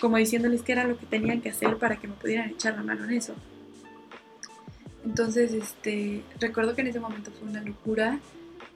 como 0.00 0.16
diciéndoles 0.16 0.62
qué 0.62 0.72
era 0.72 0.84
lo 0.84 0.98
que 0.98 1.06
tenían 1.06 1.40
que 1.40 1.50
hacer 1.50 1.78
para 1.78 1.96
que 1.96 2.08
me 2.08 2.14
pudieran 2.14 2.50
echar 2.50 2.74
la 2.74 2.82
mano 2.82 3.04
en 3.04 3.12
eso. 3.12 3.34
Entonces, 5.04 5.52
este, 5.52 6.24
recuerdo 6.40 6.74
que 6.74 6.80
en 6.82 6.88
ese 6.88 7.00
momento 7.00 7.30
fue 7.30 7.48
una 7.48 7.62
locura. 7.62 8.18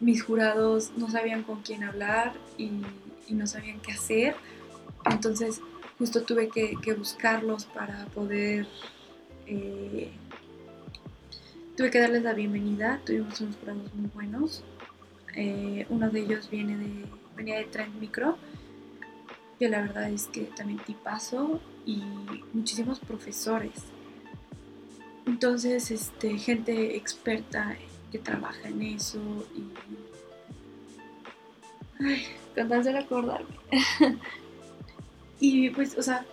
Mis 0.01 0.23
jurados 0.23 0.93
no 0.97 1.09
sabían 1.11 1.43
con 1.43 1.63
quién 1.63 1.85
hablar 1.85 2.35
y, 2.59 2.71
no 3.31 3.47
sabían 3.47 3.81
qué 3.81 3.93
hacer. 3.93 4.37
Entonces, 5.05 5.61
justo 5.99 6.23
tuve 6.23 6.49
que, 6.49 6.95
buscarlos 6.95 7.65
para 7.65 8.07
poder 8.07 8.67
eh, 9.47 10.13
Tuve 11.77 11.91
que 11.91 12.01
darles 12.01 12.23
la 12.23 12.33
bienvenida, 12.33 13.03
tuvimos 13.05 13.39
unos 13.43 13.57
programas 13.57 13.95
muy 13.95 14.09
buenos. 14.15 14.65
Eh, 15.35 15.85
uno 15.91 16.09
de 16.09 16.21
ellos 16.21 16.49
viene 16.49 16.75
de, 16.79 17.05
venía 17.37 17.59
de 17.59 17.65
Trend 17.65 18.01
Micro, 18.01 18.39
que 19.59 19.69
la 19.69 19.83
verdad 19.83 20.09
es 20.09 20.27
que 20.29 20.45
también 20.45 20.79
tipazo 20.79 21.61
y 21.85 22.03
muchísimos 22.55 22.99
profesores. 22.99 23.75
Entonces, 25.27 25.91
este, 25.91 26.39
gente 26.39 26.97
experta 26.97 27.77
que 28.11 28.19
trabaja 28.19 28.69
en 28.69 28.83
eso 28.83 29.19
y... 29.55 29.63
Ay, 32.03 32.27
con 32.55 32.69
tan 32.69 32.85
solo 32.85 32.99
acordarme. 32.99 33.57
y 35.41 35.71
pues, 35.71 35.97
o 35.97 36.03
sea, 36.03 36.25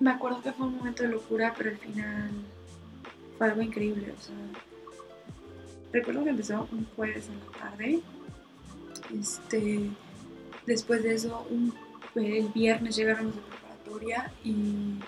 me 0.00 0.10
acuerdo 0.10 0.42
que 0.42 0.52
fue 0.52 0.66
un 0.66 0.76
momento 0.76 1.02
de 1.02 1.08
locura, 1.08 1.54
pero 1.56 1.70
al 1.70 1.78
final 1.78 2.30
fue 3.36 3.48
algo 3.48 3.62
increíble. 3.62 4.14
O 4.16 4.22
sea, 4.22 4.34
recuerdo 5.92 6.24
que 6.24 6.30
empezó 6.30 6.68
un 6.70 6.86
jueves 6.96 7.28
en 7.28 7.40
la 7.40 7.58
tarde. 7.58 8.00
Este, 9.18 9.90
después 10.66 11.02
de 11.02 11.14
eso, 11.14 11.46
el 12.14 12.48
viernes 12.48 12.96
llegaron 12.96 13.32
de 13.32 13.40
preparatoria 13.40 14.32
y 14.44 14.98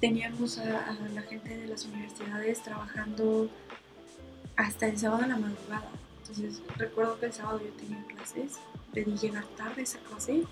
teníamos 0.00 0.58
a, 0.58 0.96
la 1.14 1.22
gente 1.22 1.56
de 1.56 1.66
las 1.66 1.84
universidades 1.86 2.62
trabajando 2.62 3.48
hasta 4.58 4.88
el 4.88 4.98
sábado 4.98 5.22
a 5.24 5.28
la 5.28 5.36
madrugada. 5.36 5.88
Entonces 6.20 6.60
recuerdo 6.76 7.18
que 7.18 7.26
el 7.26 7.32
sábado 7.32 7.60
yo 7.64 7.70
tenía 7.74 8.04
clases, 8.04 8.58
pedí 8.92 9.16
llegar 9.16 9.44
tarde 9.56 9.80
a 9.80 9.84
esa 9.84 9.98
clase 10.00 10.42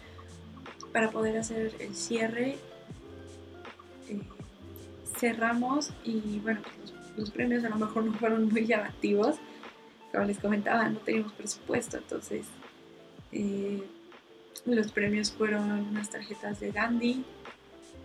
para 0.92 1.10
poder 1.10 1.36
hacer 1.36 1.74
el 1.80 1.94
cierre. 1.94 2.56
Eh, 4.08 4.22
cerramos 5.18 5.92
y 6.04 6.38
bueno, 6.38 6.60
los 7.16 7.30
premios 7.32 7.64
a 7.64 7.68
lo 7.68 7.76
mejor 7.76 8.04
no 8.04 8.14
fueron 8.14 8.48
muy 8.48 8.64
llamativos. 8.64 9.36
Como 10.12 10.24
les 10.24 10.38
comentaba, 10.38 10.88
no 10.88 11.00
teníamos 11.00 11.32
presupuesto, 11.32 11.96
entonces 11.96 12.46
eh, 13.32 13.82
los 14.66 14.92
premios 14.92 15.32
fueron 15.32 15.68
unas 15.68 16.10
tarjetas 16.10 16.60
de 16.60 16.70
Gandhi 16.70 17.24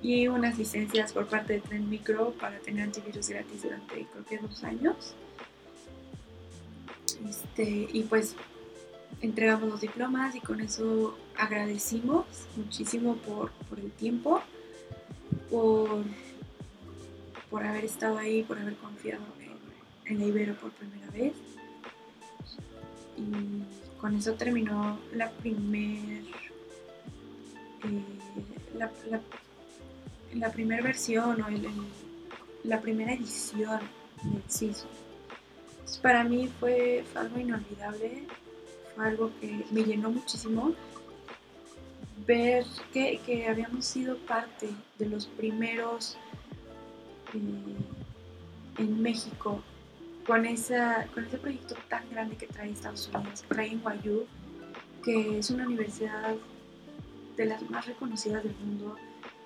y 0.01 0.27
unas 0.27 0.57
licencias 0.57 1.13
por 1.13 1.27
parte 1.27 1.53
de 1.53 1.59
Tren 1.59 1.87
Micro 1.91 2.31
para 2.39 2.57
tener 2.57 2.85
antivirus 2.85 3.29
gratis 3.29 3.61
durante 3.61 4.07
creo 4.07 4.25
que 4.25 4.37
dos 4.39 4.63
años. 4.63 5.15
Este, 7.29 7.87
y 7.91 8.03
pues 8.03 8.35
entregamos 9.21 9.69
los 9.69 9.81
diplomas 9.81 10.35
y 10.35 10.39
con 10.39 10.61
eso 10.61 11.17
agradecimos 11.37 12.25
muchísimo 12.55 13.15
por, 13.17 13.51
por 13.69 13.79
el 13.79 13.91
tiempo, 13.91 14.41
por 15.49 16.03
por 17.51 17.65
haber 17.65 17.83
estado 17.83 18.17
ahí, 18.17 18.43
por 18.43 18.57
haber 18.57 18.75
confiado 18.77 19.21
en, 19.39 20.13
en 20.13 20.19
la 20.19 20.25
Ibero 20.25 20.55
por 20.55 20.71
primera 20.71 21.11
vez. 21.11 21.33
Y 23.17 23.99
con 23.99 24.15
eso 24.15 24.33
terminó 24.33 24.97
la 25.13 25.29
primer 25.29 26.23
eh, 27.83 28.03
la, 28.77 28.89
la, 30.33 30.51
primera 30.51 30.81
versión 30.81 31.41
o 31.41 31.47
la 32.63 32.79
primera 32.79 33.13
edición 33.13 33.81
del 34.23 34.43
CISO. 34.49 34.87
Para 35.97 36.23
mí 36.23 36.49
fue, 36.59 37.03
algo 37.15 37.39
inolvidable, 37.39 38.25
fue 38.95 39.05
algo 39.05 39.31
que 39.39 39.65
me 39.71 39.83
llenó 39.83 40.11
muchísimo. 40.11 40.73
Ver 42.25 42.65
que, 42.93 43.19
que 43.25 43.47
habíamos 43.47 43.85
sido 43.85 44.17
parte 44.17 44.69
de 44.99 45.05
los 45.07 45.25
primeros 45.25 46.17
eh, 47.33 48.79
en 48.81 49.01
México 49.01 49.61
con, 50.25 50.45
esa, 50.45 51.07
con 51.13 51.25
ese 51.25 51.37
proyecto 51.37 51.75
tan 51.89 52.09
grande 52.11 52.35
que 52.35 52.47
trae 52.47 52.69
Estados 52.69 53.09
Unidos, 53.13 53.41
que 53.41 53.55
trae 53.55 53.75
NYU, 53.75 54.25
que 55.03 55.39
es 55.39 55.49
una 55.49 55.65
universidad 55.65 56.35
de 57.37 57.45
las 57.45 57.69
más 57.69 57.87
reconocidas 57.87 58.43
del 58.43 58.55
mundo 58.57 58.95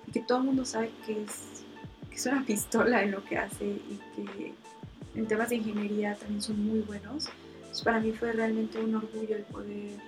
y 0.06 0.12
que 0.12 0.20
todo 0.20 0.38
el 0.38 0.44
mundo 0.44 0.64
sabe 0.64 0.90
que 1.06 1.22
es, 1.22 1.64
que 2.10 2.16
es 2.16 2.26
una 2.26 2.44
pistola 2.44 3.02
en 3.02 3.12
lo 3.12 3.24
que 3.24 3.38
hace 3.38 3.64
y 3.64 4.00
que 4.14 4.54
en 5.16 5.26
temas 5.26 5.48
de 5.48 5.56
ingeniería 5.56 6.14
también 6.14 6.42
son 6.42 6.64
muy 6.64 6.80
buenos. 6.80 7.28
para 7.82 8.00
mí 8.00 8.12
fue 8.12 8.32
realmente 8.32 8.78
un 8.78 8.94
orgullo 8.94 9.36
el 9.36 9.44
poder 9.44 9.98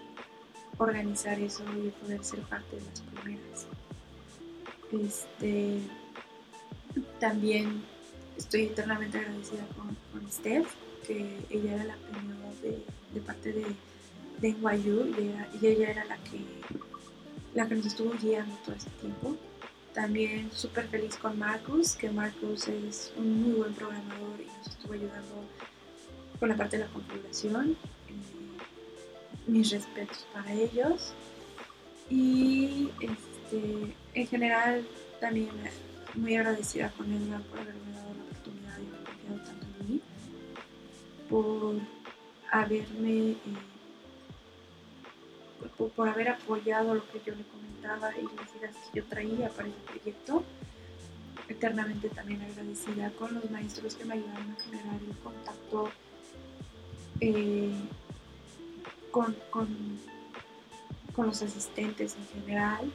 organizar 0.77 1.39
eso 1.41 1.65
y 1.85 1.89
poder 2.03 2.23
ser 2.23 2.41
parte 2.43 2.77
de 2.77 2.83
las 2.83 3.01
primeras. 3.01 3.67
Este, 4.93 5.81
también 7.19 7.83
estoy 8.37 8.65
eternamente 8.65 9.19
agradecida 9.19 9.67
con, 9.77 9.97
con 10.13 10.31
Steph, 10.31 10.69
que 11.07 11.39
ella 11.51 11.75
era 11.75 11.85
la 11.85 11.97
primera 11.97 12.53
de, 12.63 12.85
de 13.15 13.21
parte 13.21 13.53
de, 13.53 13.67
de 14.41 14.53
NYU 14.53 15.07
y, 15.19 15.35
y 15.61 15.67
ella 15.67 15.91
era 15.91 16.05
la 16.05 16.17
que 16.19 16.41
la 17.55 17.67
que 17.67 17.75
nos 17.75 17.87
estuvo 17.87 18.13
guiando 18.23 18.55
todo 18.65 18.77
este 18.77 18.91
tiempo. 19.01 19.37
También 19.99 20.49
súper 20.53 20.87
feliz 20.87 21.17
con 21.17 21.37
Marcus, 21.41 21.97
que 21.97 22.09
Marcus 22.09 22.69
es 22.69 23.13
un 23.17 23.43
muy 23.43 23.53
buen 23.55 23.75
programador 23.75 24.41
y 24.41 24.47
nos 24.47 24.69
estuvo 24.69 24.93
ayudando 24.93 25.45
con 26.39 26.49
la 26.51 26.57
parte 26.57 26.79
de 26.79 26.85
la 26.85 26.91
configuración. 26.91 27.77
Eh, 28.07 29.49
mis 29.49 29.73
respetos 29.73 30.25
para 30.33 30.53
ellos. 30.53 31.15
Y 32.09 32.91
este, 33.01 33.97
en 34.15 34.27
general 34.29 34.87
también 35.21 35.51
muy 36.15 36.37
agradecida 36.37 36.93
con 36.93 37.13
Edgar 37.13 37.43
por 37.43 37.59
haberme 37.59 37.93
dado 37.93 38.15
la 38.15 38.23
oportunidad 38.23 38.79
y 38.79 38.87
haber 38.87 39.05
confiado 39.05 39.51
tanto 39.51 39.67
en 39.81 39.95
mí, 39.95 40.01
por 41.29 41.75
haberme... 42.53 43.31
Eh, 43.33 43.78
por, 45.79 46.09
haber 46.09 46.29
apoyado 46.31 46.95
lo 46.95 47.09
que 47.11 47.21
yo 47.25 47.35
le 47.35 47.45
comentaba 47.45 48.11
y 48.17 48.25
las 48.37 48.55
ideas 48.57 48.75
que 48.77 49.01
yo 49.01 49.07
traía 49.07 49.49
para 49.51 49.69
el 49.69 49.75
proyecto. 49.75 50.43
Eternamente 51.49 52.09
también 52.11 52.43
agradecida 52.43 53.11
con 53.13 53.35
los 53.35 53.51
maestros 53.51 53.95
que 53.95 54.05
me 54.05 54.15
ayudaron 54.15 54.51
a 54.51 54.61
generar 54.61 55.01
el 55.01 55.17
contacto 55.19 55.91
eh, 57.21 57.73
con, 59.11 59.35
con, 59.51 59.69
con 61.15 61.27
los 61.27 61.41
asistentes 61.41 62.17
en 62.17 62.43
general, 62.43 62.93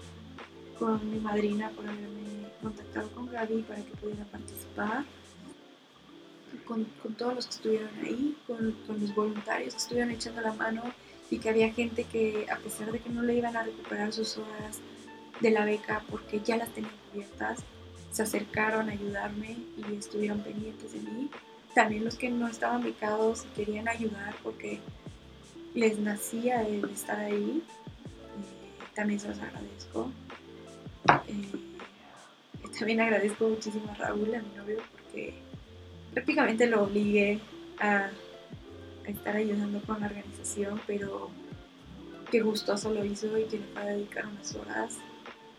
con 0.77 1.09
mi 1.09 1.19
madrina 1.19 1.69
por 1.69 1.87
haberme 1.87 2.49
contactado 2.61 3.09
con 3.11 3.31
Gaby 3.31 3.63
para 3.63 3.81
que 3.83 3.91
pudiera 3.95 4.25
participar. 4.25 5.05
Con, 6.65 6.83
con, 7.01 7.15
todos 7.15 7.33
los 7.33 7.47
que 7.47 7.55
estuvieron 7.55 7.89
ahí, 8.05 8.37
con, 8.45 8.73
con, 8.85 9.01
los 9.01 9.15
voluntarios 9.15 9.73
que 9.73 9.79
estuvieron 9.79 10.11
echando 10.11 10.39
la 10.41 10.53
mano 10.53 10.83
y 11.33 11.39
que 11.39 11.49
había 11.49 11.73
gente 11.73 12.03
que 12.03 12.45
a 12.51 12.57
pesar 12.57 12.91
de 12.91 12.99
que 12.99 13.09
no 13.09 13.23
le 13.23 13.33
iban 13.33 13.57
a 13.57 13.63
recuperar 13.63 14.13
sus 14.13 14.37
horas 14.37 14.79
de 15.39 15.49
la 15.49 15.65
beca 15.65 16.03
porque 16.11 16.39
ya 16.41 16.57
las 16.57 16.69
tenían 16.69 16.93
cubiertas, 17.11 17.57
se 18.11 18.21
acercaron 18.21 18.87
a 18.87 18.91
ayudarme 18.91 19.57
y 19.75 19.95
estuvieron 19.95 20.41
pendientes 20.41 20.93
de 20.93 20.99
mí. 20.99 21.31
También 21.73 22.05
los 22.05 22.17
que 22.17 22.29
no 22.29 22.47
estaban 22.47 22.83
becados 22.83 23.47
querían 23.55 23.87
ayudar 23.87 24.35
porque 24.43 24.79
les 25.73 25.97
nacía 25.97 26.61
el 26.67 26.87
estar 26.91 27.19
ahí, 27.19 27.63
eh, 27.63 28.85
también 28.93 29.19
se 29.19 29.29
los 29.29 29.39
agradezco. 29.39 30.11
Eh, 31.27 31.49
también 32.77 33.01
agradezco 33.01 33.49
muchísimo 33.49 33.89
a 33.89 33.95
Raúl, 33.95 34.35
a 34.35 34.39
mi 34.43 34.55
novio, 34.55 34.77
porque 34.91 35.33
prácticamente 36.13 36.67
lo 36.67 36.83
obligué 36.83 37.39
a 37.79 38.11
estar 39.05 39.35
ayudando 39.35 39.81
con 39.81 39.99
la 39.99 40.07
organización, 40.07 40.79
pero 40.87 41.29
qué 42.31 42.41
gustoso 42.41 42.91
lo 42.91 43.05
hizo 43.05 43.37
y 43.37 43.45
que 43.45 43.59
le 43.59 43.65
pueda 43.65 43.85
dedicar 43.87 44.25
unas 44.27 44.55
horas 44.55 44.97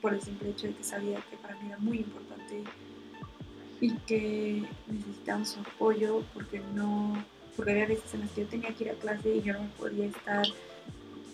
por 0.01 0.15
el 0.15 0.21
simple 0.21 0.51
hecho 0.51 0.67
de 0.67 0.75
que 0.75 0.85
sabía 0.85 1.21
que 1.31 1.37
para 1.37 1.55
mí 1.61 1.69
era 1.69 1.79
muy 1.79 1.99
importante 1.99 2.65
y 3.81 3.93
que 4.07 4.65
necesitaba 4.87 5.45
su 5.45 5.61
apoyo 5.61 6.23
porque 6.33 6.61
no, 6.75 7.23
porque 7.57 7.73
había 7.73 7.87
veces 7.87 8.15
en 8.15 8.21
las 8.21 8.31
que 8.31 8.43
yo 8.43 8.47
tenía 8.49 8.75
que 8.75 8.85
ir 8.85 8.91
a 8.91 8.95
clase 8.95 9.37
y 9.37 9.43
yo 9.43 9.53
no 9.55 9.63
me 9.63 9.69
podía 9.71 10.07
estar 10.07 10.47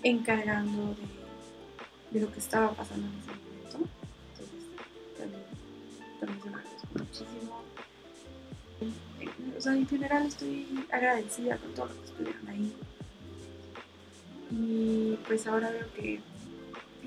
encargando 0.03 0.95
de, 0.95 2.19
de 2.19 2.27
lo 2.27 2.33
que 2.33 2.39
estaba 2.39 2.73
pasando 2.73 3.07
en 3.07 3.19
ese 3.19 3.29
momento. 3.29 3.91
Entonces, 4.33 4.67
también, 5.19 5.43
también 6.19 6.43
se 6.43 6.51
lo 6.51 6.57
agradezco 6.57 6.89
muchísimo 6.95 7.61
o 9.57 9.61
sea, 9.61 9.75
en 9.75 9.87
general 9.87 10.27
estoy 10.27 10.67
agradecida 10.91 11.57
con 11.59 11.75
todo 11.75 11.87
lo 11.87 11.95
que 12.01 12.07
estuvieron 12.07 12.49
ahí. 12.49 12.73
Y 14.51 15.19
pues 15.27 15.47
ahora 15.47 15.71
veo 15.71 15.87
que 15.95 16.21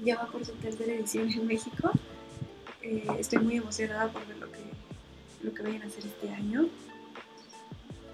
ya 0.03 0.17
va 0.17 0.27
por 0.27 0.45
su 0.45 0.53
tercera 0.53 0.93
edición 0.93 1.29
en 1.31 1.47
México. 1.47 1.91
Eh, 2.81 3.05
estoy 3.19 3.39
muy 3.39 3.57
emocionada 3.57 4.11
por 4.11 4.25
ver 4.27 4.37
lo 4.37 4.51
que, 4.51 4.59
lo 5.41 5.53
que 5.53 5.63
vayan 5.63 5.83
a 5.83 5.85
hacer 5.85 6.05
este 6.05 6.29
año. 6.29 6.67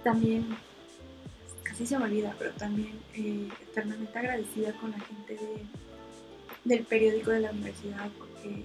También, 0.04 0.46
casi 1.64 1.86
se 1.86 1.98
me 1.98 2.06
olvida, 2.06 2.36
pero 2.40 2.52
también 2.52 3.00
eh, 3.14 3.50
eternamente 3.62 4.18
agradecida 4.18 4.74
con 4.74 4.92
la 4.92 5.00
gente 5.00 5.34
de, 5.34 5.66
del 6.64 6.86
periódico 6.86 7.32
de 7.32 7.42
la 7.42 7.52
universidad 7.52 8.10
porque 8.18 8.64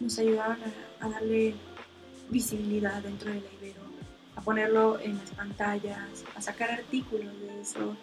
nos 0.00 0.18
ayudaban 0.18 0.58
a, 0.62 1.06
a 1.06 1.08
darle 1.08 1.54
visibilidad 2.30 3.02
dentro 3.02 3.30
de 3.30 3.40
la 3.40 3.52
Ibero 3.60 3.87
a 4.38 4.40
ponerlo 4.40 5.00
en 5.00 5.18
las 5.18 5.30
pantallas, 5.30 6.24
a 6.36 6.40
sacar 6.40 6.70
artículos 6.70 7.40
de 7.40 7.60
eso, 7.60 7.96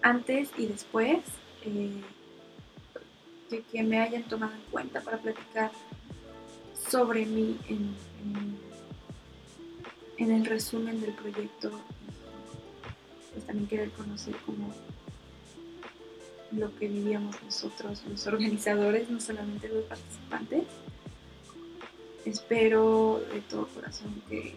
antes 0.00 0.48
y 0.56 0.66
después, 0.66 1.18
eh, 1.64 2.00
que, 3.72 3.82
me 3.82 3.98
hayan 3.98 4.22
tomado 4.24 4.52
en 4.54 4.60
cuenta 4.70 5.00
para 5.00 5.18
platicar 5.18 5.72
sobre 6.88 7.26
mí 7.26 7.58
en, 7.68 7.96
el 10.18 10.46
resumen 10.46 11.00
del 11.00 11.12
proyecto, 11.12 11.72
pues 13.32 13.44
también 13.44 13.66
querer 13.66 13.90
conocer 13.90 14.36
como 14.46 14.72
lo 16.52 16.74
que 16.76 16.86
vivíamos 16.86 17.42
nosotros, 17.42 18.04
los 18.08 18.26
organizadores, 18.28 19.10
no 19.10 19.20
solamente 19.20 19.68
los 19.68 19.84
participantes. 19.84 20.62
Espero 22.24 23.20
de 23.32 23.40
todo 23.42 23.66
corazón 23.66 24.22
que 24.28 24.54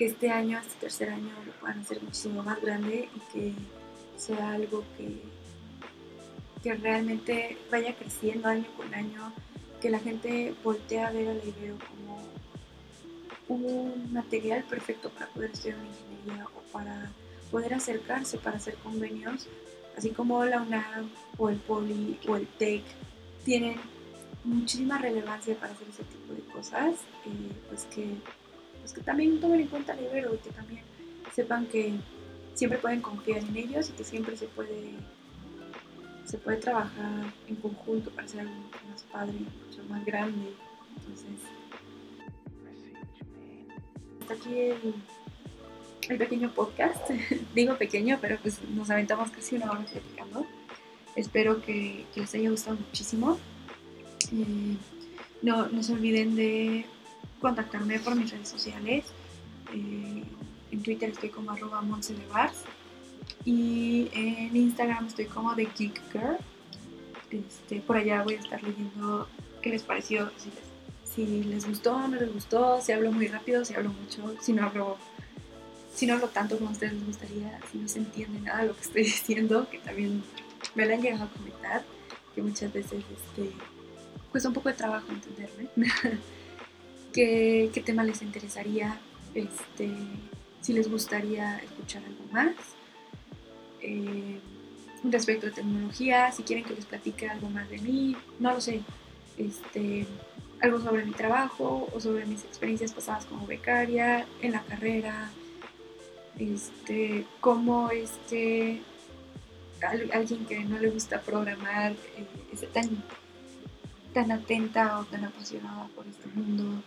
que 0.00 0.06
este 0.06 0.30
año, 0.30 0.58
este 0.58 0.80
tercer 0.80 1.10
año, 1.10 1.30
lo 1.44 1.52
puedan 1.60 1.80
hacer 1.80 2.02
muchísimo 2.02 2.42
más 2.42 2.58
grande 2.62 3.10
y 3.14 3.20
que 3.30 3.52
sea 4.16 4.52
algo 4.52 4.82
que, 4.96 5.20
que 6.62 6.72
realmente 6.72 7.58
vaya 7.70 7.94
creciendo 7.94 8.48
año 8.48 8.64
con 8.78 8.94
año, 8.94 9.30
que 9.78 9.90
la 9.90 9.98
gente 9.98 10.54
voltee 10.64 11.00
a 11.00 11.10
ver 11.10 11.28
al 11.28 11.46
Ibero 11.46 11.76
como 11.86 12.18
un 13.48 14.10
material 14.10 14.64
perfecto 14.64 15.10
para 15.10 15.26
poder 15.26 15.50
estudiar 15.50 15.76
una 15.76 15.88
ingeniería 15.88 16.46
o 16.46 16.72
para 16.72 17.12
poder 17.50 17.74
acercarse 17.74 18.38
para 18.38 18.56
hacer 18.56 18.76
convenios, 18.76 19.48
así 19.98 20.12
como 20.12 20.42
la 20.46 20.62
UNAM 20.62 21.10
o 21.36 21.50
el 21.50 21.58
POLI 21.58 22.20
o 22.26 22.36
el 22.36 22.46
TEC 22.46 22.84
tienen 23.44 23.76
muchísima 24.44 24.96
relevancia 24.96 25.54
para 25.56 25.74
hacer 25.74 25.88
ese 25.90 26.04
tipo 26.04 26.32
de 26.32 26.40
cosas, 26.54 26.94
eh, 27.26 27.52
pues 27.68 27.84
que 27.94 28.14
pues 28.90 28.98
que 28.98 29.04
también 29.04 29.38
tomen 29.40 29.60
en 29.60 29.68
cuenta 29.68 29.92
el 29.92 30.04
Ibero 30.04 30.34
y 30.34 30.38
que 30.38 30.50
también 30.50 30.82
sepan 31.32 31.66
que 31.66 31.92
siempre 32.54 32.78
pueden 32.78 33.00
confiar 33.00 33.38
en 33.38 33.56
ellos 33.56 33.88
y 33.88 33.92
que 33.92 34.02
siempre 34.02 34.36
se 34.36 34.46
puede 34.46 34.94
se 36.24 36.38
puede 36.38 36.58
trabajar 36.58 37.32
en 37.48 37.56
conjunto 37.56 38.10
para 38.10 38.26
hacer 38.26 38.40
algo 38.40 38.54
mucho 38.54 38.78
más 38.88 39.02
padre, 39.04 39.32
mucho 39.32 39.82
más 39.88 40.04
grande. 40.04 40.52
Entonces, 40.96 41.40
hasta 44.20 44.34
aquí 44.34 44.54
el, 44.54 44.94
el 46.08 46.18
pequeño 46.18 46.52
podcast. 46.52 47.10
Digo 47.54 47.76
pequeño, 47.76 48.18
pero 48.20 48.38
pues 48.40 48.60
nos 48.70 48.90
aventamos 48.90 49.30
casi 49.30 49.56
una 49.56 49.72
hora 49.72 49.80
platicando. 49.80 50.46
Espero 51.16 51.60
que, 51.62 52.06
les 52.14 52.34
haya 52.34 52.50
gustado 52.50 52.76
muchísimo. 52.76 53.38
Eh, 54.32 54.76
no, 55.42 55.68
no 55.68 55.82
se 55.82 55.94
olviden 55.94 56.36
de 56.36 56.86
contactarme 57.40 57.98
por 57.98 58.14
mis 58.14 58.30
redes 58.30 58.48
sociales. 58.48 59.06
Eh, 59.72 60.24
en 60.70 60.82
Twitter 60.82 61.10
estoy 61.10 61.30
como 61.30 61.50
arroba 61.50 61.82
Bars 62.32 62.64
y 63.44 64.08
en 64.12 64.54
Instagram 64.54 65.06
estoy 65.06 65.26
como 65.26 65.54
The 65.54 65.68
Geek 65.76 66.00
Girl. 66.12 66.36
Este, 67.30 67.80
por 67.80 67.96
allá 67.96 68.22
voy 68.22 68.34
a 68.34 68.40
estar 68.40 68.62
leyendo 68.62 69.28
qué 69.62 69.70
les 69.70 69.82
pareció, 69.82 70.30
si 70.36 70.50
les, 70.50 71.44
si 71.44 71.44
les 71.44 71.66
gustó 71.66 72.08
no 72.08 72.16
les 72.16 72.32
gustó, 72.32 72.80
si 72.80 72.92
hablo 72.92 73.12
muy 73.12 73.28
rápido, 73.28 73.64
si 73.64 73.74
hablo 73.74 73.90
mucho, 73.90 74.34
si 74.40 74.52
no 74.52 74.64
hablo, 74.64 74.96
si 75.94 76.06
no 76.06 76.14
hablo 76.14 76.28
tanto 76.28 76.56
como 76.56 76.70
a 76.70 76.72
ustedes 76.72 76.94
les 76.94 77.06
gustaría, 77.06 77.60
si 77.70 77.78
no 77.78 77.88
se 77.88 77.98
entiende 77.98 78.40
nada 78.40 78.62
de 78.62 78.68
lo 78.68 78.74
que 78.74 78.82
estoy 78.82 79.02
diciendo, 79.04 79.68
que 79.70 79.78
también 79.78 80.22
me 80.74 80.86
lo 80.86 80.94
han 80.94 81.02
llegado 81.02 81.24
a 81.24 81.28
comentar, 81.28 81.84
que 82.34 82.42
muchas 82.42 82.72
veces 82.72 83.04
este, 83.12 83.52
cuesta 84.30 84.48
un 84.48 84.54
poco 84.54 84.68
de 84.68 84.74
trabajo 84.74 85.06
entenderme. 85.10 85.68
¿Qué, 87.12 87.70
¿Qué, 87.72 87.80
tema 87.80 88.04
les 88.04 88.22
interesaría? 88.22 88.98
Este, 89.34 89.90
si 90.60 90.72
les 90.72 90.90
gustaría 90.90 91.58
escuchar 91.58 92.02
algo 92.04 92.24
más. 92.32 92.54
Eh, 93.82 94.38
respecto 95.04 95.46
a 95.46 95.50
tecnología, 95.50 96.30
si 96.30 96.42
quieren 96.42 96.64
que 96.64 96.74
les 96.74 96.84
platique 96.84 97.28
algo 97.28 97.48
más 97.48 97.68
de 97.70 97.78
mí, 97.78 98.16
no 98.38 98.52
lo 98.52 98.60
sé, 98.60 98.82
este, 99.38 100.06
algo 100.60 100.80
sobre 100.80 101.04
mi 101.04 101.12
trabajo 101.12 101.88
o 101.92 102.00
sobre 102.00 102.26
mis 102.26 102.44
experiencias 102.44 102.92
pasadas 102.92 103.24
como 103.24 103.46
becaria, 103.46 104.26
en 104.42 104.52
la 104.52 104.62
carrera, 104.62 105.30
este, 106.38 107.24
cómo 107.40 107.90
este, 107.90 108.82
alguien 110.12 110.44
que 110.46 110.60
no 110.60 110.78
le 110.78 110.90
gusta 110.90 111.20
programar 111.20 111.92
eh, 111.92 112.26
es 112.52 112.70
tan, 112.72 113.02
tan 114.12 114.30
atenta 114.30 114.98
o 115.00 115.04
tan 115.04 115.24
apasionada 115.24 115.88
por 115.88 116.06
este 116.06 116.28
mundo. 116.34 116.82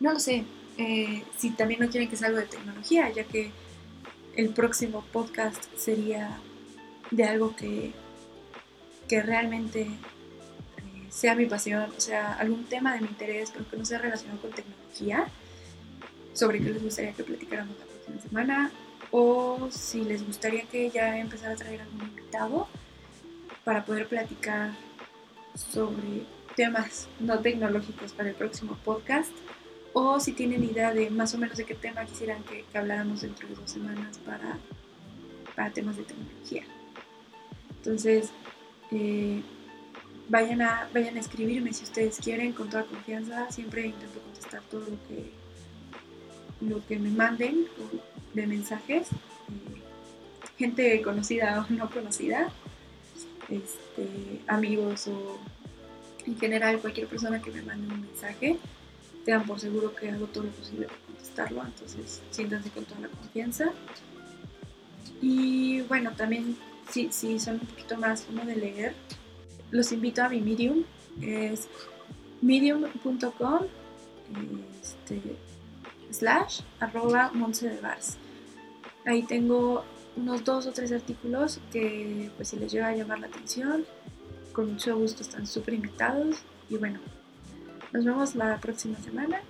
No 0.00 0.12
lo 0.12 0.20
sé, 0.20 0.44
eh, 0.76 1.24
si 1.36 1.50
también 1.50 1.80
no 1.80 1.88
quieren 1.88 2.08
que 2.08 2.16
sea 2.16 2.28
algo 2.28 2.38
de 2.38 2.46
tecnología, 2.46 3.10
ya 3.10 3.24
que 3.24 3.50
el 4.36 4.50
próximo 4.50 5.04
podcast 5.12 5.64
sería 5.76 6.38
de 7.10 7.24
algo 7.24 7.56
que, 7.56 7.92
que 9.08 9.20
realmente 9.20 9.82
eh, 9.82 11.06
sea 11.10 11.34
mi 11.34 11.46
pasión, 11.46 11.90
o 11.96 12.00
sea, 12.00 12.34
algún 12.34 12.64
tema 12.64 12.94
de 12.94 13.00
mi 13.00 13.08
interés, 13.08 13.50
pero 13.50 13.68
que 13.68 13.76
no 13.76 13.84
sea 13.84 13.98
relacionado 13.98 14.40
con 14.40 14.52
tecnología, 14.52 15.26
sobre 16.32 16.60
qué 16.60 16.70
les 16.70 16.82
gustaría 16.82 17.12
que 17.12 17.24
platicáramos 17.24 17.76
la 17.76 17.84
próxima 17.86 18.20
semana, 18.20 18.70
o 19.10 19.68
si 19.72 20.04
les 20.04 20.24
gustaría 20.24 20.62
que 20.66 20.90
ya 20.90 21.18
empezara 21.18 21.54
a 21.54 21.56
traer 21.56 21.80
algún 21.80 22.02
invitado 22.02 22.68
para 23.64 23.84
poder 23.84 24.06
platicar 24.06 24.70
sobre 25.56 26.22
temas 26.54 27.08
no 27.18 27.40
tecnológicos 27.40 28.12
para 28.12 28.28
el 28.28 28.36
próximo 28.36 28.78
podcast 28.84 29.32
o 29.98 30.20
si 30.20 30.32
tienen 30.32 30.62
idea 30.62 30.94
de 30.94 31.10
más 31.10 31.34
o 31.34 31.38
menos 31.38 31.56
de 31.56 31.64
qué 31.64 31.74
tema 31.74 32.04
quisieran 32.04 32.42
que, 32.44 32.64
habláramos 32.78 33.22
dentro 33.22 33.48
de 33.48 33.54
dos 33.56 33.70
semanas 33.70 34.18
para, 34.18 34.58
para 35.56 35.70
temas 35.70 35.96
de 35.96 36.04
tecnología. 36.04 36.64
Entonces, 37.78 38.30
eh, 38.92 39.42
vayan, 40.28 40.62
a, 40.62 40.88
vayan 40.94 41.16
a 41.16 41.20
escribirme 41.20 41.72
si 41.72 41.84
ustedes 41.84 42.18
quieren, 42.18 42.52
con 42.52 42.70
toda 42.70 42.84
confianza. 42.84 43.50
Siempre 43.50 43.86
intento 43.86 44.20
contestar 44.20 44.62
todo 44.70 44.80
lo 44.80 44.96
que, 45.08 45.32
lo 46.60 46.86
que 46.86 46.98
me 46.98 47.10
manden 47.10 47.66
de 48.34 48.46
mensajes. 48.46 49.08
Eh, 49.08 49.82
gente 50.58 51.02
conocida 51.02 51.66
o 51.68 51.72
no 51.72 51.90
conocida, 51.90 52.50
este, 53.48 54.40
amigos 54.46 55.08
o 55.08 55.38
en 56.26 56.38
general 56.38 56.78
cualquier 56.78 57.06
persona 57.06 57.40
que 57.40 57.50
me 57.50 57.62
mande 57.62 57.92
un 57.92 58.02
mensaje 58.02 58.58
tengan 59.28 59.46
por 59.46 59.60
seguro 59.60 59.94
que 59.94 60.08
hago 60.08 60.26
todo 60.28 60.44
lo 60.44 60.50
posible 60.52 60.86
para 60.86 60.98
contestarlo, 61.00 61.62
entonces 61.62 62.22
siéntanse 62.30 62.70
con 62.70 62.86
toda 62.86 63.00
la 63.00 63.08
confianza. 63.08 63.72
Y 65.20 65.82
bueno, 65.82 66.12
también 66.16 66.56
si, 66.90 67.12
si 67.12 67.38
son 67.38 67.56
un 67.60 67.66
poquito 67.66 67.98
más 67.98 68.22
como 68.22 68.46
de 68.46 68.56
leer, 68.56 68.94
los 69.70 69.92
invito 69.92 70.22
a 70.22 70.30
mi 70.30 70.40
Medium, 70.40 70.82
es 71.20 71.68
medium.com 72.40 73.66
este, 74.82 75.20
slash 76.10 76.60
arroba 76.80 77.30
de 77.30 77.80
Bars. 77.82 78.16
Ahí 79.04 79.24
tengo 79.24 79.84
unos 80.16 80.42
dos 80.42 80.66
o 80.66 80.72
tres 80.72 80.90
artículos 80.90 81.60
que 81.70 82.30
pues 82.36 82.48
si 82.48 82.56
les 82.56 82.72
llega 82.72 82.88
a 82.88 82.96
llamar 82.96 83.20
la 83.20 83.26
atención, 83.26 83.84
con 84.54 84.72
mucho 84.72 84.96
gusto 84.96 85.22
están 85.22 85.46
súper 85.46 85.74
invitados 85.74 86.36
y 86.70 86.78
bueno, 86.78 86.98
nos 87.92 88.04
vemos 88.04 88.34
la 88.34 88.58
próxima 88.58 88.98
semana. 88.98 89.40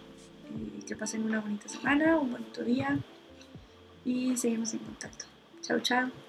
y 0.54 0.82
que 0.82 0.96
pasen 0.96 1.24
una 1.24 1.40
bonita 1.40 1.68
semana, 1.68 2.16
un 2.18 2.32
bonito 2.32 2.64
día 2.64 2.98
y 4.04 4.34
seguimos 4.36 4.72
en 4.72 4.78
contacto. 4.80 5.26
Chao, 5.60 5.80
chao. 5.80 6.27